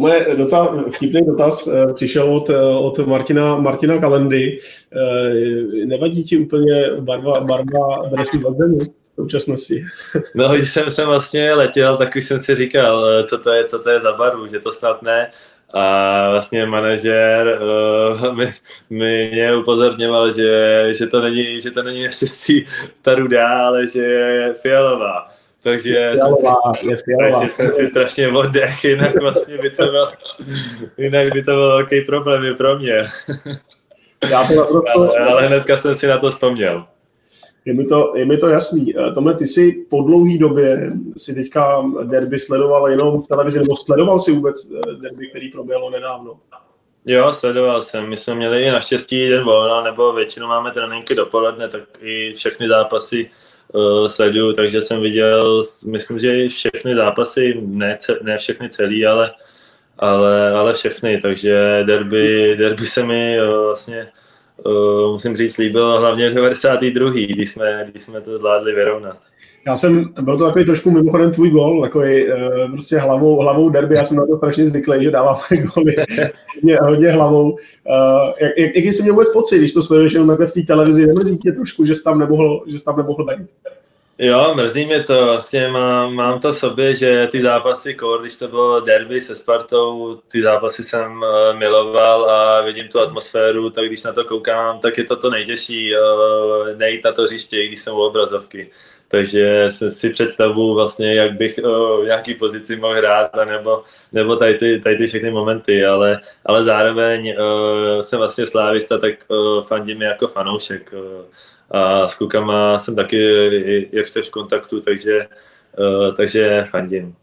to 0.00 0.08
je 0.08 0.36
docela 0.36 0.84
vtipný 0.90 1.26
dotaz, 1.26 1.66
uh, 1.66 1.92
přišel 1.92 2.36
od, 2.36 2.50
od 2.80 2.98
Martina, 3.06 3.56
Martina 3.56 4.00
Kalendy. 4.00 4.58
Uh, 4.94 5.88
nevadí 5.88 6.24
ti 6.24 6.38
úplně 6.38 6.90
barva, 7.00 7.40
barva 7.40 8.08
dresů 8.08 8.40
Vezemu? 8.40 8.78
V 9.12 9.14
současnosti. 9.14 9.86
No, 10.34 10.48
když 10.48 10.70
jsem 10.70 10.90
sem 10.90 11.06
vlastně 11.06 11.54
letěl, 11.54 11.96
tak 11.96 12.16
už 12.16 12.24
jsem 12.24 12.40
si 12.40 12.54
říkal, 12.54 13.06
eh, 13.06 13.24
co 13.24 13.38
to 13.38 13.52
je, 13.52 13.64
co 13.64 13.78
to 13.78 13.90
je 13.90 14.00
za 14.00 14.12
barvu, 14.12 14.46
že 14.46 14.60
to 14.60 14.72
snad 14.72 15.02
ne. 15.02 15.30
A 15.74 16.30
vlastně 16.30 16.66
manažer 16.66 17.60
uh, 17.62 18.36
mi, 18.36 18.52
mi 18.90 19.30
mě 19.32 19.56
upozorňoval, 19.56 20.32
že, 20.32 20.88
že, 20.94 21.06
to 21.06 21.22
není, 21.22 21.60
že 21.60 21.70
to 21.70 21.82
není 21.82 22.04
naštěstí 22.04 22.66
ta 23.02 23.14
rudá, 23.14 23.66
ale 23.66 23.88
že 23.88 24.02
je 24.02 24.54
fialová. 24.54 25.28
Takže, 25.62 26.12
fialová, 26.14 26.74
jsem 26.74 26.96
si, 26.96 27.04
takže 27.20 27.50
jsem 27.50 27.72
si 27.72 27.86
strašně 27.86 28.28
oddech, 28.28 28.84
jinak 28.84 29.20
vlastně 29.20 29.58
by 29.58 29.70
to 29.70 29.86
byl, 29.86 30.08
jinak 30.98 31.32
by 31.32 31.42
to 31.42 31.50
byl 31.50 31.68
velký 31.68 32.00
problém 32.00 32.44
i 32.44 32.54
pro 32.54 32.78
mě. 32.78 33.04
Já 34.30 34.44
to 34.44 34.54
naprosto... 34.54 34.82
ale, 34.94 35.18
ale 35.18 35.46
hnedka 35.46 35.76
jsem 35.76 35.94
si 35.94 36.06
na 36.06 36.18
to 36.18 36.30
vzpomněl. 36.30 36.86
Je 37.64 37.74
mi 37.74 37.84
to, 37.84 38.12
je 38.16 38.24
mi 38.24 38.36
to 38.36 38.48
jasný. 38.48 38.94
Eh, 38.96 39.12
Tome, 39.12 39.34
ty 39.34 39.46
si 39.46 39.86
po 39.90 40.02
dlouhé 40.02 40.38
době 40.38 40.92
si 41.16 41.34
teďka 41.34 41.84
derby 42.04 42.38
sledoval 42.38 42.88
jenom 42.90 43.22
v 43.22 43.28
televizi, 43.28 43.58
nebo 43.58 43.76
sledoval 43.76 44.18
si 44.18 44.32
vůbec 44.32 44.70
eh, 44.70 44.94
derby, 44.94 45.28
který 45.28 45.50
proběhlo 45.50 45.90
nedávno? 45.90 46.36
Jo, 47.06 47.32
sledoval 47.32 47.82
jsem. 47.82 48.08
My 48.08 48.16
jsme 48.16 48.34
měli 48.34 48.70
naštěstí 48.70 49.28
den 49.28 49.44
volna, 49.44 49.82
nebo 49.82 50.12
většinou 50.12 50.46
máme 50.46 50.70
tréninky 50.70 51.14
dopoledne, 51.14 51.68
tak 51.68 51.82
i 52.00 52.32
všechny 52.32 52.68
zápasy 52.68 53.30
uh, 53.72 54.06
sleduju, 54.06 54.52
takže 54.52 54.80
jsem 54.80 55.00
viděl, 55.00 55.62
myslím, 55.86 56.18
že 56.18 56.48
všechny 56.48 56.94
zápasy, 56.94 57.60
ne, 57.60 57.98
ne 58.22 58.38
všechny 58.38 58.68
celý, 58.68 59.06
ale, 59.06 59.30
ale, 59.98 60.50
ale 60.50 60.74
všechny, 60.74 61.20
takže 61.20 61.82
derby, 61.86 62.56
derby 62.58 62.86
se 62.86 63.04
mi 63.04 63.38
uh, 63.40 63.64
vlastně 63.64 64.08
uh, 64.66 65.12
musím 65.12 65.36
říct, 65.36 65.58
líbilo 65.58 66.00
hlavně 66.00 66.30
v 66.30 66.34
92. 66.34 67.10
když 67.10 67.50
jsme, 67.50 67.86
když 67.90 68.02
jsme 68.02 68.20
to 68.20 68.36
zvládli 68.36 68.72
vyrovnat. 68.72 69.18
Já 69.66 69.76
jsem, 69.76 70.14
byl 70.20 70.38
to 70.38 70.44
takový 70.44 70.64
trošku 70.64 70.90
mimochodem 70.90 71.30
tvůj 71.30 71.50
gol, 71.50 71.82
takový 71.82 72.26
uh, 72.26 72.70
prostě 72.70 72.98
hlavou, 72.98 73.40
hlavou 73.40 73.70
derby, 73.70 73.94
já 73.94 74.04
jsem 74.04 74.16
na 74.16 74.26
to 74.26 74.36
strašně 74.36 74.66
zvyklý, 74.66 75.04
že 75.04 75.10
dáváme 75.10 75.40
goly 75.74 75.94
hodně, 76.54 76.78
hodně 76.82 77.10
hlavou. 77.10 77.50
Uh, 77.50 77.58
jak, 78.40 78.52
jak, 78.58 78.76
jaký 78.76 78.92
jsi 78.92 79.02
měl 79.02 79.14
vůbec 79.14 79.28
pocit, 79.32 79.58
když 79.58 79.72
to 79.72 79.82
sleduješ 79.82 80.12
jenom 80.12 80.28
takhle 80.28 80.46
v 80.46 80.52
té 80.52 80.62
televizi, 80.62 81.06
nemrzí 81.06 81.38
tě 81.38 81.52
trošku, 81.52 81.84
že 81.84 81.94
jsi 81.94 82.04
tam 82.04 82.18
nemohl, 82.18 82.64
že 82.66 82.78
jsi 82.78 82.84
tam 82.84 82.96
nemohl 82.96 83.24
být? 83.24 83.48
Jo, 84.24 84.54
mrzí 84.54 84.86
mě 84.86 85.02
to, 85.02 85.24
vlastně 85.24 85.68
mám, 85.68 86.14
mám 86.14 86.40
to 86.40 86.52
sobě, 86.52 86.96
že 86.96 87.28
ty 87.32 87.40
zápasy, 87.40 87.94
kor, 87.94 88.20
když 88.20 88.36
to 88.36 88.48
bylo 88.48 88.80
derby 88.80 89.20
se 89.20 89.34
Spartou, 89.34 90.20
ty 90.32 90.42
zápasy 90.42 90.84
jsem 90.84 91.22
uh, 91.22 91.58
miloval 91.58 92.30
a 92.30 92.62
vidím 92.62 92.88
tu 92.88 93.00
atmosféru, 93.00 93.70
tak 93.70 93.86
když 93.86 94.04
na 94.04 94.12
to 94.12 94.24
koukám, 94.24 94.80
tak 94.80 94.98
je 94.98 95.04
to 95.04 95.16
to 95.16 95.30
nejtěžší, 95.30 95.96
uh, 95.96 96.76
nejít 96.76 97.04
na 97.04 97.12
to 97.12 97.22
hřiště, 97.22 97.66
když 97.66 97.80
jsem 97.80 97.94
u 97.94 98.02
obrazovky. 98.02 98.70
Takže 99.08 99.66
si 99.88 100.10
představu 100.10 100.74
vlastně, 100.74 101.14
jak 101.14 101.32
bych 101.32 101.60
uh, 101.64 102.02
v 102.02 102.04
nějaký 102.04 102.34
pozici 102.34 102.76
mohl 102.76 102.96
hrát, 102.96 103.30
nebo, 103.46 103.82
nebo 104.12 104.36
tady, 104.36 104.54
ty, 104.54 104.80
tady 104.80 104.96
ty 104.96 105.06
všechny 105.06 105.30
momenty, 105.30 105.86
ale, 105.86 106.20
ale 106.46 106.64
zároveň 106.64 107.34
jsem 108.00 108.18
vlastně 108.18 108.46
slávista, 108.46 108.98
tak 108.98 109.14
fandím 109.66 110.02
jako 110.02 110.28
fanoušek. 110.28 110.94
A 111.72 112.08
s 112.08 112.14
klukama 112.14 112.78
jsem 112.78 112.96
taky, 112.96 113.88
jak 113.92 114.08
jste 114.08 114.22
v 114.22 114.30
kontaktu, 114.30 114.80
takže, 114.80 115.26
uh, 115.78 116.14
takže 116.14 116.64
fandím. 116.70 117.14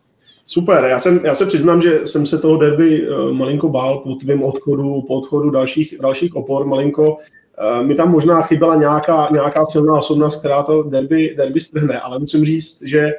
Super, 0.45 0.83
já, 0.83 0.99
jsem, 0.99 1.21
já 1.25 1.35
se 1.35 1.45
přiznám, 1.45 1.81
že 1.81 2.07
jsem 2.07 2.25
se 2.25 2.37
toho 2.37 2.57
derby 2.57 3.09
uh, 3.09 3.31
malinko 3.31 3.69
bál 3.69 3.97
po 3.97 4.15
tvém 4.15 4.43
odchodu, 4.43 5.01
po 5.01 5.15
odchodu 5.15 5.49
dalších, 5.49 5.95
dalších 6.01 6.35
opor, 6.35 6.65
malinko. 6.65 7.13
Uh, 7.13 7.85
mi 7.85 7.95
tam 7.95 8.11
možná 8.11 8.41
chyběla 8.41 8.75
nějaká, 8.75 9.29
nějaká 9.31 9.65
silná 9.65 9.93
osobnost, 9.93 10.39
která 10.39 10.63
to 10.63 10.83
derby, 10.83 11.33
derby 11.37 11.59
strhne, 11.59 11.99
ale 11.99 12.19
musím 12.19 12.45
říct, 12.45 12.81
že 12.81 13.01
Uh, 13.07 13.13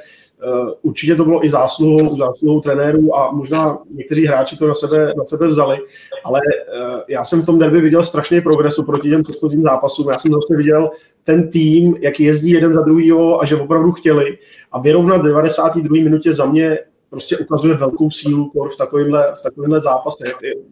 určitě 0.81 1.15
to 1.15 1.25
bylo 1.25 1.45
i 1.45 1.49
zásluhou, 1.49 2.17
zásluhou 2.17 2.61
trenérů 2.61 3.17
a 3.17 3.31
možná 3.31 3.77
někteří 3.95 4.25
hráči 4.25 4.57
to 4.57 4.67
na 4.67 4.73
sebe, 4.73 5.13
na 5.17 5.25
sebe 5.25 5.47
vzali, 5.47 5.77
ale 6.23 6.39
uh, 6.39 6.99
já 7.07 7.23
jsem 7.23 7.41
v 7.41 7.45
tom 7.45 7.59
derby 7.59 7.81
viděl 7.81 8.03
strašně 8.03 8.41
progresu 8.41 8.83
proti 8.83 9.09
těm 9.09 9.23
předchozím 9.23 9.61
zápasům. 9.61 10.09
Já 10.09 10.17
jsem 10.17 10.31
zase 10.31 10.57
viděl 10.57 10.89
ten 11.23 11.49
tým, 11.49 11.95
jak 11.99 12.19
jezdí 12.19 12.49
jeden 12.49 12.73
za 12.73 12.81
druhýho 12.81 13.41
a 13.41 13.45
že 13.45 13.55
opravdu 13.55 13.91
chtěli. 13.91 14.37
A 14.71 14.79
vyrovnat 14.79 15.21
92. 15.21 16.03
minutě 16.03 16.33
za 16.33 16.45
mě 16.45 16.79
prostě 17.11 17.37
ukazuje 17.37 17.75
velkou 17.75 18.11
sílu 18.11 18.51
v 18.73 18.77
takovémhle, 18.77 19.33
v 19.39 19.41
takovémhle 19.41 19.81
zápase. 19.81 20.23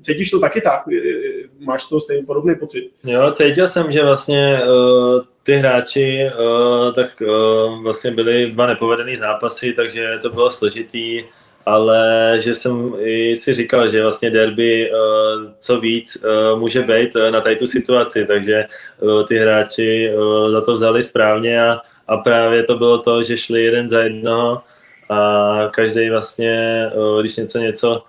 Cítíš 0.01 0.29
to 0.29 0.39
taky 0.39 0.61
tak? 0.61 0.83
Máš 1.59 1.85
to 1.85 1.99
stejný 1.99 2.25
podobný 2.25 2.55
pocit? 2.55 2.89
Jo, 3.03 3.31
cítil 3.31 3.67
jsem, 3.67 3.91
že 3.91 4.03
vlastně 4.03 4.59
uh, 4.63 5.21
ty 5.43 5.53
hráči 5.53 6.29
uh, 6.39 6.93
tak 6.93 7.21
uh, 7.21 7.83
vlastně 7.83 8.11
byly 8.11 8.51
dva 8.51 8.67
nepovedený 8.67 9.15
zápasy, 9.15 9.73
takže 9.73 10.19
to 10.21 10.29
bylo 10.29 10.51
složitý 10.51 11.23
ale 11.65 12.37
že 12.39 12.55
jsem 12.55 12.93
i 12.99 13.35
si 13.35 13.53
říkal, 13.53 13.89
že 13.89 14.03
vlastně 14.03 14.29
derby 14.29 14.91
co 15.59 15.79
víc 15.79 16.17
může 16.55 16.81
být 16.81 17.09
na 17.29 17.41
tady 17.41 17.55
tu 17.55 17.67
situaci, 17.67 18.25
takže 18.25 18.65
ty 19.27 19.37
hráči 19.37 20.11
za 20.51 20.61
to 20.61 20.73
vzali 20.73 21.03
správně 21.03 21.61
a, 21.61 21.81
a 22.07 22.17
právě 22.17 22.63
to 22.63 22.77
bylo 22.77 22.97
to, 22.97 23.23
že 23.23 23.37
šli 23.37 23.63
jeden 23.63 23.89
za 23.89 24.01
jednoho 24.01 24.61
a 25.09 25.69
každý 25.71 26.09
vlastně, 26.09 26.85
když 27.21 27.37
něco 27.37 27.59
něco 27.59 28.03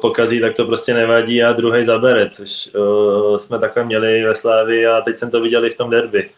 pokazí, 0.00 0.40
tak 0.40 0.54
to 0.54 0.64
prostě 0.64 0.94
nevadí 0.94 1.42
a 1.42 1.52
druhý 1.52 1.84
zabere, 1.84 2.30
což 2.30 2.70
jsme 3.36 3.58
takhle 3.58 3.84
měli 3.84 4.24
ve 4.24 4.34
Slávi 4.34 4.86
a 4.86 5.00
teď 5.00 5.16
jsem 5.16 5.30
to 5.30 5.40
viděl 5.40 5.64
i 5.64 5.70
v 5.70 5.76
tom 5.76 5.90
derby. 5.90 6.30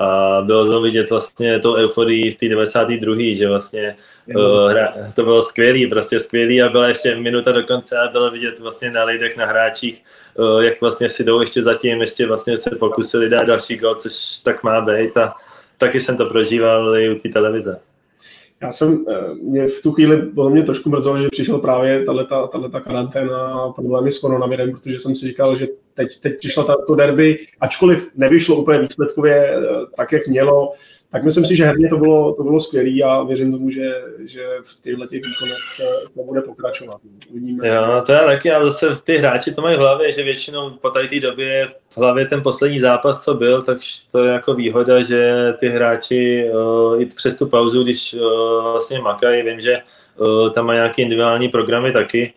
A 0.00 0.40
bylo 0.42 0.66
to 0.66 0.80
vidět 0.80 1.10
vlastně 1.10 1.58
to 1.58 1.74
euforii 1.74 2.30
v 2.30 2.34
té 2.34 2.48
92. 2.48 3.14
že 3.34 3.48
vlastně 3.48 3.96
uh, 4.36 4.70
hra, 4.70 4.94
to 5.14 5.24
bylo 5.24 5.42
skvělý, 5.42 5.86
prostě 5.86 6.20
skvělý 6.20 6.62
a 6.62 6.68
byla 6.68 6.88
ještě 6.88 7.14
minuta 7.14 7.52
do 7.52 7.62
konce 7.62 7.98
a 7.98 8.08
bylo 8.08 8.30
vidět 8.30 8.60
vlastně 8.60 8.90
na 8.90 9.04
lidech, 9.04 9.36
na 9.36 9.46
hráčích, 9.46 10.02
uh, 10.34 10.62
jak 10.62 10.80
vlastně 10.80 11.08
si 11.08 11.24
jdou 11.24 11.40
ještě 11.40 11.62
zatím, 11.62 12.00
ještě 12.00 12.26
vlastně 12.26 12.56
se 12.56 12.70
pokusili 12.70 13.28
dát 13.28 13.44
další 13.44 13.76
gol, 13.76 13.94
což 13.94 14.38
tak 14.38 14.62
má 14.62 14.80
být 14.80 15.16
a 15.16 15.34
taky 15.78 16.00
jsem 16.00 16.16
to 16.16 16.26
prožíval 16.26 16.96
i 16.96 17.10
u 17.10 17.18
té 17.18 17.28
televize. 17.28 17.80
Já 18.62 18.72
jsem, 18.72 19.04
eh, 19.08 19.34
mě 19.34 19.66
v 19.66 19.82
tu 19.82 19.92
chvíli 19.92 20.22
podle 20.22 20.50
mě 20.50 20.62
trošku 20.62 20.90
mrzelo, 20.90 21.18
že 21.18 21.28
přišel 21.30 21.58
právě 21.58 22.04
tato 22.04 22.80
karanténa 22.80 23.38
a 23.38 23.72
problémy 23.72 24.12
s 24.12 24.18
koronavirem, 24.18 24.70
protože 24.70 24.98
jsem 24.98 25.14
si 25.14 25.26
říkal, 25.26 25.56
že 25.56 25.66
teď, 25.94 26.20
teď 26.20 26.38
přišla 26.38 26.76
to 26.86 26.94
derby, 26.94 27.38
ačkoliv 27.60 28.08
nevyšlo 28.14 28.56
úplně 28.56 28.78
výsledkově 28.78 29.34
eh, 29.34 29.60
tak, 29.96 30.12
jak 30.12 30.26
mělo, 30.26 30.72
tak 31.12 31.24
myslím 31.24 31.46
si, 31.46 31.56
že 31.56 31.64
herně 31.64 31.88
to 31.88 31.96
bylo, 31.96 32.32
to 32.32 32.42
bylo 32.42 32.60
skvělé 32.60 33.02
a 33.02 33.22
věřím 33.22 33.52
tomu, 33.52 33.70
že, 33.70 34.02
že 34.18 34.46
v 34.64 34.80
těchto 34.80 35.06
těch 35.06 35.22
výkonech 35.24 35.58
to 36.14 36.22
bude 36.22 36.40
pokračovat. 36.40 36.96
Uvidíme. 37.30 37.68
Jo, 37.68 37.86
no 37.86 38.02
to 38.02 38.12
je 38.12 38.18
taky, 38.18 38.52
ale 38.52 38.64
zase 38.64 38.86
ty 39.04 39.16
hráči 39.16 39.54
to 39.54 39.62
mají 39.62 39.76
v 39.76 39.80
hlavě, 39.80 40.12
že 40.12 40.22
většinou 40.22 40.70
po 40.70 40.90
tady 40.90 41.08
té 41.08 41.20
době 41.20 41.68
v 41.90 41.98
hlavě 41.98 42.26
ten 42.26 42.42
poslední 42.42 42.78
zápas, 42.78 43.24
co 43.24 43.34
byl, 43.34 43.62
tak 43.62 43.78
to 44.12 44.24
je 44.24 44.32
jako 44.32 44.54
výhoda, 44.54 45.02
že 45.02 45.52
ty 45.60 45.68
hráči 45.68 46.50
uh, 46.52 47.02
i 47.02 47.06
přes 47.06 47.36
tu 47.36 47.46
pauzu, 47.46 47.82
když 47.82 48.14
uh, 48.14 48.62
vlastně 48.70 48.98
makají, 48.98 49.42
vím, 49.42 49.60
že 49.60 49.78
uh, 50.16 50.50
tam 50.50 50.66
mají 50.66 50.76
nějaké 50.76 51.02
individuální 51.02 51.48
programy 51.48 51.92
taky, 51.92 52.32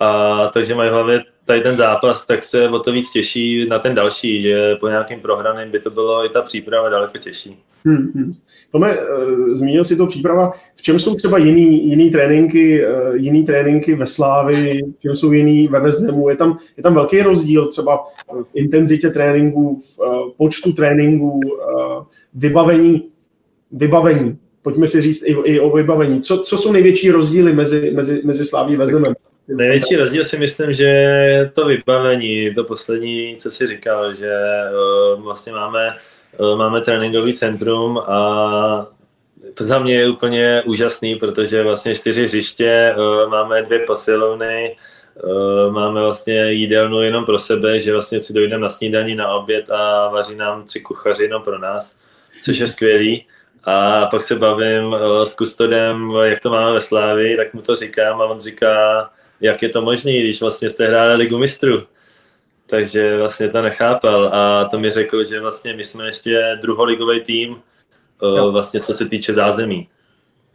a 0.00 0.46
takže 0.46 0.74
mají 0.74 0.90
v 0.90 0.92
hlavě 0.92 1.20
tady 1.44 1.60
ten 1.60 1.76
zápas, 1.76 2.26
tak 2.26 2.44
se 2.44 2.68
o 2.68 2.78
to 2.78 2.92
víc 2.92 3.10
těší 3.10 3.66
na 3.66 3.78
ten 3.78 3.94
další, 3.94 4.42
že 4.42 4.76
po 4.76 4.88
nějakým 4.88 5.20
prohraném 5.20 5.70
by 5.70 5.80
to 5.80 5.90
bylo 5.90 6.24
i 6.24 6.28
ta 6.28 6.42
příprava 6.42 6.88
daleko 6.88 7.18
těžší. 7.18 7.62
Hmm, 7.86 8.12
hmm. 8.14 8.32
Tome, 8.72 8.98
uh, 8.98 9.54
zmínil 9.54 9.84
si 9.84 9.96
to 9.96 10.06
příprava. 10.06 10.52
V 10.76 10.82
čem 10.82 10.98
jsou 10.98 11.14
třeba 11.14 11.38
jiný, 11.38 11.88
jiný 11.88 12.10
tréninky, 12.10 12.86
uh, 12.86 13.14
jiný 13.14 13.44
tréninky 13.44 13.94
ve 13.94 14.06
Slávi, 14.06 14.80
v 14.98 15.00
čem 15.00 15.14
jsou 15.14 15.32
jiný 15.32 15.68
ve 15.68 15.80
Vezdemu? 15.80 16.28
Je 16.28 16.36
tam, 16.36 16.58
je 16.76 16.82
tam 16.82 16.94
velký 16.94 17.22
rozdíl 17.22 17.66
třeba 17.66 18.04
v 18.32 18.46
intenzitě 18.54 19.10
tréninku, 19.10 19.80
v 19.80 20.36
počtu 20.36 20.72
tréninků, 20.72 21.40
uh, 21.40 22.02
vybavení, 22.34 23.08
vybavení. 23.72 24.38
Pojďme 24.62 24.86
si 24.86 25.00
říct 25.00 25.22
i, 25.26 25.36
i 25.44 25.60
o 25.60 25.70
vybavení. 25.70 26.20
Co, 26.20 26.38
co 26.38 26.56
jsou 26.56 26.72
největší 26.72 27.10
rozdíly 27.10 27.52
mezi, 27.52 27.90
mezi, 27.94 28.20
mezi 28.24 28.44
Sláví 28.44 28.74
a 28.74 28.78
Vezdemem? 28.78 29.14
Největší 29.48 29.96
rozdíl 29.96 30.24
si 30.24 30.38
myslím, 30.38 30.72
že 30.72 30.84
je 30.84 31.50
to 31.54 31.66
vybavení, 31.66 32.54
to 32.54 32.64
poslední, 32.64 33.36
co 33.38 33.50
si 33.50 33.66
říkal, 33.66 34.14
že 34.14 34.32
vlastně 35.16 35.52
máme, 35.52 35.96
máme 36.56 36.80
tréninkový 36.80 37.34
centrum 37.34 37.98
a 37.98 38.86
za 39.58 39.78
mě 39.78 39.94
je 39.94 40.08
úplně 40.08 40.62
úžasný, 40.66 41.16
protože 41.16 41.62
vlastně 41.62 41.94
čtyři 41.94 42.24
hřiště, 42.24 42.94
uh, 42.96 43.30
máme 43.30 43.62
dvě 43.62 43.78
posilovny, 43.78 44.76
máme 45.70 46.00
vlastně 46.00 46.52
jídelnu 46.52 47.02
jenom 47.02 47.24
pro 47.24 47.38
sebe, 47.38 47.80
že 47.80 47.92
vlastně 47.92 48.20
si 48.20 48.32
dojdeme 48.32 48.62
na 48.62 48.70
snídaní, 48.70 49.14
na 49.14 49.34
oběd 49.34 49.70
a 49.70 50.08
vaří 50.08 50.36
nám 50.36 50.64
tři 50.64 50.80
kuchaři 50.80 51.22
jenom 51.22 51.42
pro 51.42 51.58
nás, 51.58 51.96
což 52.42 52.58
je 52.58 52.66
skvělý. 52.66 53.26
A 53.64 54.06
pak 54.06 54.22
se 54.22 54.36
bavím 54.36 54.96
s 55.24 55.34
kustodem, 55.34 56.12
jak 56.22 56.40
to 56.40 56.50
máme 56.50 56.72
ve 56.72 56.80
Slávi, 56.80 57.36
tak 57.36 57.54
mu 57.54 57.62
to 57.62 57.76
říkám 57.76 58.20
a 58.20 58.24
on 58.24 58.40
říká, 58.40 59.10
jak 59.40 59.62
je 59.62 59.68
to 59.68 59.82
možné, 59.82 60.12
když 60.12 60.40
vlastně 60.40 60.70
jste 60.70 60.86
hráli 60.86 61.14
ligu 61.14 61.38
mistrů. 61.38 61.82
Takže 62.66 63.16
vlastně 63.16 63.48
to 63.48 63.62
nechápal 63.62 64.30
a 64.32 64.64
to 64.64 64.78
mi 64.78 64.90
řekl, 64.90 65.24
že 65.24 65.40
vlastně 65.40 65.74
my 65.74 65.84
jsme 65.84 66.06
ještě 66.06 66.58
druholigový 66.62 67.20
tým, 67.20 67.56
jo. 68.22 68.52
vlastně 68.52 68.80
co 68.80 68.94
se 68.94 69.08
týče 69.08 69.32
zázemí. 69.32 69.88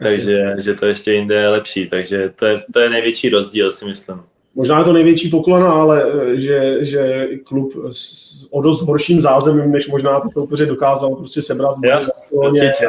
Takže 0.03 0.55
že 0.59 0.73
to 0.73 0.85
ještě 0.85 1.13
jinde 1.13 1.35
je 1.35 1.49
lepší, 1.49 1.89
takže 1.89 2.33
to 2.35 2.45
je, 2.45 2.63
to 2.73 2.79
je 2.79 2.89
největší 2.89 3.29
rozdíl, 3.29 3.71
si 3.71 3.85
myslím. 3.85 4.21
Možná 4.55 4.79
je 4.79 4.85
to 4.85 4.93
největší 4.93 5.29
poklona, 5.29 5.71
ale 5.71 6.03
e, 6.03 6.39
že, 6.39 6.77
že 6.85 7.27
klub 7.43 7.73
s 7.91 8.29
o 8.49 8.61
dost 8.61 8.81
horším 8.81 9.21
zázemím, 9.21 9.71
než 9.71 9.87
možná 9.87 10.19
ty 10.19 10.27
soupeře 10.33 10.65
dokázal 10.65 11.15
prostě 11.15 11.41
sebrat. 11.41 11.75
Jo, 11.83 11.99
určitě 12.31 12.87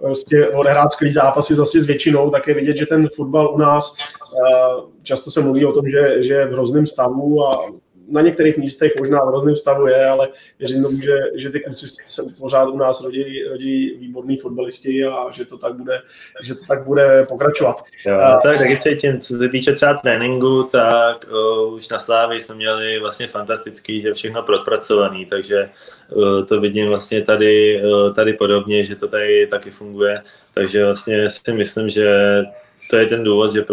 prostě 0.00 0.48
odehrát 0.48 0.92
skvělý 0.92 1.12
zápasy 1.12 1.54
zase 1.54 1.80
s 1.80 1.86
většinou, 1.86 2.30
tak 2.30 2.48
je 2.48 2.54
vidět, 2.54 2.76
že 2.76 2.86
ten 2.86 3.08
fotbal 3.16 3.54
u 3.54 3.58
nás 3.58 3.94
eh, 3.98 4.82
často 5.02 5.30
se 5.30 5.40
mluví 5.40 5.66
o 5.66 5.72
tom, 5.72 5.90
že, 5.90 6.22
že 6.22 6.34
je 6.34 6.46
v 6.46 6.52
hrozném 6.52 6.86
stavu 6.86 7.44
a 7.44 7.72
na 8.10 8.20
některých 8.20 8.56
místech 8.56 8.92
možná 9.00 9.24
v 9.24 9.28
hrozném 9.28 9.56
stavu 9.56 9.86
je, 9.86 10.06
ale 10.06 10.28
věřím 10.58 10.82
tomu, 10.82 11.00
že, 11.00 11.16
že 11.34 11.50
ty 11.50 11.60
kluci 11.60 11.86
se 11.88 12.22
pořád 12.40 12.68
u 12.68 12.76
nás 12.76 13.00
rodí, 13.00 13.44
rodí 13.48 13.96
výborní 13.98 14.36
fotbalisti 14.36 15.04
a 15.04 15.30
že 15.30 15.44
to 15.44 15.58
tak 15.58 15.74
bude, 15.74 16.00
že 16.42 16.54
to 16.54 16.60
tak 16.68 16.84
bude 16.84 17.26
pokračovat. 17.28 17.76
Jo, 18.06 18.14
uh, 18.14 18.40
tak 18.42 18.58
taky 18.58 18.76
cítím, 18.76 19.20
co 19.20 19.34
se 19.34 19.48
týče 19.48 19.72
třeba 19.72 19.94
tréninku, 19.94 20.62
tak 20.62 21.30
uh, 21.30 21.74
už 21.74 21.88
na 21.88 21.98
Slávě 21.98 22.40
jsme 22.40 22.54
měli 22.54 22.98
vlastně 22.98 23.26
fantastický, 23.26 24.02
že 24.02 24.14
všechno 24.14 24.42
propracovaný, 24.42 25.26
takže 25.26 25.68
uh, 26.10 26.44
to 26.44 26.60
vidím 26.60 26.88
vlastně 26.88 27.22
tady, 27.22 27.82
uh, 27.84 28.14
tady 28.14 28.32
podobně, 28.32 28.84
že 28.84 28.96
to 28.96 29.08
tady 29.08 29.46
taky 29.46 29.70
funguje, 29.70 30.22
takže 30.54 30.84
vlastně 30.84 31.30
si 31.30 31.52
myslím, 31.52 31.90
že 31.90 32.42
to 32.90 32.96
je 32.96 33.06
ten 33.06 33.24
důvod, 33.24 33.52
že 33.52 33.64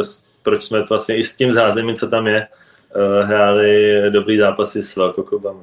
proč 0.44 0.64
jsme 0.64 0.84
vlastně 0.90 1.18
i 1.18 1.24
s 1.24 1.36
tím 1.36 1.52
zázemím, 1.52 1.96
co 1.96 2.08
tam 2.08 2.28
je, 2.28 2.48
hráli 3.24 4.02
dobrý 4.10 4.38
zápasy 4.38 4.82
s 4.82 4.96
velkoklubami. 4.96 5.60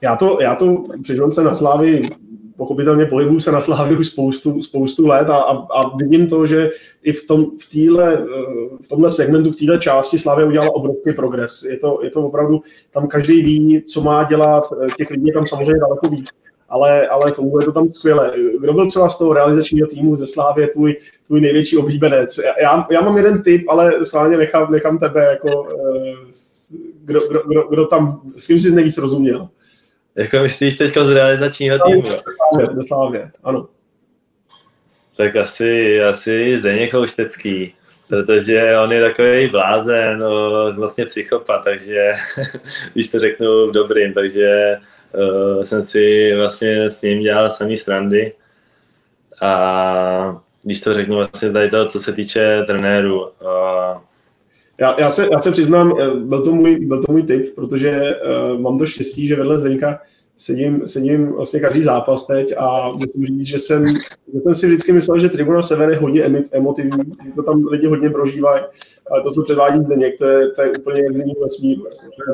Já 0.00 0.16
to, 0.16 0.38
já 0.40 0.54
to 0.54 0.84
přiznám 1.02 1.32
se 1.32 1.42
na 1.42 1.54
Slávy, 1.54 2.10
pochopitelně 2.56 3.06
pohybuju 3.06 3.40
se 3.40 3.52
na 3.52 3.60
Slávy 3.60 3.96
už 3.96 4.06
spoustu, 4.06 4.62
spoustu 4.62 5.06
let 5.06 5.30
a, 5.30 5.36
a, 5.36 5.56
a, 5.56 5.96
vidím 5.96 6.28
to, 6.28 6.46
že 6.46 6.70
i 7.02 7.12
v, 7.12 7.26
tom, 7.26 7.50
v, 7.58 7.70
týhle, 7.70 8.14
eh, 8.14 8.24
v 8.82 8.88
tomhle 8.88 9.10
segmentu, 9.10 9.52
v 9.52 9.56
téhle 9.56 9.78
části 9.78 10.18
Slávy 10.18 10.44
udělala 10.44 10.74
obrovský 10.74 11.12
progres. 11.12 11.62
Je 11.62 11.78
to, 11.78 12.00
je 12.02 12.10
to 12.10 12.22
opravdu, 12.22 12.62
tam 12.90 13.08
každý 13.08 13.42
ví, 13.42 13.82
co 13.82 14.00
má 14.00 14.24
dělat, 14.24 14.64
eh, 14.82 14.86
těch 14.96 15.10
lidí 15.10 15.26
je 15.26 15.32
tam 15.32 15.46
samozřejmě 15.46 15.80
daleko 15.80 16.08
víc 16.08 16.28
ale, 16.68 17.08
ale 17.08 17.32
funguje 17.32 17.64
to 17.64 17.72
tam 17.72 17.90
skvěle. 17.90 18.32
Kdo 18.60 18.72
byl 18.72 18.88
třeba 18.88 19.08
z 19.08 19.18
toho 19.18 19.32
realizačního 19.32 19.88
týmu 19.88 20.16
ze 20.16 20.26
Slávě 20.26 20.68
tvůj, 20.68 20.96
tvůj 21.26 21.40
největší 21.40 21.76
oblíbenec? 21.76 22.38
Já, 22.62 22.86
já 22.90 23.00
mám 23.00 23.16
jeden 23.16 23.42
tip, 23.42 23.68
ale 23.68 24.04
schválně 24.04 24.36
nechám, 24.36 24.72
nechám 24.72 24.98
tebe 24.98 25.24
jako 25.24 25.68
kdo, 27.04 27.28
kdo, 27.28 27.42
kdo, 27.42 27.62
kdo 27.68 27.86
tam, 27.86 28.20
s 28.36 28.46
kým 28.46 28.58
jsi 28.58 28.74
nejvíc 28.74 28.98
rozuměl? 28.98 29.48
Jako 30.14 30.38
myslíš 30.40 30.74
teď 30.74 30.98
z 31.02 31.12
realizačního 31.12 31.78
týmu? 31.86 32.02
Ve 32.74 32.82
Slávě, 32.82 33.30
ano. 33.44 33.68
Tak 35.16 35.36
asi, 35.36 36.02
asi 36.02 36.58
Zdeněk 36.58 36.94
Houštecký, 36.94 37.74
protože 38.08 38.78
on 38.78 38.92
je 38.92 39.00
takový 39.00 39.48
blázen, 39.48 40.24
vlastně 40.76 41.06
psychopat, 41.06 41.64
takže 41.64 42.12
když 42.92 43.10
to 43.10 43.18
řeknu 43.18 43.68
v 43.68 43.72
dobrým, 43.72 44.12
takže 44.12 44.76
uh, 45.14 45.62
jsem 45.62 45.82
si 45.82 46.32
vlastně 46.36 46.90
s 46.90 47.02
ním 47.02 47.20
dělal 47.20 47.50
samý 47.50 47.76
srandy. 47.76 48.32
A 49.42 50.42
když 50.62 50.80
to 50.80 50.94
řeknu 50.94 51.16
vlastně 51.16 51.52
tady 51.52 51.70
to, 51.70 51.86
co 51.86 52.00
se 52.00 52.12
týče 52.12 52.62
trenéru, 52.66 53.20
uh, 53.22 54.00
já, 54.80 55.00
já, 55.00 55.10
se, 55.10 55.28
já 55.32 55.38
se 55.38 55.50
přiznám, 55.50 55.94
eh, 56.00 56.10
byl 56.10 56.42
to 56.42 56.52
můj, 56.52 56.86
byl 56.86 57.02
to 57.02 57.12
můj 57.12 57.22
tip, 57.22 57.54
protože 57.54 58.20
uh, 58.54 58.60
mám 58.60 58.78
to 58.78 58.86
štěstí, 58.86 59.26
že 59.26 59.36
vedle 59.36 59.58
Zdeňka 59.58 60.00
sedím, 60.36 60.88
sedím 60.88 61.32
vlastně 61.32 61.60
každý 61.60 61.82
zápas 61.82 62.26
teď 62.26 62.54
a 62.58 62.92
musím 62.92 63.26
říct, 63.26 63.46
že 63.46 63.58
jsem, 63.58 63.86
že 64.34 64.40
jsem 64.40 64.54
si 64.54 64.66
vždycky 64.66 64.92
myslel, 64.92 65.18
že 65.18 65.28
Tribuna 65.28 65.62
Sever 65.62 65.90
je 65.90 65.96
hodně 65.96 66.22
emotivní, 66.52 67.12
že 67.24 67.32
to 67.36 67.42
tam 67.42 67.66
lidi 67.66 67.86
hodně 67.86 68.10
prožívají, 68.10 68.62
ale 69.10 69.22
to, 69.22 69.30
co 69.30 69.42
předvádí 69.42 69.84
Zdeněk, 69.84 70.18
to 70.18 70.24
je, 70.24 70.46
to 70.50 70.62
je 70.62 70.72
úplně 70.78 71.02
jak 71.02 71.14
z 71.14 71.18
jiného 71.18 71.40
vesmíru. 71.40 71.82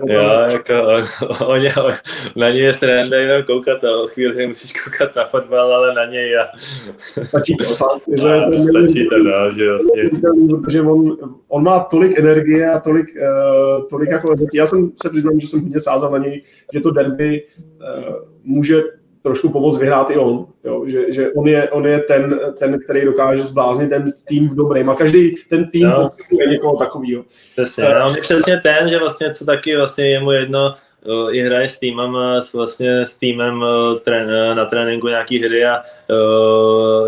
Jo, 0.06 0.22
jako 0.52 0.72
on, 0.86 1.04
on, 1.46 1.92
na 2.36 2.50
něj 2.50 2.62
je 2.62 2.74
sranda 2.74 3.16
jenom 3.16 3.42
koukat 3.42 3.84
a 3.84 3.96
o 3.96 4.06
chvíli 4.06 4.46
musíš 4.46 4.72
koukat 4.82 5.16
na 5.16 5.24
fotbal, 5.24 5.74
ale 5.74 5.94
na 5.94 6.04
něj 6.04 6.38
a... 6.38 6.44
Stačí 6.98 7.56
to, 7.56 7.64
fakt. 7.64 8.02
Že 8.20 8.28
a, 8.28 8.50
to 8.50 8.56
stačí 8.56 9.08
to, 9.08 9.18
no, 9.18 9.54
že 9.54 9.70
vlastně... 9.70 10.02
Protože 10.62 10.82
on, 10.82 11.16
on 11.48 11.62
má 11.62 11.80
tolik 11.80 12.18
energie 12.18 12.72
a 12.72 12.80
tolik, 12.80 13.06
uh, 13.16 13.88
tolik 13.88 14.10
jako... 14.10 14.34
Já 14.54 14.66
jsem 14.66 14.92
se 15.02 15.10
přiznal, 15.10 15.34
že 15.40 15.46
jsem 15.46 15.60
hodně 15.60 15.80
sázal 15.80 16.10
na 16.10 16.18
něj, 16.18 16.42
že 16.72 16.80
to 16.80 16.90
derby 16.90 17.42
uh, 17.80 18.14
může 18.44 18.82
trošku 19.22 19.48
pomoct 19.48 19.78
vyhrát 19.78 20.10
i 20.10 20.16
on. 20.16 20.46
Jo? 20.64 20.84
Že, 20.86 21.12
že 21.12 21.32
on, 21.32 21.48
je, 21.48 21.70
on 21.70 21.86
je 21.86 21.98
ten, 22.00 22.40
ten, 22.58 22.80
který 22.80 23.04
dokáže 23.04 23.44
zbláznit 23.44 23.90
ten 23.90 24.12
tým 24.24 24.48
v 24.48 24.54
dobrém. 24.54 24.90
A 24.90 24.94
každý 24.94 25.36
ten 25.50 25.70
tým 25.70 25.88
no. 25.88 26.10
je 26.40 26.46
někoho 26.46 26.76
takového. 26.76 27.24
Přesně, 27.52 27.84
uh, 27.84 28.06
on 28.06 28.14
je 28.14 28.20
přesně 28.20 28.60
ten, 28.60 28.88
že 28.88 28.98
vlastně 28.98 29.34
co 29.34 29.44
taky 29.44 29.76
vlastně 29.76 30.10
je 30.10 30.20
mu 30.20 30.32
jedno, 30.32 30.74
uh, 31.06 31.34
i 31.34 31.42
hraje 31.42 31.68
s 31.68 31.78
týmem, 31.78 32.16
s, 32.40 32.52
vlastně 32.52 33.06
s 33.06 33.16
týmem 33.16 33.64
trén, 34.04 34.56
na 34.56 34.64
tréninku 34.64 35.08
nějaký 35.08 35.38
hry 35.38 35.64
a 35.64 35.82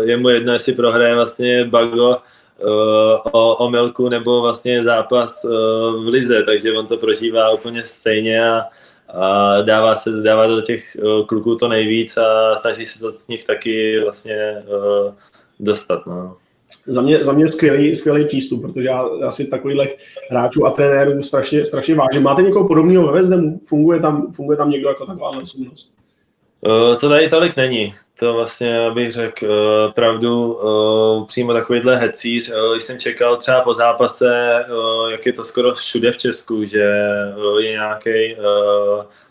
je 0.01 0.17
mu 0.17 0.29
jedno, 0.29 0.53
jestli 0.53 0.73
prohraje 0.73 1.15
vlastně 1.15 1.65
Bago 1.65 2.17
o, 3.31 3.55
o 3.55 3.69
Milku 3.69 4.09
nebo 4.09 4.41
vlastně 4.41 4.83
zápas 4.83 5.45
v 6.03 6.07
Lize, 6.07 6.43
takže 6.43 6.73
on 6.73 6.87
to 6.87 6.97
prožívá 6.97 7.49
úplně 7.49 7.83
stejně 7.83 8.49
a 8.49 8.61
a 9.15 9.61
dává 9.61 9.95
se 9.95 10.11
dává 10.11 10.47
do 10.47 10.61
těch 10.61 10.97
uh, 11.03 11.25
kluků 11.25 11.55
to 11.55 11.67
nejvíc 11.67 12.17
a 12.17 12.55
snaží 12.55 12.85
se 12.85 12.99
to 12.99 13.09
z 13.09 13.27
nich 13.27 13.43
taky 13.43 13.99
vlastně 14.03 14.63
uh, 14.67 15.13
dostat. 15.59 16.05
No. 16.05 16.37
Za 16.87 17.01
mě, 17.01 17.23
za 17.23 17.31
mě 17.31 17.47
skvělý, 17.47 17.95
skvělý 17.95 18.25
přístup, 18.25 18.61
protože 18.61 18.87
já, 18.87 19.05
já 19.21 19.31
si 19.31 19.47
takovýchhle 19.47 19.87
hráčů 20.29 20.65
a 20.65 20.71
trenérů 20.71 21.23
strašně, 21.23 21.65
strašně 21.65 21.95
vážím. 21.95 22.23
Máte 22.23 22.41
někoho 22.41 22.67
podobného 22.67 23.07
ve 23.07 23.13
Vezdemu? 23.13 23.61
Funguje 23.65 23.99
tam, 23.99 24.33
funguje 24.33 24.57
tam 24.57 24.69
někdo 24.69 24.87
jako 24.89 25.05
taková 25.05 25.29
osobnost? 25.29 25.94
Uh, 26.65 26.95
to 26.99 27.09
tady 27.09 27.29
tolik 27.29 27.55
není. 27.55 27.93
To 28.19 28.33
vlastně, 28.33 28.79
abych 28.79 29.11
řekl 29.11 29.45
uh, 29.45 29.91
pravdu, 29.93 30.53
uh, 30.53 31.25
přímo 31.25 31.53
takovýhle 31.53 31.97
hecíř. 31.97 32.51
Když 32.71 32.83
jsem 32.83 32.99
čekal 32.99 33.37
třeba 33.37 33.61
po 33.61 33.73
zápase, 33.73 34.65
jak 35.09 35.25
je 35.25 35.33
to 35.33 35.43
skoro 35.43 35.73
všude 35.73 36.11
v 36.11 36.17
Česku, 36.17 36.65
že 36.65 37.07
je 37.59 37.71
nějaký, 37.71 38.35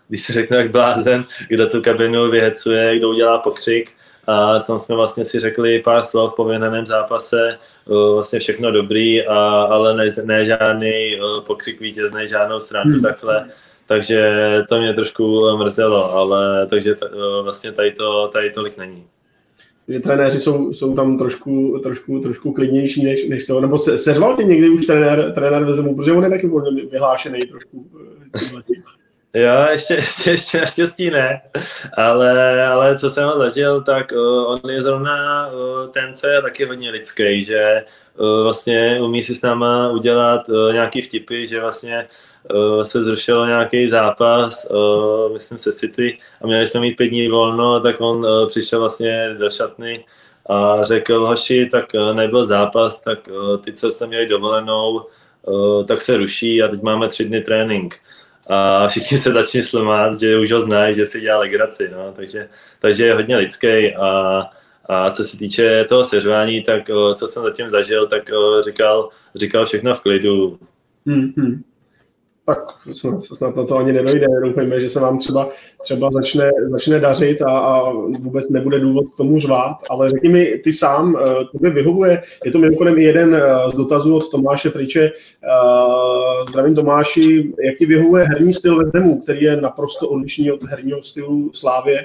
když 0.08 0.22
se 0.22 0.32
řekne 0.32 0.56
jak 0.56 0.70
blázen, 0.70 1.24
kdo 1.48 1.66
tu 1.66 1.82
kabinu 1.82 2.30
vyhecuje, 2.30 2.98
kdo 2.98 3.08
udělá 3.08 3.38
pokřik, 3.38 3.92
a 4.26 4.58
tam 4.58 4.78
jsme 4.78 4.94
vlastně 4.94 5.24
si 5.24 5.40
řekli 5.40 5.78
pár 5.78 6.02
slov 6.02 6.34
po 6.36 6.44
vyhnaném 6.44 6.86
zápase, 6.86 7.58
vlastně 7.86 8.38
všechno 8.38 8.70
dobrý, 8.70 9.26
a, 9.26 9.38
ale 9.70 9.94
ne, 9.94 10.14
ne 10.22 10.44
žádný 10.44 11.18
pokřik 11.46 11.80
vítězný, 11.80 12.28
žádnou 12.28 12.60
stranu 12.60 12.92
hmm. 12.92 13.02
takhle. 13.02 13.46
Takže 13.94 14.32
to 14.68 14.80
mě 14.80 14.94
trošku 14.94 15.56
mrzelo, 15.56 16.12
ale 16.12 16.66
takže 16.66 16.94
t, 16.94 17.06
vlastně 17.42 17.72
tady 17.72 17.92
to 17.92 18.28
tady 18.28 18.50
tolik 18.50 18.78
není 18.78 19.04
že 19.88 20.00
trenéři 20.00 20.40
jsou, 20.40 20.72
jsou 20.72 20.94
tam 20.94 21.18
trošku, 21.18 21.80
trošku, 21.82 22.20
trošku 22.20 22.52
klidnější 22.52 23.04
než, 23.04 23.28
než 23.28 23.44
to. 23.44 23.60
Nebo 23.60 23.78
se, 23.78 23.98
seřval 23.98 24.36
tě 24.36 24.44
někdy 24.44 24.68
už 24.68 24.86
trenér, 24.86 25.32
trenér 25.32 25.64
ve 25.64 25.74
zemu, 25.74 25.96
protože 25.96 26.12
on 26.12 26.24
je 26.24 26.30
taky 26.30 26.50
vyhlášený 26.90 27.40
trošku. 27.40 27.86
Jo, 29.34 29.66
ještě, 29.70 29.94
ještě, 29.94 30.30
ještě 30.30 30.60
naštěstí 30.60 31.10
ne, 31.10 31.42
ale, 31.96 32.66
ale 32.66 32.98
co 32.98 33.10
jsem 33.10 33.24
ho 33.24 33.38
zažil, 33.38 33.80
tak 33.80 34.12
uh, 34.12 34.50
on 34.50 34.70
je 34.70 34.82
zrovna 34.82 35.46
uh, 35.46 35.86
ten, 35.92 36.14
co 36.14 36.26
je 36.26 36.42
taky 36.42 36.64
hodně 36.64 36.90
lidský, 36.90 37.44
že 37.44 37.84
uh, 38.18 38.42
vlastně 38.42 38.98
umí 39.02 39.22
si 39.22 39.34
s 39.34 39.42
náma 39.42 39.88
udělat 39.88 40.48
uh, 40.48 40.72
nějaký 40.72 41.02
vtipy, 41.02 41.46
že 41.46 41.60
vlastně 41.60 42.06
uh, 42.54 42.82
se 42.82 43.02
zrušil 43.02 43.46
nějaký 43.46 43.88
zápas, 43.88 44.66
uh, 44.70 45.32
myslím 45.32 45.58
se 45.58 45.72
City, 45.72 46.18
a 46.42 46.46
měli 46.46 46.66
jsme 46.66 46.80
mít 46.80 46.96
pět 46.96 47.08
dní 47.08 47.28
volno, 47.28 47.80
tak 47.80 48.00
on 48.00 48.16
uh, 48.16 48.46
přišel 48.46 48.80
vlastně 48.80 49.34
do 49.38 49.50
šatny 49.50 50.04
a 50.46 50.84
řekl, 50.84 51.26
hoši, 51.26 51.66
tak 51.66 51.86
uh, 51.94 52.14
nebyl 52.14 52.44
zápas, 52.44 53.00
tak 53.00 53.28
uh, 53.28 53.56
ty, 53.56 53.72
co 53.72 53.90
jste 53.90 54.06
měli 54.06 54.26
dovolenou, 54.26 55.06
uh, 55.42 55.84
tak 55.84 56.00
se 56.00 56.16
ruší 56.16 56.62
a 56.62 56.68
teď 56.68 56.82
máme 56.82 57.08
tři 57.08 57.24
dny 57.24 57.40
trénink 57.40 58.00
a 58.46 58.88
všichni 58.88 59.18
se 59.18 59.32
začali 59.32 59.64
slumát, 59.64 60.20
že 60.20 60.38
už 60.38 60.52
ho 60.52 60.60
znají, 60.60 60.94
že 60.94 61.06
si 61.06 61.20
dělá 61.20 61.38
legraci, 61.38 61.90
no, 61.92 62.12
takže, 62.12 62.48
takže 62.78 63.06
je 63.06 63.14
hodně 63.14 63.36
lidský 63.36 63.94
a, 63.94 64.42
a 64.88 65.10
co 65.10 65.24
se 65.24 65.36
týče 65.36 65.84
toho 65.84 66.04
seřvání, 66.04 66.62
tak 66.62 66.82
co 67.14 67.26
jsem 67.26 67.42
zatím 67.42 67.68
zažil, 67.68 68.06
tak 68.06 68.30
říkal, 68.64 69.08
říkal 69.34 69.66
všechno 69.66 69.94
v 69.94 70.00
klidu. 70.00 70.58
Hmm, 71.06 71.62
tak 72.46 72.58
snad, 72.92 73.22
snad 73.22 73.56
na 73.56 73.64
to 73.64 73.76
ani 73.76 73.92
nedojde, 73.92 74.26
doufejme, 74.44 74.80
že 74.80 74.90
se 74.90 75.00
vám 75.00 75.18
třeba, 75.18 75.48
třeba 75.82 76.10
začne, 76.12 76.50
začne 76.70 77.00
dařit 77.00 77.42
a, 77.42 77.58
a 77.58 77.92
vůbec 78.20 78.50
nebude 78.50 78.80
důvod 78.80 79.04
k 79.08 79.16
tomu 79.16 79.40
řvát, 79.40 79.76
ale 79.90 80.10
řekni 80.10 80.28
mi, 80.28 80.58
ty 80.58 80.72
sám, 80.72 81.16
eh, 81.20 81.44
to 81.52 81.58
by 81.60 81.70
vyhovuje, 81.70 82.22
je 82.44 82.50
to 82.50 82.58
mimochodem 82.58 82.98
jeden 82.98 83.34
eh, 83.34 83.70
z 83.70 83.76
dotazů 83.76 84.16
od 84.16 84.30
Tomáše 84.30 84.70
Friče, 84.70 85.00
eh, 85.04 85.10
zdravím 86.48 86.74
Tomáši, 86.74 87.52
jak 87.64 87.76
ti 87.76 87.86
vyhovuje 87.86 88.24
herní 88.24 88.52
styl 88.52 88.76
ve 88.76 88.90
Demu, 88.90 89.20
který 89.20 89.42
je 89.42 89.56
naprosto 89.56 90.08
odlišný 90.08 90.52
od 90.52 90.62
herního 90.62 91.02
stylu 91.02 91.50
Slávě, 91.52 92.04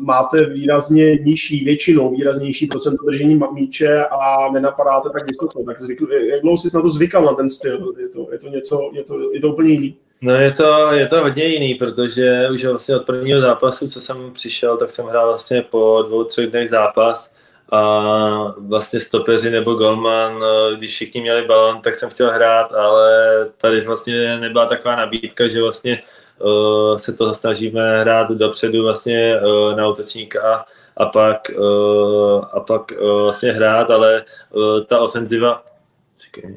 máte 0.00 0.46
výrazně 0.46 1.16
nižší, 1.16 1.64
většinou 1.64 2.10
výraznější 2.10 2.66
procent 2.66 2.96
držení 3.06 3.40
míče 3.52 4.04
a 4.04 4.52
nenapadáte 4.52 5.10
tak 5.10 5.28
vysoko, 5.28 5.64
tak 5.64 5.80
zvykl, 5.80 6.12
jak 6.12 6.40
dlouho 6.40 6.56
jsi 6.56 6.68
na 6.74 6.82
to 6.82 6.88
zvykal 6.88 7.24
na 7.24 7.34
ten 7.34 7.48
styl, 7.48 7.94
je 7.98 8.08
to, 8.08 8.28
je 8.32 8.38
to 8.38 8.48
něco, 8.48 8.91
je 8.92 9.04
to, 9.04 9.32
je 9.32 9.40
to 9.40 9.48
úplně 9.48 9.70
jiný. 9.70 9.96
No 10.24 10.34
je 10.34 10.52
to, 10.52 10.92
je 10.92 11.06
to 11.06 11.20
hodně 11.20 11.44
jiný, 11.44 11.74
protože 11.74 12.48
už 12.52 12.64
vlastně 12.64 12.96
od 12.96 13.06
prvního 13.06 13.40
zápasu, 13.40 13.88
co 13.88 14.00
jsem 14.00 14.32
přišel, 14.32 14.76
tak 14.76 14.90
jsem 14.90 15.06
hrál 15.06 15.26
vlastně 15.26 15.62
po 15.62 16.04
dvou, 16.06 16.24
třech 16.24 16.50
dnech 16.50 16.68
zápas 16.68 17.34
a 17.72 18.54
vlastně 18.58 19.00
stopeři 19.00 19.50
nebo 19.50 19.74
golman, 19.74 20.42
když 20.76 20.90
všichni 20.90 21.20
měli 21.20 21.46
balon, 21.46 21.80
tak 21.80 21.94
jsem 21.94 22.10
chtěl 22.10 22.30
hrát, 22.30 22.72
ale 22.72 23.10
tady 23.56 23.80
vlastně 23.80 24.38
nebyla 24.38 24.66
taková 24.66 24.96
nabídka, 24.96 25.48
že 25.48 25.62
vlastně 25.62 26.02
uh, 26.38 26.96
se 26.96 27.12
to 27.12 27.34
snažíme 27.34 28.00
hrát 28.00 28.30
dopředu 28.30 28.82
vlastně 28.82 29.40
uh, 29.40 29.76
na 29.76 29.88
útočníka 29.88 30.64
a 30.96 31.06
pak, 31.06 31.50
uh, 31.58 32.44
a 32.52 32.60
pak 32.60 32.92
uh, 33.00 33.22
vlastně 33.22 33.52
hrát, 33.52 33.90
ale 33.90 34.24
uh, 34.50 34.80
ta 34.80 35.00
ofenziva, 35.00 35.64
čekaj, 36.20 36.56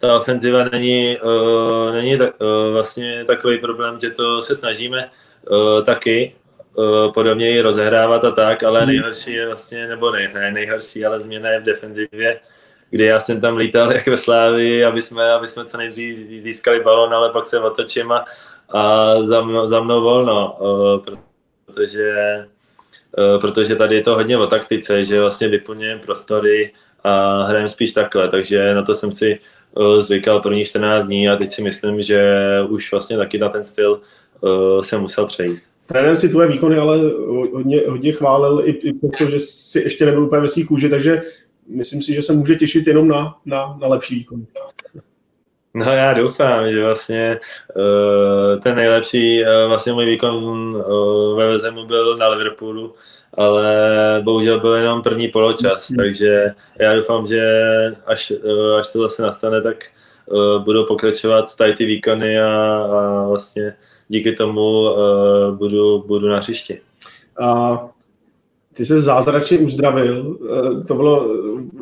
ta 0.00 0.16
ofenziva 0.16 0.64
není, 0.64 1.18
uh, 1.22 1.92
není 1.92 2.18
tak, 2.18 2.34
uh, 2.40 2.72
vlastně 2.72 3.24
takový 3.24 3.58
problém, 3.58 4.00
že 4.00 4.10
to 4.10 4.42
se 4.42 4.54
snažíme 4.54 5.10
uh, 5.50 5.84
taky 5.84 6.34
uh, 6.74 7.12
podobně 7.12 7.50
i 7.50 7.60
rozehrávat 7.60 8.24
a 8.24 8.30
tak, 8.30 8.62
ale 8.62 8.80
hmm. 8.80 8.88
nejhorší 8.88 9.32
je 9.32 9.46
vlastně, 9.46 9.86
nebo 9.86 10.10
ne, 10.10 10.30
ne 10.34 10.52
nejhorší, 10.52 11.04
ale 11.04 11.20
změna 11.20 11.50
je 11.50 11.60
v 11.60 11.64
defenzivě, 11.64 12.40
kdy 12.90 13.04
já 13.04 13.20
jsem 13.20 13.40
tam 13.40 13.56
lítal 13.56 13.92
jak 13.92 14.06
ve 14.06 14.16
Slávi, 14.16 14.84
aby 14.84 15.02
jsme, 15.02 15.32
aby 15.32 15.46
jsme 15.46 15.64
co 15.64 15.76
nejdřív 15.76 16.42
získali 16.42 16.80
balon, 16.80 17.14
ale 17.14 17.30
pak 17.30 17.46
se 17.46 17.60
otočím 17.60 18.12
a, 18.12 18.24
a 18.68 19.14
za, 19.22 19.40
mnou, 19.40 19.66
za 19.66 19.80
mnou 19.80 20.02
volno, 20.02 20.56
uh, 20.60 21.04
protože, 21.66 22.14
uh, 23.18 23.40
protože 23.40 23.76
tady 23.76 23.94
je 23.94 24.02
to 24.02 24.14
hodně 24.14 24.38
o 24.38 24.46
taktice, 24.46 25.04
že 25.04 25.20
vlastně 25.20 25.48
vyplňujeme 25.48 26.00
prostory 26.00 26.72
a 27.04 27.42
hrajeme 27.42 27.68
spíš 27.68 27.92
takhle, 27.92 28.28
takže 28.28 28.74
na 28.74 28.82
to 28.82 28.94
jsem 28.94 29.12
si 29.12 29.38
Eh, 29.76 30.00
zvykal 30.00 30.40
první 30.40 30.64
14 30.64 31.06
dní 31.06 31.28
a 31.28 31.36
teď 31.36 31.48
si 31.48 31.62
myslím, 31.62 32.02
že 32.02 32.42
už 32.68 32.90
vlastně 32.90 33.16
taky 33.18 33.38
na 33.38 33.48
ten 33.48 33.64
styl 33.64 34.00
uh, 34.40 34.80
se 34.80 34.98
musel 34.98 35.26
přejít. 35.26 35.58
Trenér 35.86 36.16
si 36.16 36.28
tvoje 36.28 36.48
výkony 36.48 36.78
ale 36.78 36.98
hodně, 37.52 37.82
hodně 37.88 38.12
chválil, 38.12 38.62
i, 38.64 38.70
i 38.70 38.92
proto, 38.92 39.30
že 39.30 39.38
si 39.38 39.80
ještě 39.80 40.06
nebyl 40.06 40.24
úplně 40.24 40.42
ve 40.42 40.48
svých 40.48 40.66
kůži, 40.66 40.88
takže 40.88 41.22
myslím 41.68 42.02
si, 42.02 42.14
že 42.14 42.22
se 42.22 42.32
může 42.32 42.56
těšit 42.56 42.86
jenom 42.86 43.08
na, 43.08 43.36
na, 43.46 43.78
na 43.80 43.88
lepší 43.88 44.14
výkon. 44.14 44.46
No 45.74 45.84
já 45.92 46.14
doufám, 46.14 46.70
že 46.70 46.84
vlastně 46.84 47.40
uh, 47.76 48.60
ten 48.60 48.76
nejlepší, 48.76 49.42
uh, 49.42 49.68
vlastně 49.68 49.92
můj 49.92 50.06
výkon 50.06 50.36
uh, 50.76 51.38
ve 51.38 51.48
Vezemu 51.48 51.86
byl 51.86 52.16
na 52.16 52.28
Liverpoolu, 52.28 52.94
ale 53.34 54.22
bohužel 54.24 54.60
byl 54.60 54.74
jenom 54.74 55.02
první 55.02 55.28
poločas, 55.28 55.90
mm. 55.90 55.96
takže 55.96 56.54
já 56.78 56.96
doufám, 56.96 57.26
že 57.26 57.42
až, 58.06 58.30
eh, 58.30 58.78
až 58.78 58.92
to 58.92 58.98
zase 58.98 59.22
nastane, 59.22 59.62
tak 59.62 59.76
uh, 60.26 60.64
budou 60.64 60.86
pokračovat 60.86 61.56
tady 61.56 61.72
ty 61.72 61.86
výkony 61.86 62.40
a, 62.40 62.48
a 62.82 63.26
vlastně 63.28 63.74
díky 64.08 64.32
tomu 64.32 64.80
uh, 64.80 65.56
budu, 65.56 66.04
budu 66.06 66.28
na 66.28 66.36
hřišti. 66.36 66.80
A 67.40 67.78
ty 68.74 68.86
se 68.86 69.00
zázračně 69.00 69.58
uzdravil, 69.58 70.38
to 70.88 70.94
bylo, 70.94 71.26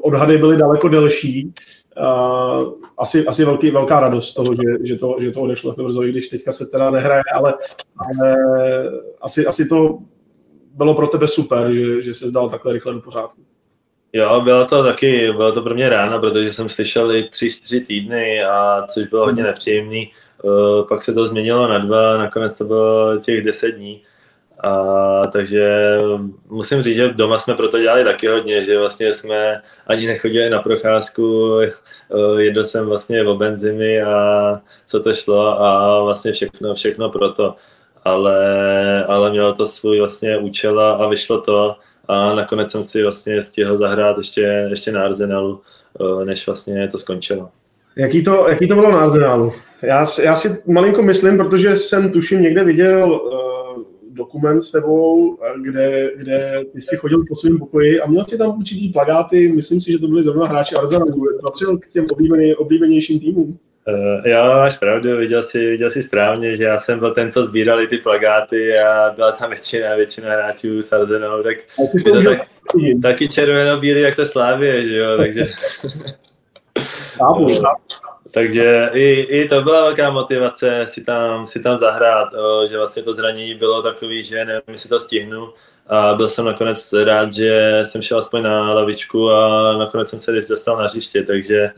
odhady 0.00 0.38
byly 0.38 0.56
daleko 0.56 0.88
delší, 0.88 1.52
Uh, 2.00 2.72
asi, 2.98 3.26
asi 3.26 3.44
velký, 3.44 3.70
velká 3.70 4.00
radost 4.00 4.34
toho, 4.34 4.54
že, 4.54 4.86
že, 4.86 4.96
to, 4.96 5.16
že 5.20 5.30
to 5.30 5.40
odešlo 5.40 5.72
Brzovi, 5.72 6.10
když 6.10 6.28
teďka 6.28 6.52
se 6.52 6.66
teda 6.66 6.90
nehraje, 6.90 7.22
ale, 7.34 7.54
ale 7.96 8.36
asi, 9.20 9.46
asi 9.46 9.66
to 9.68 9.98
bylo 10.78 10.94
pro 10.94 11.06
tebe 11.06 11.28
super, 11.28 11.72
že, 11.72 12.02
že 12.02 12.14
se 12.14 12.28
zdal 12.28 12.50
takhle 12.50 12.72
rychle 12.72 12.92
do 12.92 13.00
pořádku. 13.00 13.42
Jo, 14.12 14.40
bylo 14.40 14.64
to 14.64 14.84
taky, 14.84 15.32
bylo 15.32 15.52
to 15.52 15.62
pro 15.62 15.74
mě 15.74 15.88
ráno, 15.88 16.20
protože 16.20 16.52
jsem 16.52 16.68
slyšel 16.68 17.12
i 17.12 17.22
tři, 17.22 17.50
čtyři 17.50 17.80
týdny, 17.80 18.44
a 18.44 18.86
což 18.86 19.06
bylo 19.06 19.24
hodně 19.24 19.42
mhm. 19.42 19.50
nepříjemný. 19.50 20.12
Uh, 20.42 20.88
pak 20.88 21.02
se 21.02 21.12
to 21.12 21.26
změnilo 21.26 21.68
na 21.68 21.78
dva, 21.78 22.16
nakonec 22.16 22.58
to 22.58 22.64
bylo 22.64 23.16
těch 23.16 23.44
deset 23.44 23.70
dní. 23.70 24.02
A, 24.62 25.22
takže 25.26 25.98
musím 26.48 26.82
říct, 26.82 26.96
že 26.96 27.08
doma 27.08 27.38
jsme 27.38 27.54
proto 27.54 27.78
dělali 27.78 28.04
taky 28.04 28.26
hodně, 28.26 28.64
že 28.64 28.78
vlastně 28.78 29.14
jsme 29.14 29.62
ani 29.86 30.06
nechodili 30.06 30.50
na 30.50 30.62
procházku, 30.62 31.22
uh, 31.22 32.38
jedl 32.38 32.64
jsem 32.64 32.86
vlastně 32.86 33.24
o 33.24 33.34
benzimy 33.34 34.02
a 34.02 34.60
co 34.86 35.02
to 35.02 35.14
šlo 35.14 35.62
a 35.62 36.00
vlastně 36.02 36.32
všechno, 36.32 36.74
všechno 36.74 37.10
proto 37.10 37.54
ale, 38.04 39.04
ale 39.04 39.30
mělo 39.30 39.52
to 39.52 39.66
svůj 39.66 39.98
vlastně 39.98 40.38
účel 40.38 40.80
a 40.80 41.08
vyšlo 41.08 41.40
to 41.40 41.76
a 42.08 42.34
nakonec 42.34 42.70
jsem 42.70 42.84
si 42.84 43.02
vlastně 43.02 43.42
stihl 43.42 43.76
zahrát 43.76 44.18
ještě, 44.18 44.66
ještě 44.70 44.92
na 44.92 45.04
Arsenalu, 45.04 45.60
eh, 46.00 46.24
než 46.24 46.46
vlastně 46.46 46.88
to 46.88 46.98
skončilo. 46.98 47.48
Jaký 47.96 48.24
to, 48.24 48.48
jaký 48.48 48.68
to 48.68 48.74
bylo 48.74 48.90
na 48.90 49.00
Arsenalu? 49.00 49.52
Já, 49.82 50.06
já 50.22 50.36
si 50.36 50.56
malinko 50.66 51.02
myslím, 51.02 51.36
protože 51.36 51.76
jsem 51.76 52.12
tuším 52.12 52.42
někde 52.42 52.64
viděl 52.64 53.12
uh, 53.12 53.82
dokument 54.10 54.62
s 54.62 54.70
tebou, 54.70 55.38
kde, 55.62 56.10
kde 56.16 56.64
ty 56.72 56.80
jsi 56.80 56.96
chodil 56.96 57.24
po 57.28 57.36
svém 57.36 57.58
pokoji 57.58 58.00
a 58.00 58.06
měl 58.06 58.24
jsi 58.24 58.38
tam 58.38 58.58
určitý 58.58 58.88
plagáty, 58.88 59.52
myslím 59.52 59.80
si, 59.80 59.92
že 59.92 59.98
to 59.98 60.08
byly 60.08 60.22
zrovna 60.22 60.46
hráči 60.46 60.74
Arsenalu. 60.74 61.24
Patřil 61.42 61.78
k 61.78 61.90
těm 61.90 62.06
oblíbenějším 62.58 63.20
týmům? 63.20 63.58
Uh, 63.88 64.26
jo, 64.26 64.44
máš 64.44 64.78
pravdu, 64.78 65.16
viděl 65.16 65.42
jsi, 65.42 65.70
viděl 65.70 65.90
jsi 65.90 66.02
správně, 66.02 66.56
že 66.56 66.64
já 66.64 66.78
jsem 66.78 66.98
byl 66.98 67.10
ten, 67.14 67.32
co 67.32 67.44
sbírali 67.44 67.86
ty 67.86 67.98
plagáty 67.98 68.78
a 68.78 69.12
byla 69.16 69.32
tam 69.32 69.50
většina, 69.50 69.96
většina 69.96 70.32
hráčů 70.32 70.82
s 70.82 70.92
Arzenou, 70.92 71.42
tak 71.42 71.56
to 72.04 72.22
tak, 72.22 72.48
taky. 73.02 73.28
červeno-bílý, 73.28 74.00
jak 74.00 74.16
to 74.16 74.26
Slávě, 74.26 74.88
že 74.88 74.96
jo, 74.96 75.16
takže... 75.16 75.46
takže 78.34 78.90
i, 78.92 79.20
i 79.20 79.48
to 79.48 79.62
byla 79.62 79.82
velká 79.82 80.10
motivace 80.10 80.86
si 80.86 81.04
tam, 81.04 81.46
si 81.46 81.60
tam 81.60 81.78
zahrát, 81.78 82.28
že 82.68 82.78
vlastně 82.78 83.02
to 83.02 83.12
zranění 83.12 83.54
bylo 83.54 83.82
takový, 83.82 84.24
že 84.24 84.44
nevím, 84.44 84.62
jestli 84.68 84.88
to 84.88 85.00
stihnu, 85.00 85.52
a 85.88 86.14
byl 86.14 86.28
jsem 86.28 86.44
nakonec 86.44 86.92
rád, 87.04 87.32
že 87.32 87.80
jsem 87.84 88.02
šel 88.02 88.18
aspoň 88.18 88.42
na 88.42 88.72
lavičku 88.72 89.30
a 89.30 89.78
nakonec 89.78 90.08
jsem 90.08 90.18
se 90.18 90.32
dostal 90.32 90.76
na 90.76 90.84
hřiště, 90.84 91.22
takže, 91.22 91.70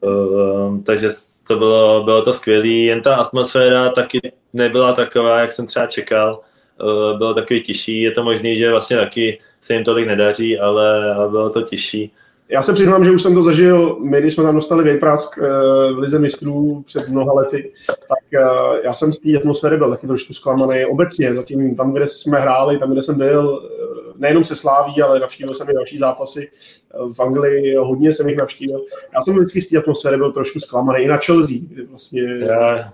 uh, 0.00 0.82
takže 0.82 1.08
to 1.48 1.56
bylo, 1.56 2.02
bylo 2.04 2.22
to 2.22 2.32
skvělé. 2.32 2.68
Jen 2.68 3.00
ta 3.00 3.16
atmosféra 3.16 3.90
taky 3.90 4.32
nebyla 4.52 4.92
taková, 4.92 5.40
jak 5.40 5.52
jsem 5.52 5.66
třeba 5.66 5.86
čekal. 5.86 6.40
bylo 7.18 7.34
takový 7.34 7.62
těžší. 7.62 8.00
Je 8.00 8.10
to 8.10 8.22
možné, 8.22 8.54
že 8.54 8.70
vlastně 8.70 8.96
taky 8.96 9.38
se 9.60 9.74
jim 9.74 9.84
tolik 9.84 10.06
nedaří, 10.06 10.58
ale, 10.58 11.14
ale 11.14 11.28
bylo 11.28 11.50
to 11.50 11.62
těžší. 11.62 12.12
Já 12.52 12.62
se 12.62 12.72
přiznám, 12.72 13.04
že 13.04 13.10
už 13.10 13.22
jsem 13.22 13.34
to 13.34 13.42
zažil, 13.42 13.98
my 14.00 14.20
když 14.20 14.34
jsme 14.34 14.44
tam 14.44 14.54
dostali 14.54 14.84
Vejprask 14.84 15.38
eh, 15.38 15.42
v 15.92 15.98
Lize 15.98 16.18
mistrů 16.18 16.82
před 16.86 17.08
mnoha 17.08 17.32
lety, 17.32 17.72
tak 17.86 18.42
eh, 18.42 18.80
já 18.84 18.92
jsem 18.92 19.12
z 19.12 19.18
té 19.18 19.36
atmosféry 19.36 19.76
byl 19.76 19.90
taky 19.90 20.06
trošku 20.06 20.32
zklamaný 20.32 20.84
obecně. 20.84 21.34
Zatím 21.34 21.76
tam, 21.76 21.92
kde 21.92 22.08
jsme 22.08 22.40
hráli, 22.40 22.78
tam, 22.78 22.92
kde 22.92 23.02
jsem 23.02 23.14
byl, 23.14 23.62
eh, 23.64 24.12
nejenom 24.16 24.44
se 24.44 24.56
Sláví, 24.56 25.02
ale 25.02 25.20
navštívil 25.20 25.54
jsem 25.54 25.70
i 25.70 25.74
další 25.74 25.98
zápasy 25.98 26.50
v 27.12 27.20
Anglii, 27.20 27.76
hodně 27.76 28.12
jsem 28.12 28.28
jich 28.28 28.38
navštívil. 28.38 28.84
Já 29.14 29.20
jsem 29.20 29.34
vždycky 29.34 29.60
z 29.60 29.68
té 29.68 29.78
atmosféry 29.78 30.16
byl 30.16 30.32
trošku 30.32 30.60
zklamaný, 30.60 31.04
i 31.04 31.08
na 31.08 31.16
Chelsea, 31.16 31.56
kdy 31.60 31.82
vlastně... 31.82 32.22
Já, 32.22 32.92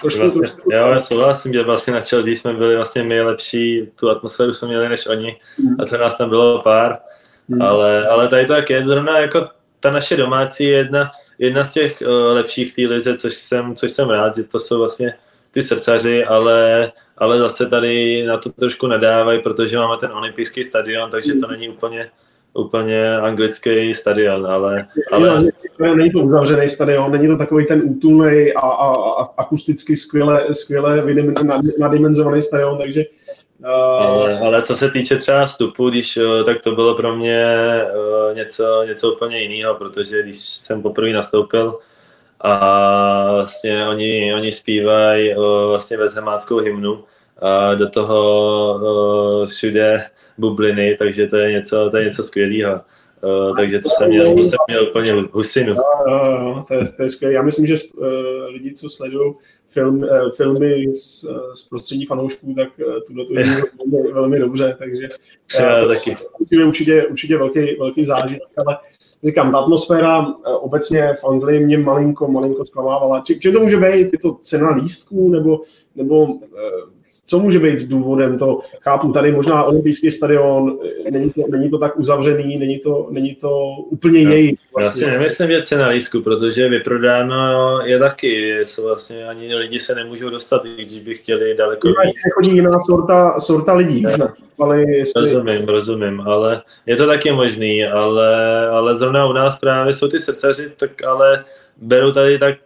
trošku, 0.00 0.20
vlastně, 0.20 0.40
trošku... 0.40 0.72
Já 0.72 1.00
souhlasím, 1.00 1.52
že 1.52 1.62
vlastně 1.62 1.92
na 1.92 2.00
Chelsea 2.00 2.34
jsme 2.34 2.52
byli 2.52 2.76
vlastně 2.76 3.02
nejlepší, 3.02 3.88
tu 4.00 4.10
atmosféru 4.10 4.52
jsme 4.52 4.68
měli 4.68 4.88
než 4.88 5.06
oni 5.06 5.36
mm. 5.58 5.76
a 5.80 5.84
to 5.84 5.98
nás 5.98 6.18
tam 6.18 6.28
bylo 6.28 6.62
pár. 6.62 6.98
Hmm. 7.50 7.62
Ale, 7.62 8.08
ale 8.08 8.28
tady 8.28 8.46
to 8.46 8.52
tak 8.52 8.70
je, 8.70 8.86
zrovna 8.86 9.18
jako 9.18 9.48
ta 9.80 9.90
naše 9.90 10.16
domácí 10.16 10.64
je 10.64 10.76
jedna, 10.76 11.10
jedna 11.38 11.64
z 11.64 11.72
těch 11.72 12.02
uh, 12.02 12.34
lepších 12.34 12.72
v 12.72 12.76
té 12.76 12.94
lize, 12.94 13.14
což 13.14 13.34
jsem, 13.34 13.74
což 13.74 13.92
jsem 13.92 14.10
rád, 14.10 14.36
že 14.36 14.44
to 14.44 14.58
jsou 14.58 14.78
vlastně 14.78 15.14
ty 15.50 15.62
srdcaři, 15.62 16.24
ale, 16.24 16.92
ale 17.18 17.38
zase 17.38 17.66
tady 17.66 18.24
na 18.26 18.36
to 18.36 18.50
trošku 18.50 18.86
nadávají, 18.86 19.42
protože 19.42 19.76
máme 19.76 19.96
ten 20.00 20.12
olympijský 20.12 20.64
stadion, 20.64 21.10
takže 21.10 21.34
to 21.34 21.46
není 21.46 21.68
úplně, 21.68 22.10
úplně 22.54 23.16
anglický 23.16 23.94
stadion, 23.94 24.46
ale... 24.46 24.86
ale... 25.12 25.44
Není 25.96 26.10
to 26.10 26.18
uzavřený 26.18 26.68
stadion, 26.68 27.12
není 27.12 27.28
to 27.28 27.36
takový 27.36 27.66
ten 27.66 27.82
útulný 27.84 28.52
a, 28.52 28.60
a, 28.60 29.22
a 29.22 29.24
akusticky 29.36 29.96
skvěle, 29.96 30.54
skvěle 30.54 31.04
nadimenzovaný 31.78 32.42
stadion, 32.42 32.78
takže 32.78 33.04
ale, 33.64 34.38
ale 34.38 34.62
co 34.62 34.76
se 34.76 34.90
týče 34.90 35.16
třeba 35.16 35.46
vstupu, 35.46 35.90
když, 35.90 36.16
eh, 36.16 36.44
tak 36.44 36.60
to 36.60 36.72
bylo 36.72 36.94
pro 36.94 37.16
mě 37.16 37.44
eh, 37.44 38.34
něco, 38.34 38.82
něco 38.82 39.12
úplně 39.12 39.40
jiného, 39.40 39.74
protože 39.74 40.22
když 40.22 40.38
jsem 40.38 40.82
poprvé 40.82 41.12
nastoupil 41.12 41.78
a 42.40 43.32
vlastně 43.32 43.88
oni, 43.88 44.34
oni 44.34 44.52
zpívají 44.52 45.32
eh, 45.32 45.36
vlastně 45.68 45.96
vezhemáckou 45.96 46.58
hymnu 46.58 47.04
a 47.42 47.74
do 47.74 47.88
toho 47.88 49.46
všude 49.46 50.04
bubliny, 50.38 50.96
takže 50.98 51.26
to 51.26 51.36
je 51.36 51.52
něco, 51.52 51.90
to 51.90 51.96
je 51.96 52.04
něco 52.04 52.22
skvělého. 52.22 52.80
Uh, 53.22 53.56
takže 53.56 53.78
to 53.78 53.88
jsem 53.90 54.08
měl, 54.08 54.34
to 54.34 54.44
jsem 54.44 54.58
měl 54.68 54.88
úplně 54.88 55.12
husinu. 55.32 55.74
Uh, 55.74 56.48
uh, 56.48 56.64
to, 56.64 56.74
je, 56.74 56.84
to 56.96 57.02
je 57.02 57.08
skvělé. 57.08 57.34
Já 57.34 57.42
myslím, 57.42 57.66
že 57.66 57.74
uh, 57.94 58.06
lidi, 58.48 58.72
co 58.72 58.90
sledují 58.90 59.34
film, 59.68 59.98
uh, 59.98 60.30
filmy 60.36 60.94
z, 60.94 61.26
z 61.54 61.68
prostředí 61.68 62.06
fanoušků, 62.06 62.54
tak 62.54 62.68
uh, 62.86 62.94
tuhle 63.06 63.24
to 63.24 63.34
velmi, 63.90 64.12
velmi 64.12 64.38
dobře, 64.38 64.76
takže 64.78 65.02
uh, 65.82 65.88
taky. 65.88 66.16
určitě, 66.38 66.64
určitě, 66.64 67.06
určitě 67.06 67.38
velký, 67.38 67.76
velký 67.78 68.04
zážitek, 68.04 68.48
ale 68.66 68.78
říkám, 69.24 69.52
ta 69.52 69.58
atmosféra 69.58 70.20
uh, 70.20 70.34
obecně 70.44 71.14
v 71.20 71.24
Anglii 71.24 71.60
mě 71.60 71.78
malinko, 71.78 72.28
malinko 72.28 72.64
zklamávala. 72.64 73.22
Čím 73.40 73.52
to 73.52 73.60
může 73.60 73.76
být? 73.76 74.12
Je 74.12 74.18
to 74.22 74.34
cena 74.42 74.70
lístků 74.70 75.30
nebo, 75.30 75.60
nebo 75.96 76.24
uh, 76.24 76.40
co 77.30 77.38
může 77.38 77.58
být 77.58 77.88
důvodem, 77.88 78.38
to 78.38 78.58
chápu, 78.80 79.12
tady 79.12 79.32
možná 79.32 79.64
olympijský 79.64 80.10
stadion, 80.10 80.78
není 81.10 81.30
to, 81.30 81.42
není 81.50 81.70
to 81.70 81.78
tak 81.78 81.98
uzavřený, 81.98 82.58
není 82.58 82.78
to, 82.78 83.08
není 83.10 83.34
to 83.34 83.66
úplně 83.90 84.24
no, 84.24 84.30
její. 84.32 84.56
Vlastně. 84.80 85.04
Já 85.04 85.10
si 85.10 85.16
nemyslím, 85.16 85.50
že 85.50 85.62
cena 85.62 85.88
lísku, 85.88 86.22
protože 86.22 86.68
vyprodáno 86.68 87.78
je 87.84 87.98
taky, 87.98 88.60
jsou 88.64 88.84
vlastně 88.84 89.24
ani 89.24 89.54
lidi 89.54 89.80
se 89.80 89.94
nemůžou 89.94 90.30
dostat, 90.30 90.62
i 90.64 90.84
když 90.84 90.98
by 90.98 91.14
chtěli 91.14 91.54
daleko 91.54 91.88
víc. 91.88 92.20
chodí 92.34 92.54
jiná 92.54 92.80
sorta, 92.80 93.40
sorta 93.40 93.74
lidí. 93.74 94.06
Ale 94.58 94.80
jestli... 94.80 95.22
Rozumím, 95.22 95.62
rozumím, 95.64 96.20
ale 96.20 96.62
je 96.86 96.96
to 96.96 97.06
taky 97.06 97.32
možný, 97.32 97.84
ale, 97.84 98.68
ale 98.68 98.98
zrovna 98.98 99.26
u 99.26 99.32
nás 99.32 99.58
právě 99.58 99.92
jsou 99.92 100.08
ty 100.08 100.18
srdcaři, 100.18 100.72
tak 100.76 101.04
ale 101.04 101.44
berou 101.76 102.12
tady 102.12 102.38
tak 102.38 102.56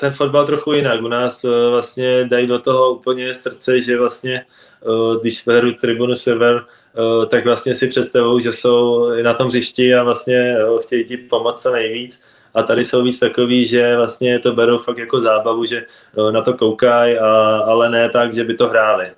ten 0.00 0.12
fotbal 0.12 0.46
trochu 0.46 0.72
jinak. 0.72 1.02
U 1.02 1.08
nás 1.08 1.44
uh, 1.44 1.50
vlastně 1.70 2.24
dají 2.24 2.46
do 2.46 2.58
toho 2.58 2.94
úplně 2.94 3.34
srdce, 3.34 3.80
že 3.80 3.98
vlastně, 3.98 4.44
uh, 4.86 5.20
když 5.20 5.46
hru 5.46 5.72
tribunu 5.72 6.16
server, 6.16 6.54
uh, 6.54 7.26
tak 7.26 7.44
vlastně 7.44 7.74
si 7.74 7.88
představují, 7.88 8.42
že 8.42 8.52
jsou 8.52 9.10
na 9.22 9.34
tom 9.34 9.48
hřišti 9.48 9.94
a 9.94 10.02
vlastně 10.02 10.56
chtějí 10.82 11.04
ti 11.04 11.16
pomoct 11.16 11.62
co 11.62 11.72
nejvíc. 11.72 12.20
A 12.54 12.62
tady 12.62 12.84
jsou 12.84 13.02
víc 13.02 13.18
takový, 13.18 13.64
že 13.66 13.96
vlastně 13.96 14.38
to 14.38 14.52
berou 14.52 14.78
fakt 14.78 14.98
jako 14.98 15.20
zábavu, 15.20 15.64
že 15.64 15.86
na 16.30 16.42
to 16.42 16.54
koukají, 16.54 17.18
ale 17.64 17.90
ne 17.90 18.10
tak, 18.10 18.34
že 18.34 18.44
by 18.44 18.54
to 18.54 18.68
hráli. 18.68 19.10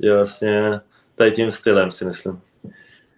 Že 0.00 0.14
vlastně 0.14 0.80
tady 1.14 1.32
tím 1.32 1.50
stylem 1.50 1.90
si 1.90 2.04
myslím. 2.04 2.40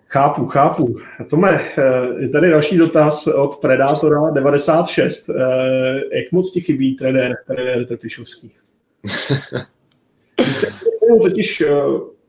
Chápu, 0.09 0.47
chápu. 0.47 0.97
Tome, 1.31 1.61
eh, 1.79 2.23
je 2.23 2.29
tady 2.29 2.51
další 2.51 2.77
dotaz 2.77 3.27
od 3.27 3.57
Predátora 3.57 4.31
96. 4.31 5.31
Eh, 5.31 5.35
jak 6.13 6.33
moc 6.33 6.51
ti 6.51 6.61
chybí 6.61 6.95
trenér, 6.95 7.37
trenér 7.47 7.87
Trpišovský? 7.87 8.53
Vy 10.45 10.53
jste 10.53 10.67
totiž 11.23 11.61
eh, 11.61 11.71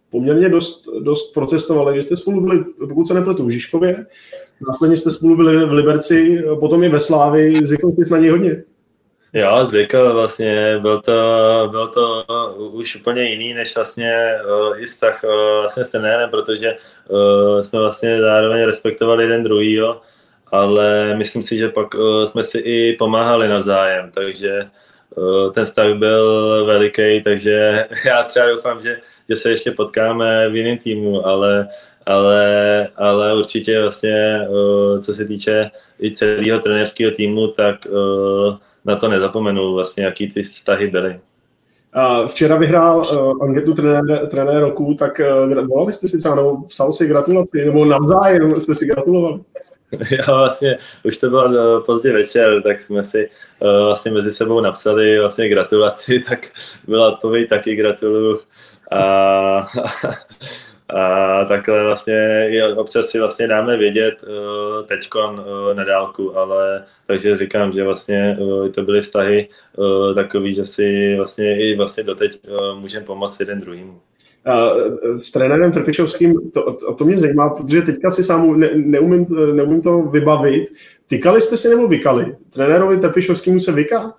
poměrně 0.09 0.49
dost, 0.49 0.85
dost 0.99 1.33
procestovali. 1.33 1.93
Vy 1.93 2.03
jste 2.03 2.17
spolu 2.17 2.41
byli, 2.41 2.65
pokud 2.79 3.07
se 3.07 3.13
nepletu, 3.13 3.45
v 3.45 3.49
Žižkově, 3.49 4.05
následně 4.67 4.97
jste 4.97 5.11
spolu 5.11 5.35
byli 5.35 5.65
v 5.65 5.71
Liberci, 5.71 6.43
potom 6.59 6.83
i 6.83 6.89
ve 6.89 6.99
Slávi. 6.99 7.53
Zvykl 7.63 7.93
jsi 7.97 8.13
na 8.13 8.17
něj 8.17 8.29
hodně? 8.29 8.63
Jo, 9.33 9.65
zvykl 9.65 10.13
vlastně, 10.13 10.79
byl 10.81 11.01
to, 11.01 11.67
byl 11.71 11.87
to 11.87 12.25
už 12.57 12.95
úplně 12.95 13.23
jiný 13.23 13.53
než 13.53 13.75
vlastně 13.75 14.39
uh, 14.45 14.81
i 14.81 14.85
vztah 14.85 15.23
uh, 15.23 15.59
vlastně 15.59 15.83
s 15.83 15.89
trenérem, 15.89 16.29
protože 16.29 16.75
uh, 17.07 17.61
jsme 17.61 17.79
vlastně 17.79 18.21
zároveň 18.21 18.63
respektovali 18.63 19.23
jeden 19.23 19.43
druhýho, 19.43 20.01
ale 20.51 21.15
myslím 21.15 21.43
si, 21.43 21.57
že 21.57 21.69
pak 21.69 21.93
uh, 21.93 22.25
jsme 22.25 22.43
si 22.43 22.57
i 22.57 22.95
pomáhali 22.99 23.47
navzájem, 23.47 24.11
takže 24.11 24.67
uh, 25.15 25.51
ten 25.51 25.65
vztah 25.65 25.93
byl 25.93 26.65
veliký, 26.65 27.21
takže 27.23 27.85
já 28.05 28.23
třeba 28.23 28.47
doufám, 28.47 28.81
že, 28.81 28.99
že 29.29 29.35
se 29.35 29.49
ještě 29.49 29.71
potkáme 29.71 30.49
v 30.49 30.55
jiném 30.55 30.77
týmu, 30.77 31.27
ale, 31.27 31.67
ale, 32.05 32.87
ale 32.95 33.37
určitě 33.37 33.81
vlastně, 33.81 34.47
uh, 34.49 34.99
co 34.99 35.13
se 35.13 35.25
týče 35.25 35.71
i 36.01 36.11
celého 36.11 36.59
trenérského 36.59 37.11
týmu, 37.11 37.47
tak 37.47 37.87
uh, 37.89 38.57
na 38.87 38.95
to 38.95 39.07
nezapomenu 39.07 39.73
vlastně, 39.73 40.05
jaký 40.05 40.31
ty 40.31 40.43
vztahy 40.43 40.87
byly. 40.87 41.19
Včera 42.27 42.55
vyhrál 42.57 42.97
uh, 42.97 43.43
anketu 43.43 43.73
trenér, 43.73 44.27
trenér 44.27 44.63
roku, 44.63 44.93
tak 44.93 45.21
uh, 45.47 45.67
volali 45.67 45.93
jste 45.93 46.07
si 46.07 46.17
třeba, 46.17 46.35
nebo 46.35 46.61
psal 46.61 46.91
si 46.91 47.07
gratulaci, 47.07 47.65
nebo 47.65 47.85
navzájem 47.85 48.59
jste 48.59 48.75
si 48.75 48.85
gratulovali? 48.85 49.39
Já 50.11 50.25
vlastně, 50.35 50.77
už 51.03 51.17
to 51.17 51.29
bylo 51.29 51.45
uh, 51.45 51.85
pozdě 51.85 52.13
večer, 52.13 52.61
tak 52.61 52.81
jsme 52.81 53.03
si 53.03 53.29
uh, 53.59 53.85
vlastně 53.85 54.11
mezi 54.11 54.31
sebou 54.31 54.61
napsali 54.61 55.19
vlastně 55.19 55.49
gratulaci, 55.49 56.19
tak 56.29 56.51
byla 56.87 57.13
odpověď 57.13 57.49
taky 57.49 57.75
gratuluju. 57.75 58.39
A, 58.91 59.67
a 60.89 61.45
takhle 61.45 61.83
vlastně 61.83 62.51
občas 62.75 63.05
si 63.05 63.19
vlastně 63.19 63.47
dáme 63.47 63.77
vědět 63.77 64.23
uh, 64.23 64.85
teďkon 64.85 65.39
uh, 65.39 65.73
na 65.73 65.83
dálku, 65.83 66.37
ale 66.37 66.83
takže 67.07 67.37
říkám, 67.37 67.71
že 67.71 67.83
vlastně 67.83 68.37
uh, 68.39 68.69
to 68.69 68.83
byly 68.83 69.01
vztahy 69.01 69.49
takový, 70.15 70.53
že 70.53 70.63
si 70.63 71.15
vlastně 71.15 71.59
i 71.59 71.75
vlastně 71.75 72.03
doteď 72.03 72.39
můžeme 72.79 73.05
pomoct 73.05 73.39
jeden 73.39 73.59
druhým. 73.59 73.99
S 75.13 75.31
trenérem 75.31 75.71
Trpišovským, 75.71 76.51
to, 76.51 76.73
to, 76.73 76.93
to 76.93 77.05
mě 77.05 77.17
zajímá, 77.17 77.49
protože 77.49 77.81
teďka 77.81 78.11
si 78.11 78.23
sám 78.23 78.59
ne, 78.59 78.69
neumím, 78.75 79.25
neumím 79.53 79.81
to 79.81 80.01
vybavit. 80.01 80.69
Tykali 81.07 81.41
jste 81.41 81.57
si 81.57 81.69
nebo 81.69 81.87
vykali? 81.87 82.35
Trenérovi 82.49 82.97
Trpišovskému 82.97 83.59
se 83.59 83.71
vyká? 83.71 84.13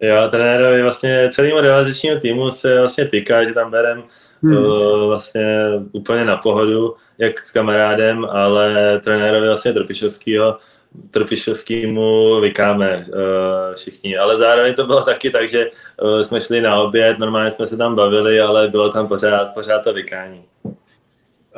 Jo, 0.00 0.28
trenérovi 0.30 0.82
vlastně 0.82 1.28
celému 1.32 1.60
realizačního 1.60 2.20
týmu 2.20 2.50
se 2.50 2.78
vlastně 2.78 3.04
týká, 3.04 3.44
že 3.44 3.54
tam 3.54 3.70
berem 3.70 4.02
hmm. 4.42 4.56
uh, 4.56 5.06
vlastně 5.06 5.68
úplně 5.92 6.24
na 6.24 6.36
pohodu, 6.36 6.94
jak 7.18 7.38
s 7.38 7.52
kamarádem, 7.52 8.24
ale 8.24 9.00
trenérovi 9.04 9.46
vlastně 9.46 9.72
Trpišovskýho, 9.72 10.58
Trpišovskýmu 11.10 12.40
vykáme 12.40 13.04
uh, 13.08 13.74
všichni. 13.74 14.18
Ale 14.18 14.36
zároveň 14.36 14.74
to 14.74 14.86
bylo 14.86 15.02
taky 15.02 15.30
tak, 15.30 15.48
že 15.48 15.70
uh, 16.02 16.20
jsme 16.20 16.40
šli 16.40 16.60
na 16.60 16.76
oběd, 16.76 17.18
normálně 17.18 17.50
jsme 17.50 17.66
se 17.66 17.76
tam 17.76 17.94
bavili, 17.94 18.40
ale 18.40 18.68
bylo 18.68 18.90
tam 18.90 19.08
pořád, 19.08 19.54
pořád 19.54 19.78
to 19.78 19.92
vykání. 19.92 20.44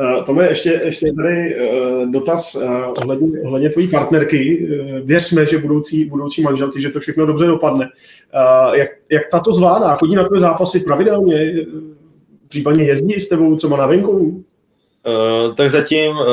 Uh, 0.01 0.25
Tome, 0.25 0.49
ještě, 0.49 0.81
ještě 0.85 1.13
tady 1.13 1.57
uh, 1.57 2.11
dotaz 2.13 2.55
uh, 2.55 2.63
ohledně, 3.03 3.41
ohledně 3.45 3.69
tvojí 3.69 3.89
partnerky. 3.89 4.69
Věřme, 5.05 5.47
že 5.47 5.59
budoucí, 5.59 6.05
budoucí 6.05 6.43
manželky, 6.43 6.81
že 6.81 6.91
to 6.91 7.01
všechno 7.01 7.27
dobře 7.27 7.47
dopadne. 7.47 7.89
Jak, 8.73 8.89
jak 9.11 9.23
tato 9.31 9.53
zvládá? 9.53 9.97
Chodí 9.97 10.15
na 10.15 10.29
tvé 10.29 10.39
zápasy 10.39 10.81
pravidelně? 10.81 11.55
Případně 12.49 12.85
jezdí 12.85 13.21
s 13.21 13.29
tebou 13.29 13.57
třeba 13.57 13.77
na 13.77 13.87
venku? 13.87 14.45
Uh, 15.07 15.55
tak 15.55 15.71
zatím 15.71 16.11
uh, 16.11 16.27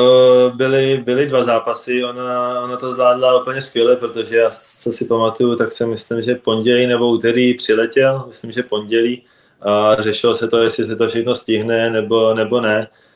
byly, 0.56 1.02
byly 1.04 1.26
dva 1.26 1.44
zápasy, 1.44 2.04
ona, 2.04 2.60
ona 2.64 2.76
to 2.76 2.92
zvládla 2.92 3.40
úplně 3.40 3.60
skvěle, 3.60 3.96
protože 3.96 4.36
já 4.36 4.50
co 4.82 4.92
si 4.92 5.04
pamatuju, 5.04 5.56
tak 5.56 5.72
si 5.72 5.86
myslím, 5.86 6.22
že 6.22 6.34
pondělí 6.34 6.86
nebo 6.86 7.10
úterý 7.10 7.54
přiletěl, 7.54 8.24
myslím, 8.26 8.52
že 8.52 8.62
pondělí 8.62 9.22
a 9.60 9.96
řešilo 9.98 10.34
se 10.34 10.48
to, 10.48 10.62
jestli 10.62 10.86
se 10.86 10.96
to 10.96 11.08
všechno 11.08 11.34
stihne 11.34 11.90
nebo, 11.90 12.34
nebo 12.34 12.60
ne, 12.60 12.78
uh, 12.78 13.07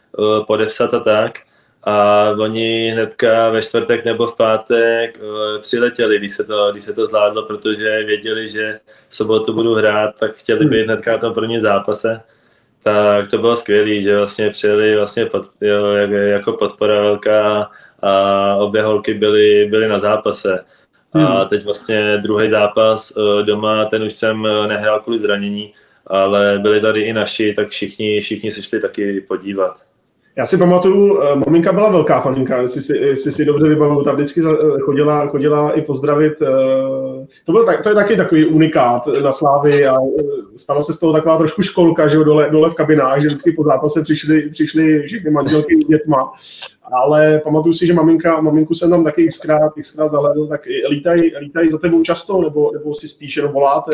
podepsat 0.46 0.94
a 0.94 1.00
tak. 1.00 1.38
A 1.84 2.28
oni 2.30 2.90
hnedka 2.90 3.50
ve 3.50 3.62
čtvrtek 3.62 4.04
nebo 4.04 4.26
v 4.26 4.36
pátek 4.36 5.18
uh, 5.22 5.60
přiletěli, 5.60 6.18
když 6.18 6.32
se, 6.32 6.44
to, 6.44 6.72
když 6.72 6.84
se 6.84 6.92
to 6.92 7.06
zvládlo, 7.06 7.42
protože 7.42 8.04
věděli, 8.04 8.48
že 8.48 8.80
v 9.08 9.14
sobotu 9.14 9.52
budu 9.52 9.74
hrát, 9.74 10.14
tak 10.18 10.36
chtěli 10.36 10.66
být 10.66 10.84
hnedka 10.84 11.12
na 11.12 11.18
tom 11.18 11.34
prvním 11.34 11.60
zápase 11.60 12.20
tak 12.82 13.28
to 13.28 13.38
bylo 13.38 13.56
skvělé, 13.56 14.00
že 14.00 14.16
vlastně 14.16 14.50
přijeli 14.50 14.96
vlastně 14.96 15.26
pod, 15.26 15.42
jo, 15.60 15.86
jako 16.10 16.52
podpora 16.52 17.00
velká 17.00 17.70
a 18.02 18.54
obě 18.56 18.82
holky 18.82 19.14
byly, 19.14 19.66
byly 19.70 19.88
na 19.88 19.98
zápase. 19.98 20.64
A 21.12 21.18
hmm. 21.18 21.48
teď 21.48 21.64
vlastně 21.64 22.18
druhý 22.18 22.50
zápas 22.50 23.12
eh, 23.16 23.42
doma, 23.42 23.84
ten 23.84 24.02
už 24.02 24.12
jsem 24.12 24.46
eh, 24.46 24.68
nehrál 24.68 25.00
kvůli 25.00 25.18
zranění, 25.18 25.74
ale 26.06 26.58
byli 26.58 26.80
tady 26.80 27.00
i 27.00 27.12
naši, 27.12 27.54
tak 27.54 27.68
všichni, 27.68 28.20
všichni 28.20 28.50
se 28.50 28.62
šli 28.62 28.80
taky 28.80 29.20
podívat. 29.20 29.82
Já 30.36 30.46
si 30.46 30.58
pamatuju, 30.58 31.22
eh, 31.22 31.36
maminka 31.36 31.72
byla 31.72 31.90
velká 31.90 32.20
faninka, 32.20 32.60
jestli 32.60 32.82
si, 32.82 32.96
jestli 32.96 33.32
si 33.32 33.44
dobře 33.44 33.68
vybavuju, 33.68 34.04
ta 34.04 34.12
vždycky 34.12 34.40
eh, 34.40 34.80
chodila, 34.80 35.26
chodila 35.26 35.72
i 35.72 35.82
pozdravit. 35.82 36.42
Eh, 36.42 37.26
to, 37.44 37.52
byl, 37.52 37.66
to 37.82 37.88
je 37.88 37.94
taky 37.94 38.16
takový 38.16 38.46
unikát 38.46 39.06
na 39.22 39.32
Slávy 39.32 39.86
a 39.86 39.96
stala 40.56 40.82
se 40.82 40.92
z 40.92 40.98
toho 40.98 41.12
taková 41.12 41.38
trošku 41.38 41.62
školka, 41.62 42.08
že 42.08 42.16
dole, 42.16 42.50
dole 42.50 42.70
v 42.70 42.74
kabinách, 42.74 43.20
že 43.20 43.26
vždycky 43.26 43.52
po 43.52 43.64
zápase 43.64 44.02
přišly, 44.02 44.50
přišly 44.50 45.02
všechny 45.02 45.30
manželky 45.30 45.76
dětma. 45.76 46.32
Ale 46.92 47.40
pamatuju 47.44 47.72
si, 47.72 47.86
že 47.86 47.94
maminka, 47.94 48.40
maminku 48.40 48.74
jsem 48.74 48.90
tam 48.90 49.04
taky 49.04 49.28
xkrát, 49.28 49.72
xkrát 49.80 50.10
zahledl, 50.10 50.46
tak 50.46 50.66
lítají, 50.88 51.32
lítají 51.40 51.70
za 51.70 51.78
tebou 51.78 52.02
často, 52.02 52.42
nebo, 52.42 52.70
nebo 52.72 52.94
si 52.94 53.08
spíš 53.08 53.36
jenom 53.36 53.52
voláte? 53.52 53.92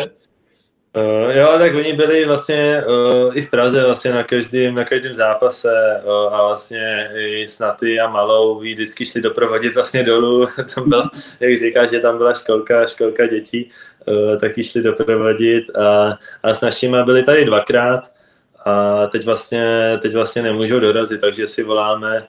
Uh, 0.99 1.36
jo, 1.36 1.55
tak 1.59 1.74
oni 1.74 1.92
byli 1.92 2.24
vlastně 2.24 2.84
uh, 2.86 3.36
i 3.36 3.42
v 3.42 3.51
Praze 3.51 3.84
vlastně 3.84 4.12
na 4.12 4.24
každém, 4.24 4.74
na 4.74 4.84
každém 4.84 5.14
zápase 5.14 6.03
uh, 6.05 6.34
a 6.34 6.46
vlastně 6.46 7.11
i 7.14 7.49
s 7.49 7.59
Naty 7.59 8.01
a 8.01 8.09
Malou 8.09 8.59
ví 8.59 8.74
vždycky 8.74 9.07
šli 9.07 9.20
doprovodit 9.20 9.74
vlastně 9.74 10.03
dolů, 10.03 10.46
tam 10.74 10.88
byla, 10.88 11.11
jak 11.40 11.59
říkáš, 11.59 11.90
že 11.90 12.01
tam 12.01 12.18
byla 12.18 12.34
školka, 12.34 12.86
školka 12.86 13.26
dětí, 13.26 13.70
uh, 14.07 14.38
tak 14.38 14.53
šli 14.62 14.82
doprovodit 14.82 15.76
a, 15.76 16.18
a 16.42 16.55
s 16.55 16.61
našimi 16.61 16.96
byli 17.05 17.22
tady 17.22 17.44
dvakrát. 17.44 18.11
A 18.64 19.07
teď 19.07 19.24
vlastně, 19.24 19.99
teď 20.03 20.12
vlastně 20.14 20.42
nemůžou 20.42 20.80
dorazit, 20.80 21.20
takže 21.20 21.46
si 21.46 21.62
voláme 21.62 22.26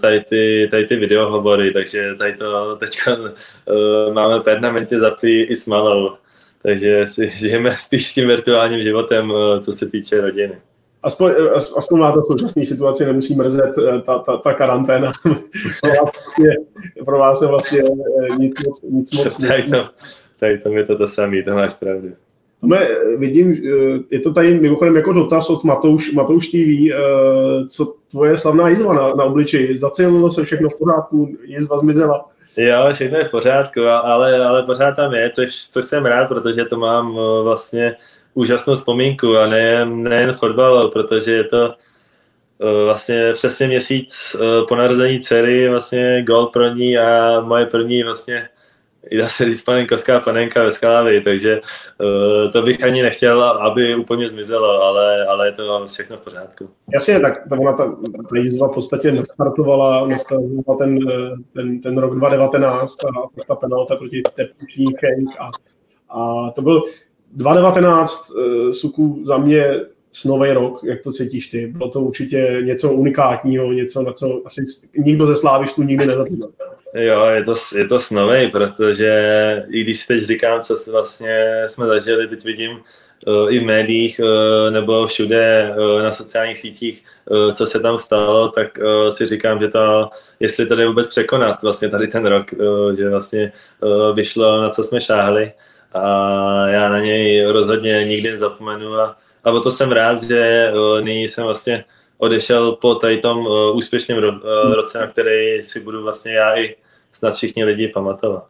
tady, 0.00 0.20
ty, 0.20 0.68
tady 0.70 0.84
ty 0.84 0.96
videohovory, 0.96 1.72
takže 1.72 2.14
tady 2.18 2.32
to 2.32 2.76
teď 2.76 2.98
uh, 3.08 4.14
máme 4.14 4.40
permanentně 4.40 4.98
zaplý 4.98 5.42
i 5.42 5.56
s 5.56 5.66
Malou 5.66 6.16
takže 6.62 7.06
si 7.06 7.30
žijeme 7.34 7.76
spíš 7.76 8.12
tím 8.12 8.28
virtuálním 8.28 8.82
životem, 8.82 9.32
eh, 9.32 9.60
co 9.60 9.72
se 9.72 9.86
týče 9.86 10.20
rodiny. 10.20 10.58
Aspoň, 11.02 11.30
eh, 11.30 11.50
aspoň 11.76 12.00
má 12.00 12.12
to 12.12 12.20
v 12.20 12.26
současné 12.26 12.66
situaci, 12.66 13.04
nemusí 13.04 13.34
mrzet 13.34 13.78
eh, 13.78 14.00
ta, 14.00 14.18
ta, 14.18 14.36
ta 14.36 14.54
karanténa. 14.54 15.12
pro 17.04 17.18
vás 17.18 17.42
je 17.42 17.48
vlastně 17.48 17.82
nic 18.38 18.64
moc, 18.66 18.82
nic 18.82 19.12
moc 19.12 19.38
tady, 19.48 19.62
to, 19.62 19.88
tady 20.40 20.58
to 20.58 20.68
je 20.68 20.84
to 20.84 20.98
to 20.98 21.06
samé, 21.06 21.42
to 21.42 21.54
máš 21.54 21.74
pravdu. 21.74 22.08
Tome, 22.60 22.88
vidím, 23.18 23.52
je 24.10 24.20
to 24.20 24.32
tady 24.32 24.60
mimochodem 24.60 24.96
jako 24.96 25.12
dotaz 25.12 25.50
od 25.50 25.64
Matouš, 25.64 26.12
Matouš 26.12 26.48
TV, 26.48 26.92
co 27.68 27.94
tvoje 28.10 28.36
slavná 28.36 28.68
jizva 28.68 28.94
na, 28.94 29.14
na 29.14 29.24
obličeji, 29.24 29.78
zacelilo 29.78 30.32
se 30.32 30.44
všechno 30.44 30.68
v 30.68 30.78
pořádku, 30.78 31.28
jizva 31.44 31.78
zmizela? 31.78 32.30
Jo, 32.56 32.88
všechno 32.92 33.18
je 33.18 33.24
v 33.24 33.30
pořádku, 33.30 33.88
ale, 33.88 34.44
ale 34.44 34.62
pořád 34.62 34.92
tam 34.92 35.14
je, 35.14 35.30
což, 35.30 35.66
což 35.68 35.84
jsem 35.84 36.06
rád, 36.06 36.28
protože 36.28 36.64
to 36.64 36.78
mám 36.78 37.18
vlastně 37.42 37.96
úžasnou 38.34 38.74
vzpomínku 38.74 39.36
a 39.36 39.46
nejen, 39.46 40.02
nejen 40.02 40.32
fotbal, 40.32 40.88
protože 40.88 41.32
je 41.32 41.44
to 41.44 41.74
vlastně 42.84 43.32
přesně 43.32 43.66
měsíc 43.66 44.36
po 44.68 44.76
narození 44.76 45.20
dcery, 45.20 45.68
vlastně 45.68 46.22
gol 46.22 46.46
pro 46.46 46.68
ní 46.68 46.98
a 46.98 47.40
moje 47.40 47.66
první 47.66 48.02
vlastně 48.02 48.48
dá 49.18 49.28
se 49.28 49.44
říct 49.44 49.62
panenkovská 49.62 50.20
panenka 50.20 50.64
ve 50.64 50.72
Skalávii, 50.72 51.20
takže 51.20 51.60
uh, 52.00 52.52
to 52.52 52.62
bych 52.62 52.84
ani 52.84 53.02
nechtěl, 53.02 53.42
aby 53.42 53.94
úplně 53.94 54.28
zmizelo, 54.28 54.82
ale, 54.82 55.26
ale 55.26 55.48
je 55.48 55.52
to 55.52 55.86
všechno 55.86 56.16
v 56.16 56.20
pořádku. 56.20 56.68
Jasně, 56.92 57.20
tak 57.20 57.48
ta, 57.48 57.58
ona, 57.58 57.72
ta, 57.72 57.96
ta 58.30 58.36
jízva 58.36 58.68
v 58.68 58.74
podstatě 58.74 59.12
nastartovala, 59.12 60.06
nastartovala 60.06 60.78
ten, 60.78 60.98
ten, 61.54 61.80
ten 61.80 61.98
rok 61.98 62.14
2019 62.14 63.04
a 63.04 63.42
ta 63.46 63.54
penalta 63.54 63.96
proti 63.96 64.22
Tepčí 64.34 64.84
a, 65.38 65.50
a 66.10 66.50
to 66.50 66.62
byl 66.62 66.82
2019 67.32 68.30
uh, 68.30 68.70
Suku 68.70 69.22
za 69.26 69.38
mě 69.38 69.80
snový 70.12 70.52
rok, 70.52 70.84
jak 70.84 71.02
to 71.02 71.12
cítíš 71.12 71.48
ty. 71.48 71.66
Bylo 71.66 71.90
to 71.90 72.00
určitě 72.00 72.58
něco 72.64 72.92
unikátního, 72.92 73.72
něco, 73.72 74.02
na 74.02 74.12
co 74.12 74.42
asi 74.44 74.60
nikdo 74.98 75.26
ze 75.26 75.36
slávistů 75.36 75.82
nikdy 75.82 76.06
nezapomněl. 76.06 76.48
Jo, 76.94 77.26
je 77.26 77.44
to, 77.44 77.54
je 77.76 77.84
to 77.84 77.98
snovej, 77.98 78.50
protože 78.50 79.12
i 79.68 79.82
když 79.82 80.00
si 80.00 80.06
teď 80.06 80.22
říkám, 80.22 80.60
co 80.60 80.76
vlastně 80.90 81.64
jsme 81.66 81.86
zažili, 81.86 82.28
teď 82.28 82.44
vidím 82.44 82.70
uh, 83.26 83.54
i 83.54 83.58
v 83.58 83.64
médiích 83.64 84.20
uh, 84.20 84.70
nebo 84.70 85.06
všude 85.06 85.74
uh, 85.78 86.02
na 86.02 86.12
sociálních 86.12 86.58
sítích, 86.58 87.04
uh, 87.30 87.52
co 87.52 87.66
se 87.66 87.80
tam 87.80 87.98
stalo, 87.98 88.48
tak 88.48 88.78
uh, 88.78 89.08
si 89.08 89.26
říkám, 89.26 89.60
že 89.60 89.68
to, 89.68 90.10
jestli 90.40 90.66
jde 90.66 90.86
vůbec 90.86 91.08
překonat, 91.08 91.62
vlastně 91.62 91.88
tady 91.88 92.08
ten 92.08 92.26
rok, 92.26 92.46
uh, 92.52 92.92
že 92.92 93.08
vlastně 93.08 93.52
uh, 93.80 94.16
vyšlo, 94.16 94.62
na 94.62 94.68
co 94.68 94.82
jsme 94.84 95.00
šáhli. 95.00 95.52
A 95.92 96.68
já 96.68 96.88
na 96.88 97.00
něj 97.00 97.46
rozhodně 97.46 98.04
nikdy 98.04 98.30
nezapomenu 98.30 98.94
a, 98.94 99.16
a 99.44 99.50
o 99.50 99.60
to 99.60 99.70
jsem 99.70 99.92
rád, 99.92 100.22
že 100.22 100.72
uh, 100.74 101.00
nyní 101.00 101.28
jsem 101.28 101.44
vlastně 101.44 101.84
odešel 102.18 102.72
po 102.72 102.94
tady 102.94 103.18
tom 103.18 103.38
uh, 103.38 103.76
úspěšném 103.76 104.18
ro, 104.18 104.28
uh, 104.28 104.74
roce, 104.74 104.98
na 104.98 105.06
který 105.06 105.64
si 105.64 105.80
budu 105.80 106.02
vlastně 106.02 106.32
já 106.32 106.58
i 106.58 106.76
snad 107.20 107.34
všichni 107.34 107.64
lidi 107.64 107.88
pamatovat. 107.88 108.46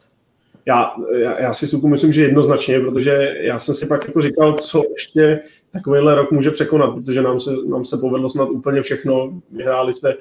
Já, 0.65 0.91
já, 1.17 1.39
já 1.39 1.53
si 1.53 1.67
suku 1.67 1.87
myslím, 1.87 2.13
že 2.13 2.23
jednoznačně, 2.23 2.79
protože 2.79 3.35
já 3.39 3.59
jsem 3.59 3.75
si 3.75 3.85
pak 3.85 4.07
jako 4.07 4.21
říkal, 4.21 4.53
co 4.53 4.83
ještě 4.91 5.39
takovýhle 5.73 6.15
rok 6.15 6.31
může 6.31 6.51
překonat, 6.51 6.93
protože 6.93 7.21
nám 7.21 7.39
se, 7.39 7.51
nám 7.69 7.85
se 7.85 7.97
povedlo 7.97 8.29
snad 8.29 8.49
úplně 8.49 8.81
všechno. 8.81 9.33
Vyhráli 9.51 9.93
se, 9.93 10.15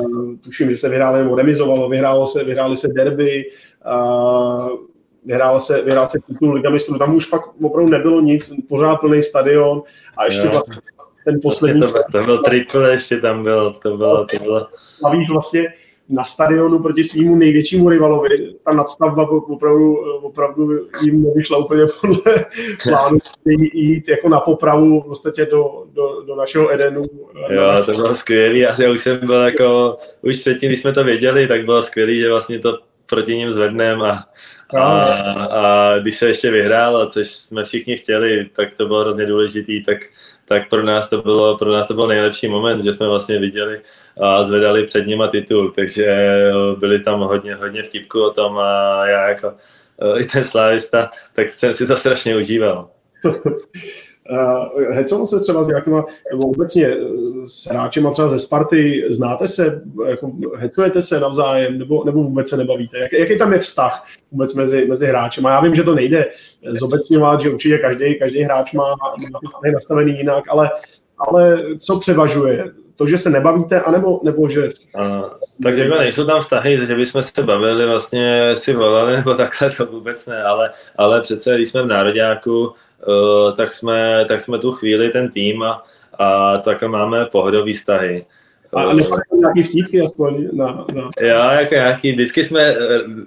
uh, 0.00 0.36
tuším, 0.40 0.70
že 0.70 0.76
se 0.76 0.88
vyhráli 0.88 1.22
nebo 1.22 1.36
remizovalo, 1.36 1.88
vyhrálo 1.88 2.26
se, 2.26 2.44
vyhráli 2.44 2.76
se 2.76 2.88
derby, 2.88 3.44
uh, 3.86 4.70
vyhrál 5.24 5.60
se, 5.60 5.82
vyhrál 5.82 6.08
se 6.08 6.18
titul 6.26 6.52
Liga 6.52 6.70
mistrů, 6.70 6.98
tam 6.98 7.14
už 7.14 7.26
fakt 7.26 7.50
opravdu 7.62 7.90
nebylo 7.90 8.20
nic, 8.20 8.52
pořád 8.68 8.96
plný 8.96 9.22
stadion 9.22 9.82
a 10.16 10.24
ještě 10.24 10.46
jo. 10.46 10.50
vlastně 10.52 10.76
ten 11.24 11.40
poslední... 11.42 11.80
Vlastně 11.80 12.00
to, 12.12 12.18
to 12.18 12.24
byl 12.24 12.38
triple, 12.38 12.92
ještě 12.92 13.20
tam 13.20 13.42
byl, 13.42 13.70
to 13.82 13.96
bylo, 13.96 14.26
to 14.26 14.42
bylo... 14.42 14.66
Víš, 15.12 15.30
vlastně 15.30 15.72
na 16.10 16.24
stadionu 16.24 16.78
proti 16.78 17.04
svýmu 17.04 17.36
největšímu 17.36 17.88
rivalovi. 17.88 18.28
Ta 18.64 18.74
nadstavba 18.74 19.30
opravdu, 19.30 19.96
opravdu 20.22 20.70
jim 21.02 21.22
nevyšla 21.22 21.58
úplně 21.58 21.82
podle 22.00 22.46
plánu 22.82 23.18
jít 23.74 24.08
jako 24.08 24.28
na 24.28 24.40
popravu 24.40 25.00
v 25.00 25.04
podstatě 25.04 25.46
do, 25.46 25.84
do, 25.92 26.22
do 26.26 26.36
našeho 26.36 26.74
Edenu. 26.74 27.02
Jo, 27.48 27.62
to 27.86 27.92
bylo 27.92 28.14
skvělé. 28.14 28.58
Já 28.58 28.92
už 28.94 29.02
jsem 29.02 29.18
byl 29.26 29.42
jako, 29.44 29.96
už 30.22 30.36
předtím, 30.36 30.68
když 30.68 30.80
jsme 30.80 30.92
to 30.92 31.04
věděli, 31.04 31.48
tak 31.48 31.64
bylo 31.64 31.82
skvělé, 31.82 32.14
že 32.14 32.30
vlastně 32.30 32.58
to 32.58 32.78
proti 33.06 33.36
ním 33.36 33.50
zvedneme 33.50 34.10
a, 34.10 34.24
a, 34.78 35.00
a, 35.44 35.98
když 35.98 36.16
se 36.16 36.28
ještě 36.28 36.50
vyhrálo, 36.50 37.06
což 37.06 37.28
jsme 37.28 37.64
všichni 37.64 37.96
chtěli, 37.96 38.50
tak 38.56 38.74
to 38.74 38.86
bylo 38.86 39.00
hrozně 39.00 39.26
důležitý, 39.26 39.84
tak 39.84 39.98
tak 40.50 40.68
pro 40.68 40.82
nás 40.82 41.08
to 41.08 41.22
bylo, 41.22 41.58
pro 41.58 41.72
nás 41.72 41.88
to 41.88 41.94
byl 41.94 42.06
nejlepší 42.06 42.48
moment, 42.48 42.84
že 42.84 42.92
jsme 42.92 43.08
vlastně 43.08 43.38
viděli 43.38 43.80
a 44.20 44.44
zvedali 44.44 44.86
před 44.86 45.06
nima 45.06 45.28
titul, 45.28 45.72
takže 45.76 46.28
byli 46.78 47.00
tam 47.00 47.20
hodně, 47.20 47.54
hodně 47.54 47.82
vtipku 47.82 48.22
o 48.22 48.30
tom 48.30 48.58
a 48.58 49.06
já 49.06 49.28
jako 49.28 49.54
eh, 50.02 50.20
i 50.20 50.24
ten 50.24 50.44
slávista, 50.44 51.10
tak 51.32 51.50
jsem 51.50 51.74
si 51.74 51.86
to 51.86 51.96
strašně 51.96 52.36
užíval. 52.36 52.88
Uh, 54.30 54.82
hecoval 54.94 55.26
se 55.26 55.40
třeba 55.40 55.62
s 55.62 55.68
nějakýma, 55.68 56.04
nebo 56.32 56.48
obecně 56.48 56.86
eh, 56.86 56.96
s 57.46 57.66
hráčema 57.66 58.10
třeba 58.10 58.28
ze 58.28 58.38
Sparty, 58.38 59.04
znáte 59.08 59.48
se, 59.48 59.82
jako 60.06 60.32
hecujete 60.56 61.02
se 61.02 61.20
navzájem, 61.20 61.78
nebo, 61.78 62.04
nebo 62.04 62.22
vůbec 62.22 62.48
se 62.48 62.56
nebavíte? 62.56 62.98
Jak, 62.98 63.12
jaký 63.12 63.38
tam 63.38 63.52
je 63.52 63.58
vztah 63.58 64.06
vůbec 64.32 64.54
mezi, 64.54 64.86
mezi 64.86 65.06
hráči? 65.06 65.42
Já 65.44 65.60
vím, 65.60 65.74
že 65.74 65.82
to 65.82 65.94
nejde 65.94 66.26
zobecňovat, 66.64 67.40
že 67.40 67.50
určitě 67.50 67.78
každý, 67.78 68.18
každý 68.18 68.42
hráč 68.42 68.72
má, 68.72 68.84
má 68.84 69.14
nastavený 69.72 70.18
jinak, 70.18 70.44
ale, 70.48 70.70
ale 71.18 71.62
co 71.78 71.98
převažuje? 71.98 72.64
To, 72.96 73.06
že 73.06 73.18
se 73.18 73.30
nebavíte, 73.30 73.80
anebo, 73.80 74.20
nebo 74.24 74.48
že... 74.48 74.68
A, 74.98 75.22
tak 75.62 75.76
jako 75.76 75.98
nejsou 75.98 76.24
tam 76.24 76.40
vztahy, 76.40 76.86
že 76.86 76.94
bychom 76.94 77.22
se 77.22 77.42
bavili, 77.42 77.86
vlastně 77.86 78.52
si 78.56 78.74
volali, 78.74 79.16
nebo 79.16 79.34
takhle, 79.34 79.70
to 79.70 79.86
vůbec 79.86 80.26
ne, 80.26 80.42
ale, 80.42 80.70
ale 80.96 81.20
přece, 81.20 81.54
když 81.54 81.70
jsme 81.70 81.82
v 81.82 81.86
Nároďáku, 81.86 82.72
tak, 83.56 83.74
jsme, 83.74 84.24
tak 84.28 84.40
jsme 84.40 84.58
tu 84.58 84.72
chvíli 84.72 85.10
ten 85.10 85.30
tým 85.30 85.62
a, 85.62 85.84
a 86.18 86.58
takhle 86.58 86.88
máme 86.88 87.24
pohodový 87.24 87.72
vztahy. 87.72 88.26
A 88.72 88.86
uh, 88.86 89.00
nějaký 89.34 89.62
vtípky 89.62 90.00
aspoň 90.00 90.48
na, 90.52 90.84
na... 90.94 91.10
Jo, 91.20 91.60
jako 91.60 91.74
nějaký, 91.74 92.12
vždycky 92.12 92.44
jsme, 92.44 92.74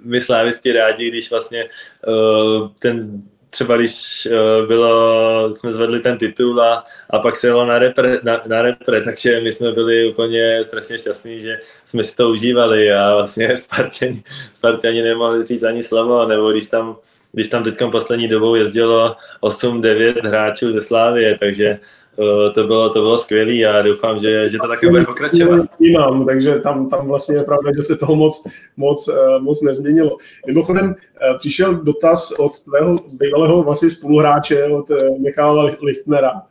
my 0.04 0.20
slávisti 0.20 0.72
rádi, 0.72 1.10
když 1.10 1.30
vlastně 1.30 1.64
uh, 2.06 2.68
ten 2.82 3.22
třeba 3.54 3.76
když 3.76 4.28
bylo, 4.66 5.52
jsme 5.52 5.70
zvedli 5.70 6.00
ten 6.00 6.18
titul 6.18 6.62
a, 6.62 6.84
a 7.10 7.18
pak 7.18 7.36
se 7.36 7.46
jelo 7.46 7.66
na 7.66 7.78
repre, 7.78 8.18
na, 8.22 8.42
na 8.46 8.62
repre, 8.62 9.00
takže 9.00 9.40
my 9.40 9.52
jsme 9.52 9.72
byli 9.72 10.10
úplně 10.10 10.64
strašně 10.64 10.98
šťastní, 10.98 11.40
že 11.40 11.60
jsme 11.84 12.02
si 12.02 12.16
to 12.16 12.30
užívali 12.30 12.92
a 12.92 13.14
vlastně 13.14 13.56
Spartěni, 13.64 14.22
Spartěni 14.52 15.02
nemohli 15.02 15.46
říct 15.46 15.62
ani 15.62 15.82
slovo, 15.82 16.26
nebo 16.26 16.52
když 16.52 16.66
tam 16.66 16.96
když 17.34 17.48
tam 17.48 17.62
teď 17.62 17.74
poslední 17.92 18.28
dobou 18.28 18.54
jezdilo 18.54 19.16
8-9 19.42 20.28
hráčů 20.28 20.72
ze 20.72 20.80
Slávie, 20.80 21.38
takže 21.40 21.78
uh, 22.16 22.52
to 22.52 22.66
bylo, 22.66 22.90
to 22.90 23.00
bylo 23.00 23.18
skvělé 23.18 23.78
a 23.78 23.82
doufám, 23.82 24.18
že, 24.18 24.48
že 24.48 24.58
to 24.58 24.68
také 24.68 24.88
bude 24.88 25.04
pokračovat. 25.04 25.66
Jinam, 25.78 26.26
takže 26.26 26.58
tam, 26.58 26.88
tam 26.88 27.06
vlastně 27.08 27.36
je 27.36 27.42
pravda, 27.42 27.70
že 27.76 27.82
se 27.82 27.96
toho 27.96 28.16
moc, 28.16 28.44
moc, 28.76 29.08
uh, 29.08 29.42
moc 29.42 29.62
nezměnilo. 29.62 30.16
Mimochodem 30.46 30.86
uh, 30.86 31.38
přišel 31.38 31.74
dotaz 31.74 32.32
od 32.38 32.60
tvého 32.60 32.96
bývalého 33.20 33.62
vlastně 33.62 33.90
spoluhráče, 33.90 34.64
od 34.64 34.90
Michala 35.18 35.70
Lichtnera, 35.82 36.42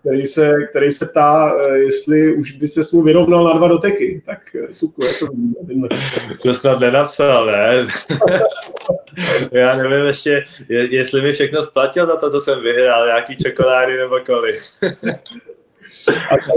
který 0.00 0.26
se, 0.26 0.52
který 0.70 0.92
se 0.92 1.06
ptá, 1.06 1.52
jestli 1.74 2.34
už 2.34 2.52
by 2.52 2.68
se 2.68 2.80
mu 2.92 3.02
vyrovnal 3.02 3.44
na 3.44 3.52
dva 3.52 3.68
doteky. 3.68 4.22
Tak 4.26 4.38
suku, 4.70 5.02
je 5.04 5.10
to. 5.18 5.26
To 6.42 6.54
snad 6.54 6.80
nenapsal, 6.80 7.46
ne? 7.46 7.86
Já 9.52 9.76
nevím 9.76 10.06
ještě, 10.06 10.44
jestli 10.68 11.22
mi 11.22 11.32
všechno 11.32 11.62
splatil 11.62 12.06
za 12.06 12.16
to, 12.16 12.30
co 12.30 12.40
jsem 12.40 12.62
vyhrál, 12.62 13.06
nějaký 13.06 13.36
čokolády 13.36 13.96
nebo 13.96 14.20
kolik. 14.26 14.60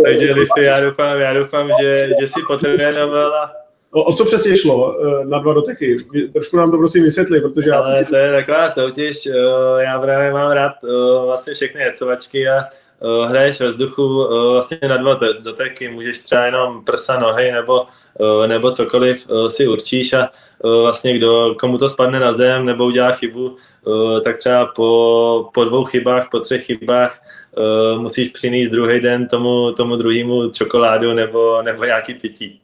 Takže 0.05 0.33
Liffy, 0.33 0.63
já 0.63 0.81
doufám, 0.81 1.19
já 1.19 1.33
doufám, 1.33 1.69
že, 1.81 2.09
že 2.21 2.27
si 2.27 2.39
potrénoval 2.47 3.33
a 3.33 3.51
O, 3.95 4.03
o 4.03 4.13
co 4.13 4.25
přesně 4.25 4.55
šlo 4.55 4.97
na 5.23 5.39
dva 5.39 5.53
doteky? 5.53 5.97
Trošku 6.33 6.57
nám 6.57 6.71
to 6.71 6.77
prosím 6.77 7.03
vysvětli, 7.03 7.41
protože... 7.41 7.71
Ale 7.71 8.05
to 8.05 8.15
je 8.15 8.31
taková 8.31 8.69
soutěž, 8.71 9.25
já 9.79 9.99
právě 9.99 10.31
mám 10.31 10.51
rád 10.51 10.71
vlastně 11.25 11.53
všechny 11.53 11.81
hecovačky 11.81 12.49
a 12.49 12.63
uh, 13.03 13.29
hraješ 13.29 13.59
ve 13.59 13.67
vzduchu 13.67 14.03
uh, 14.03 14.51
vlastně 14.53 14.77
na 14.87 14.97
dva 14.97 15.19
doteky, 15.39 15.89
můžeš 15.89 16.19
třeba 16.19 16.45
jenom 16.45 16.85
prsa, 16.85 17.19
nohy 17.19 17.51
nebo, 17.51 17.81
uh, 18.19 18.47
nebo 18.47 18.71
cokoliv 18.71 19.29
uh, 19.29 19.47
si 19.47 19.67
určíš 19.67 20.13
a 20.13 20.29
uh, 20.63 20.81
vlastně 20.81 21.17
kdo, 21.17 21.55
komu 21.59 21.77
to 21.77 21.89
spadne 21.89 22.19
na 22.19 22.33
zem 22.33 22.65
nebo 22.65 22.85
udělá 22.85 23.11
chybu, 23.11 23.57
uh, 23.85 24.19
tak 24.21 24.37
třeba 24.37 24.65
po, 24.65 25.49
po 25.53 25.63
dvou 25.63 25.85
chybách, 25.85 26.27
po 26.31 26.39
třech 26.39 26.65
chybách 26.65 27.21
uh, 27.57 28.01
musíš 28.01 28.29
přinést 28.29 28.69
druhý 28.69 28.99
den 28.99 29.27
tomu, 29.27 29.71
tomu 29.71 29.95
druhému 29.95 30.49
čokoládu 30.49 31.13
nebo, 31.13 31.61
nebo 31.61 31.83
nějaký 31.85 32.13
pití 32.13 32.62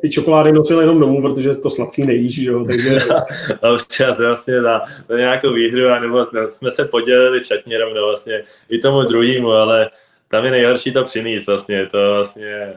ty, 0.00 0.10
čokolády 0.10 0.52
nosil 0.52 0.80
jenom 0.80 1.00
domů, 1.00 1.22
protože 1.22 1.54
to 1.54 1.70
sladký 1.70 2.06
nejíš, 2.06 2.38
jo, 2.38 2.64
takže... 2.64 2.98
a 3.62 3.70
už 3.70 3.86
čas 3.86 4.20
vlastně 4.20 4.62
za, 4.62 4.82
za 5.08 5.16
nějakou 5.16 5.52
výhru, 5.52 5.88
a 5.88 6.00
nebo 6.00 6.24
jsme 6.46 6.70
se 6.70 6.84
podělili 6.84 7.40
v 7.40 7.46
šatně 7.46 7.78
vlastně 8.04 8.44
i 8.68 8.78
tomu 8.78 9.02
druhému, 9.02 9.52
ale 9.52 9.90
tam 10.28 10.44
je 10.44 10.50
nejhorší 10.50 10.92
to 10.92 11.04
přinést 11.04 11.46
vlastně, 11.46 11.86
to 11.86 11.98
vlastně 12.14 12.72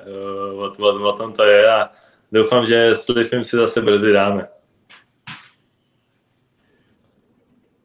uh, 0.53 0.63
o, 0.63 0.71
o, 0.79 1.09
o, 1.09 1.13
tom 1.13 1.33
to 1.33 1.43
je 1.43 1.71
a 1.71 1.89
doufám, 2.31 2.65
že 2.65 2.89
s 2.89 3.07
Lifim 3.07 3.43
si 3.43 3.55
zase 3.55 3.81
brzy 3.81 4.13
dáme. 4.13 4.47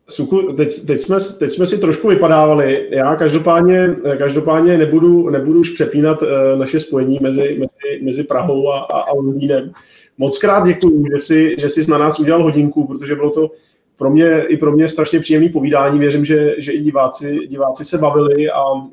Suku, 0.08 0.42
teď, 0.42 0.86
teď, 0.86 1.00
jsme, 1.00 1.16
teď 1.38 1.50
jsme 1.50 1.66
si 1.66 1.78
trošku 1.78 2.08
vypadávali. 2.08 2.88
Já 2.90 3.16
každopádně, 3.16 3.96
každopádně 4.18 4.78
nebudu, 4.78 5.30
nebudu 5.30 5.60
už 5.60 5.70
přepínat 5.70 6.22
uh, 6.22 6.28
naše 6.54 6.80
spojení 6.80 7.18
mezi, 7.22 7.40
mezi, 7.40 8.04
mezi 8.04 8.24
Prahou 8.24 8.68
a, 8.68 8.78
a, 8.78 9.00
a 9.00 9.14
Londýnem. 9.14 9.72
Moc 10.18 10.38
krát 10.38 10.66
děkuji, 10.66 11.04
že 11.12 11.20
jsi, 11.20 11.56
že 11.58 11.68
jsi 11.68 11.90
na 11.90 11.98
nás 11.98 12.20
udělal 12.20 12.42
hodinku, 12.42 12.86
protože 12.86 13.14
bylo 13.14 13.30
to 13.30 13.50
pro 13.96 14.10
mě, 14.10 14.44
i 14.48 14.56
pro 14.56 14.72
mě 14.72 14.88
strašně 14.88 15.20
příjemný 15.20 15.48
povídání. 15.48 15.98
Věřím, 15.98 16.24
že, 16.24 16.54
že 16.58 16.72
i 16.72 16.80
diváci, 16.80 17.38
diváci 17.46 17.84
se 17.84 17.98
bavili 17.98 18.50
a 18.50 18.72
uh, 18.72 18.90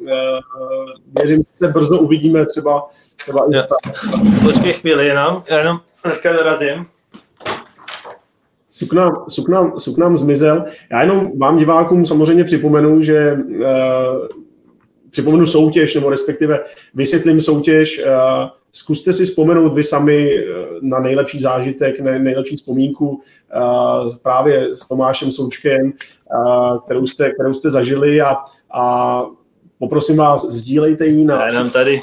věřím, 1.20 1.38
že 1.38 1.44
se 1.54 1.68
brzo 1.68 2.00
uvidíme 2.00 2.46
třeba, 2.46 2.90
třeba 3.18 3.48
i 3.52 3.56
Počkej 4.44 4.74
chvíli 4.74 5.08
jenom, 5.08 5.42
jenom 5.52 5.80
hnedka 6.04 6.34
dorazím. 6.34 6.86
Suk 8.74 8.94
nám, 8.94 9.14
suk, 9.28 9.50
nám, 9.50 9.80
suk 9.80 9.98
nám 9.98 10.18
zmizel. 10.18 10.66
Já 10.92 11.02
jenom 11.02 11.40
vám 11.40 11.58
divákům 11.58 12.06
samozřejmě 12.06 12.44
připomenu, 12.44 13.02
že 13.02 13.34
uh, 13.34 14.28
připomenu 15.10 15.48
soutěž, 15.48 15.96
nebo 15.96 16.10
respektive 16.10 16.60
vysvětlím 16.94 17.42
soutěž. 17.42 18.02
Uh, 18.06 18.50
zkuste 18.72 19.14
si 19.14 19.26
vzpomenout 19.26 19.74
vy 19.74 19.84
sami 19.84 20.46
na 20.82 21.00
nejlepší 21.00 21.40
zážitek, 21.40 22.00
ne, 22.00 22.20
nejlepší 22.20 22.56
vzpomínku 22.56 23.10
uh, 23.10 24.16
právě 24.22 24.76
s 24.76 24.88
Tomášem 24.88 25.32
Součkem, 25.32 25.94
uh, 26.36 26.80
kterou, 26.86 27.08
jste, 27.08 27.32
kterou 27.34 27.54
jste 27.54 27.70
zažili 27.70 28.22
a, 28.22 28.38
a 28.72 29.24
poprosím 29.80 30.18
vás, 30.18 30.46
sdílejte 30.46 31.06
ji 31.06 31.26
na... 31.26 31.46
Já 31.46 31.70
tady 31.70 32.02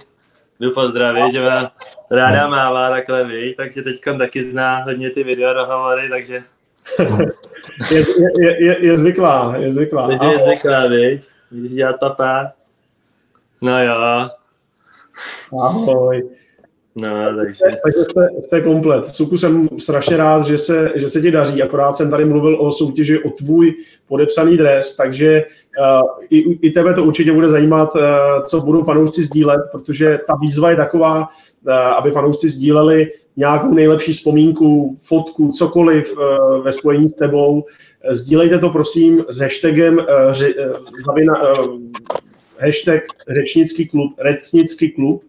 jdu 0.60 0.70
pozdravit, 0.70 1.32
že 1.32 1.40
vám 1.40 1.68
ráda 2.10 2.48
mává 2.48 2.90
takhle 2.90 3.24
vy, 3.24 3.54
takže 3.56 3.82
teď 3.82 4.00
taky 4.18 4.42
zná 4.42 4.84
hodně 4.84 5.10
ty 5.10 5.24
video 5.24 5.54
dohovory, 5.54 6.08
takže 6.08 6.42
je, 7.90 8.04
je, 8.40 8.64
je, 8.64 8.86
je, 8.86 8.96
zvyklá, 8.96 9.56
je 9.56 9.72
zvyklá. 9.72 10.08
Takže 10.08 10.26
je 10.26 10.44
zvyklá, 10.44 10.86
viď? 10.86 11.22
Vidíš 11.50 11.72
dělat? 11.72 11.96
No 13.62 13.84
jo. 13.84 14.28
Ahoj. 15.60 16.30
No, 16.96 17.36
takže... 17.36 17.64
Takže 17.84 18.04
jste, 18.10 18.28
jste 18.40 18.60
komplet. 18.60 19.06
Suku 19.06 19.38
jsem 19.38 19.68
strašně 19.78 20.16
rád, 20.16 20.46
že 20.46 20.58
se, 20.58 20.92
že 20.94 21.08
se 21.08 21.20
ti 21.20 21.30
daří, 21.30 21.62
akorát 21.62 21.96
jsem 21.96 22.10
tady 22.10 22.24
mluvil 22.24 22.60
o 22.60 22.72
soutěži 22.72 23.18
o 23.18 23.30
tvůj 23.30 23.74
podepsaný 24.08 24.56
dres, 24.56 24.96
takže 24.96 25.44
uh, 25.78 26.08
i, 26.30 26.66
i 26.66 26.70
tebe 26.70 26.94
to 26.94 27.04
určitě 27.04 27.32
bude 27.32 27.48
zajímat, 27.48 27.94
uh, 27.94 28.02
co 28.46 28.60
budou 28.60 28.84
fanoušci 28.84 29.22
sdílet, 29.22 29.60
protože 29.72 30.18
ta 30.26 30.36
výzva 30.40 30.70
je 30.70 30.76
taková, 30.76 31.28
uh, 31.66 31.72
aby 31.72 32.10
fanoušci 32.10 32.48
sdíleli 32.48 33.12
nějakou 33.40 33.74
nejlepší 33.74 34.12
vzpomínku, 34.12 34.96
fotku, 35.00 35.52
cokoliv 35.52 36.16
uh, 36.16 36.64
ve 36.64 36.72
spojení 36.72 37.08
s 37.08 37.14
tebou. 37.14 37.64
Sdílejte 38.10 38.58
to 38.58 38.70
prosím 38.70 39.24
s 39.28 39.38
hashtagem 39.38 39.98
uh, 39.98 40.04
ře, 40.30 40.54
uh, 40.54 41.80
hashtag 42.58 43.02
řečnický 43.28 43.88
klub, 43.88 44.12
recnický 44.18 44.90
klub, 44.90 45.22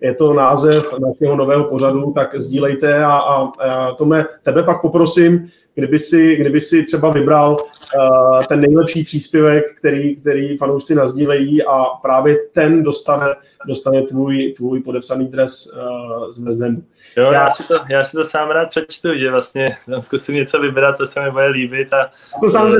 je 0.00 0.14
to 0.14 0.34
název 0.34 0.92
našeho 0.92 1.36
nového 1.36 1.64
pořadu, 1.64 2.12
tak 2.14 2.40
sdílejte 2.40 3.04
a, 3.04 3.12
a, 3.12 3.34
a 3.44 3.92
Tome, 3.94 4.26
tebe 4.42 4.62
pak 4.62 4.80
poprosím, 4.80 5.48
kdyby 5.74 5.98
si, 5.98 6.36
kdyby 6.36 6.60
si 6.60 6.82
třeba 6.82 7.10
vybral 7.10 7.56
uh, 7.56 8.44
ten 8.48 8.60
nejlepší 8.60 9.04
příspěvek, 9.04 9.64
který, 9.78 10.16
který 10.16 10.56
fanoušci 10.56 10.94
nazdílejí 10.94 11.62
a 11.62 11.84
právě 12.02 12.38
ten 12.52 12.82
dostane, 12.82 13.26
dostane 13.68 14.02
tvůj, 14.02 14.52
tvůj 14.56 14.80
podepsaný 14.80 15.26
dres 15.26 15.66
uh, 15.66 16.30
z 16.30 16.38
Vezdemu. 16.38 16.82
Jo, 17.16 17.24
já, 17.24 17.32
já, 17.32 17.50
si 17.50 17.68
to, 17.68 17.74
já 17.88 18.04
si 18.04 18.16
to 18.16 18.24
sám 18.24 18.50
rád 18.50 18.68
přečtu, 18.68 19.16
že 19.16 19.30
vlastně 19.30 19.66
tam 19.90 20.02
zkusím 20.02 20.34
něco 20.34 20.60
vybrat, 20.60 20.96
co 20.96 21.06
se 21.06 21.20
mi 21.20 21.30
bude 21.30 21.46
líbit. 21.46 21.94
A, 21.94 22.10
to 22.40 22.50
sám 22.50 22.70
se 22.70 22.78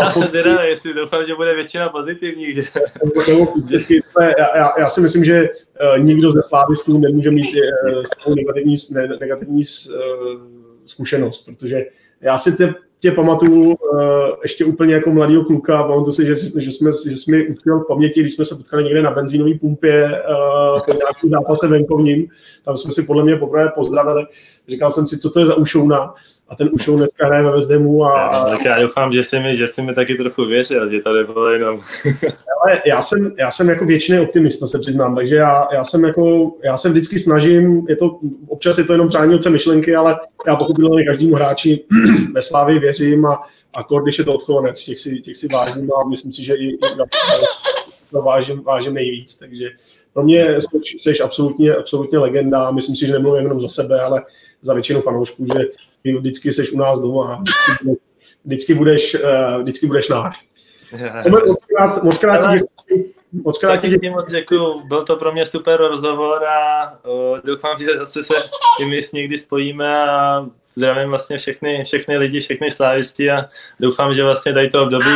já 0.00 0.10
jsem 0.10 0.28
teda, 0.28 0.62
jestli 0.62 0.94
doufám, 0.94 1.24
že 1.24 1.34
bude 1.34 1.54
většina 1.54 1.88
pozitivních. 1.88 2.54
Že... 2.54 2.62
já, 4.38 4.56
já, 4.56 4.72
já, 4.78 4.88
si 4.88 5.00
myslím, 5.00 5.24
že 5.24 5.48
uh, 5.48 6.04
nikdo 6.04 6.30
ze 6.30 6.42
slávistů 6.42 6.98
nemůže 6.98 7.30
mít 7.30 7.46
uh, 8.26 8.34
negativní, 8.34 8.76
ne, 8.90 9.08
negativní 9.20 9.64
uh, 9.64 9.96
zkušenost, 10.86 11.44
protože 11.44 11.84
já 12.20 12.38
si 12.38 12.52
te, 12.52 12.74
tě 13.00 13.12
pamatuju 13.12 13.74
uh, 13.74 14.00
ještě 14.42 14.64
úplně 14.64 14.94
jako 14.94 15.10
mladého 15.10 15.44
kluka, 15.44 15.82
pamatuju 15.82 16.12
si, 16.12 16.26
že, 16.26 16.34
že 16.56 16.72
jsme, 16.72 16.90
že 17.08 17.16
jsme 17.16 17.42
utkvěl 17.50 17.80
v 17.80 17.86
paměti, 17.88 18.20
když 18.20 18.34
jsme 18.34 18.44
se 18.44 18.54
potkali 18.54 18.84
někde 18.84 19.02
na 19.02 19.10
benzínové 19.10 19.54
pumpě 19.54 20.22
uh, 20.28 20.80
po 20.86 20.92
nějakém 20.92 21.30
zápase 21.30 21.68
venkovním, 21.68 22.28
tam 22.64 22.76
jsme 22.76 22.92
si 22.92 23.02
podle 23.02 23.24
mě 23.24 23.36
poprvé 23.36 23.72
pozdravili, 23.74 24.26
říkal 24.68 24.90
jsem 24.90 25.06
si, 25.06 25.18
co 25.18 25.30
to 25.30 25.40
je 25.40 25.46
za 25.46 25.54
ušouna, 25.54 26.14
a 26.50 26.56
ten 26.56 26.70
už 26.72 26.86
dneska 26.86 27.26
hraje 27.26 27.44
ve 27.44 27.50
Vezdemu. 27.50 28.04
A, 28.04 28.22
a... 28.22 28.48
Tak 28.48 28.64
já 28.64 28.80
doufám, 28.80 29.12
že 29.12 29.24
jsi 29.24 29.40
mi, 29.40 29.56
že 29.56 29.66
jsi 29.66 29.82
mi 29.82 29.94
taky 29.94 30.14
trochu 30.14 30.44
věřil, 30.44 30.90
že 30.90 31.00
tady 31.00 31.24
bylo 31.24 31.48
jenom... 31.48 31.80
Ale 32.62 32.82
já 32.86 33.02
jsem, 33.02 33.34
já 33.38 33.50
jsem 33.50 33.68
jako 33.68 33.84
většiný 33.84 34.20
optimista, 34.20 34.66
se 34.66 34.78
přiznám, 34.78 35.14
takže 35.14 35.36
já, 35.36 35.68
já, 35.72 35.84
jsem 35.84 36.04
jako, 36.04 36.52
já 36.64 36.76
jsem 36.76 36.92
vždycky 36.92 37.18
snažím, 37.18 37.86
je 37.88 37.96
to, 37.96 38.18
občas 38.48 38.78
je 38.78 38.84
to 38.84 38.92
jenom 38.92 39.08
přání 39.08 39.34
oce 39.34 39.50
myšlenky, 39.50 39.96
ale 39.96 40.20
já 40.46 40.56
pochopitelně 40.56 41.04
každému 41.04 41.34
hráči 41.34 41.84
ve 42.34 42.42
Slávě 42.42 42.80
věřím 42.80 43.26
a, 43.26 43.42
a 43.76 43.84
kor, 43.84 44.02
když 44.02 44.18
je 44.18 44.24
to 44.24 44.34
odchovanec, 44.34 44.84
těch 44.84 45.00
si, 45.00 45.20
těch 45.20 45.36
si 45.36 45.48
vážím 45.48 45.90
a 45.92 46.08
myslím 46.08 46.32
si, 46.32 46.44
že 46.44 46.54
i, 46.54 46.66
i 46.66 46.78
to 48.10 48.22
vážím, 48.22 48.62
vážím 48.62 48.94
nejvíc, 48.94 49.36
takže 49.36 49.70
pro 50.12 50.22
mě 50.22 50.56
jsi, 50.60 50.98
jsi 50.98 51.20
absolutně, 51.20 51.74
absolutně 51.74 52.18
legenda 52.18 52.64
a 52.64 52.70
myslím 52.70 52.96
si, 52.96 53.06
že 53.06 53.12
nemluvím 53.12 53.42
jenom 53.42 53.60
za 53.60 53.68
sebe, 53.68 54.00
ale 54.00 54.22
za 54.62 54.74
většinu 54.74 55.00
fanoušků, 55.00 55.46
že 55.54 55.64
ty 56.02 56.18
vždycky 56.18 56.52
jsi 56.52 56.70
u 56.70 56.78
nás 56.78 57.00
doma, 57.00 57.42
vždycky, 57.42 58.00
vždycky 58.44 58.74
budeš, 58.74 59.16
vždycky 59.60 59.86
budeš 59.86 60.08
náš. 60.08 60.44
Moc 62.02 62.18
krát, 62.18 62.52
děkuji. 62.52 63.14
Moc 63.32 63.58
krát 63.58 63.82
děkuji. 63.82 64.10
moc 64.10 64.30
děkuji. 64.30 64.80
Byl 64.88 65.04
to 65.04 65.16
pro 65.16 65.32
mě 65.32 65.46
super 65.46 65.80
rozhovor 65.80 66.44
a 66.44 66.92
uh, 67.08 67.38
doufám, 67.44 67.78
že 67.78 67.98
zase 67.98 68.22
se 68.22 68.34
i 68.80 68.84
my 68.84 69.00
někdy 69.14 69.38
spojíme 69.38 70.10
a 70.10 70.46
zdravím 70.74 71.08
vlastně 71.08 71.38
všechny, 71.38 71.84
všechny 71.84 72.16
lidi, 72.16 72.40
všechny 72.40 72.70
slávisti 72.70 73.30
a 73.30 73.48
doufám, 73.80 74.12
že 74.12 74.24
vlastně 74.24 74.52
tady 74.52 74.68
to 74.68 74.82
období 74.82 75.10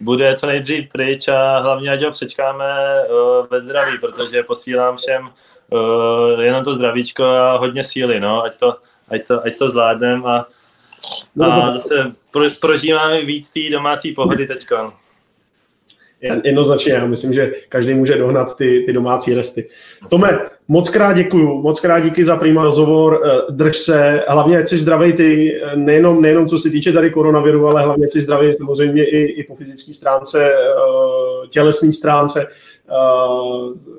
bude 0.00 0.36
co 0.36 0.46
nejdřív 0.46 0.88
pryč 0.92 1.28
a 1.28 1.58
hlavně 1.58 1.90
ať 1.90 2.02
ho 2.02 2.10
přečkáme 2.10 2.64
uh, 3.10 3.46
ve 3.50 3.60
zdraví, 3.60 3.98
protože 3.98 4.42
posílám 4.42 4.96
všem 4.96 5.28
uh, 5.70 6.40
jenom 6.40 6.64
to 6.64 6.74
zdravíčko 6.74 7.24
a 7.24 7.56
hodně 7.56 7.84
síly, 7.84 8.20
no, 8.20 8.42
ať 8.42 8.56
to, 8.56 8.76
ať 9.12 9.26
to, 9.26 9.46
ať 9.46 9.56
to 9.56 9.70
zvládnem 9.70 10.26
a, 10.26 10.46
a 11.44 11.72
zase 11.72 12.12
pro, 12.30 12.44
prožíváme 12.60 13.24
víc 13.24 13.50
té 13.50 13.70
domácí 13.70 14.12
pohody 14.12 14.46
teďkon. 14.46 14.92
Jednoznačně, 16.44 16.92
já 16.92 17.06
myslím, 17.06 17.32
že 17.32 17.52
každý 17.68 17.94
může 17.94 18.18
dohnat 18.18 18.56
ty, 18.56 18.82
ty 18.86 18.92
domácí 18.92 19.34
resty. 19.34 19.66
Tome, 20.08 20.38
moc 20.68 20.90
krát 20.90 21.12
děkuju, 21.12 21.62
moc 21.62 21.80
krát 21.80 22.00
díky 22.00 22.24
za 22.24 22.36
prýma 22.36 22.64
rozhovor, 22.64 23.22
eh, 23.24 23.52
drž 23.52 23.76
se, 23.76 24.24
hlavně 24.28 24.58
ať 24.58 24.68
jsi 24.68 24.78
zdravý 24.78 25.12
ty, 25.12 25.60
eh, 25.62 25.76
nejenom, 25.76 26.22
nejenom 26.22 26.46
co 26.46 26.58
se 26.58 26.70
týče 26.70 26.92
tady 26.92 27.10
koronaviru, 27.10 27.66
ale 27.66 27.82
hlavně 27.82 28.10
jsi 28.10 28.20
zdravý 28.20 28.54
samozřejmě 28.54 29.04
i, 29.04 29.18
i 29.18 29.44
po 29.44 29.56
fyzické 29.56 29.94
stránce, 29.94 30.52
eh, 30.52 31.48
tělesné 31.48 31.92
stránce, 31.92 32.46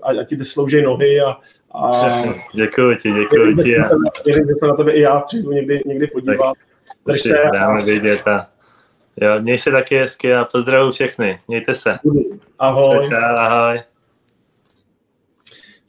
ať 0.03 0.29
ti 0.29 0.45
slouží 0.45 0.81
nohy 0.81 1.21
a, 1.21 1.37
a 1.73 1.91
děkuji 2.53 2.95
ti, 2.95 3.11
děkuji 3.11 3.55
ti. 3.55 3.75
Věřím, 4.25 4.47
že 4.47 4.53
se 4.59 4.67
na 4.67 4.75
tebe 4.75 4.91
i 4.91 5.01
já 5.01 5.19
přijdu 5.19 5.51
někdy, 5.51 5.81
někdy 5.85 6.07
podívat. 6.07 6.53
Tak, 7.05 7.17
se. 7.17 7.43
Dáme 7.53 7.81
vidět 7.81 8.27
a 8.27 8.47
Jo, 9.21 9.39
měj 9.39 9.57
se 9.57 9.71
taky 9.71 9.97
hezky 9.97 10.35
a 10.35 10.45
pozdravu 10.45 10.91
všechny. 10.91 11.39
Mějte 11.47 11.75
se. 11.75 11.97
Ahoj. 12.59 13.09
Ahoj. 13.37 13.81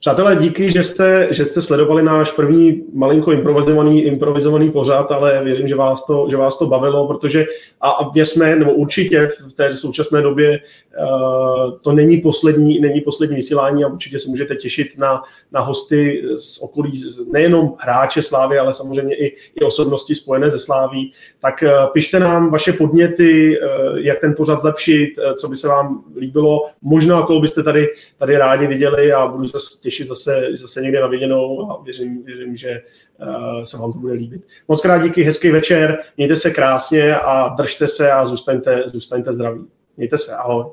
Přátelé, 0.05 0.35
díky, 0.35 0.71
že 0.71 0.83
jste, 0.83 1.27
že 1.31 1.45
jste 1.45 1.61
sledovali 1.61 2.03
náš 2.03 2.31
první 2.31 2.81
malinko 2.93 3.31
improvizovaný, 3.31 4.03
improvizovaný 4.03 4.71
pořad, 4.71 5.11
ale 5.11 5.43
věřím, 5.43 5.67
že 5.67 5.75
vás 5.75 6.05
to, 6.05 6.27
že 6.29 6.37
vás 6.37 6.57
to 6.57 6.65
bavilo, 6.65 7.07
protože 7.07 7.45
a, 7.81 7.89
a 7.89 8.09
věřme, 8.09 8.55
nebo 8.55 8.73
určitě 8.73 9.29
v 9.49 9.53
té 9.53 9.77
současné 9.77 10.21
době 10.21 10.59
uh, 10.59 11.77
to 11.81 11.91
není 11.91 12.17
poslední, 12.17 12.79
není 12.79 13.01
poslední 13.01 13.35
vysílání 13.35 13.83
a 13.83 13.87
určitě 13.87 14.19
se 14.19 14.29
můžete 14.29 14.55
těšit 14.55 14.97
na, 14.97 15.23
na 15.51 15.59
hosty 15.59 16.23
z 16.35 16.59
okolí, 16.61 17.03
nejenom 17.31 17.73
hráče 17.77 18.21
Slávy, 18.21 18.59
ale 18.59 18.73
samozřejmě 18.73 19.15
i, 19.15 19.35
i 19.55 19.65
osobnosti 19.65 20.15
spojené 20.15 20.49
ze 20.49 20.59
Sláví. 20.59 21.11
Tak 21.39 21.63
uh, 21.63 21.93
pište 21.93 22.19
nám 22.19 22.51
vaše 22.51 22.73
podněty, 22.73 23.59
uh, 23.59 23.97
jak 23.97 24.19
ten 24.19 24.33
pořad 24.37 24.59
zlepšit, 24.59 25.17
uh, 25.17 25.33
co 25.33 25.47
by 25.47 25.55
se 25.55 25.67
vám 25.67 26.03
líbilo, 26.17 26.67
možná 26.81 27.21
koho 27.21 27.41
byste 27.41 27.63
tady, 27.63 27.87
tady 28.17 28.37
rádi 28.37 28.67
viděli 28.67 29.13
a 29.13 29.27
budu 29.27 29.47
se 29.47 29.57
těšit 29.81 29.94
těšit 29.95 30.07
zase, 30.07 30.47
zase 30.53 30.81
někde 30.81 31.01
na 31.01 31.07
viděnou 31.07 31.71
a 31.71 31.81
věřím, 31.83 32.23
věřím 32.23 32.57
že 32.57 32.81
uh, 33.21 33.63
se 33.63 33.77
vám 33.77 33.93
to 33.93 33.99
bude 33.99 34.13
líbit. 34.13 34.41
Moc 34.67 34.81
krát 34.81 35.03
díky, 35.03 35.23
hezký 35.23 35.49
večer, 35.49 35.97
mějte 36.17 36.35
se 36.35 36.51
krásně 36.51 37.15
a 37.15 37.47
držte 37.47 37.87
se 37.87 38.11
a 38.11 38.25
zůstaňte, 38.25 38.83
zůstaňte 38.85 39.33
zdraví. 39.33 39.65
Mějte 39.97 40.17
se, 40.17 40.35
ahoj. 40.35 40.65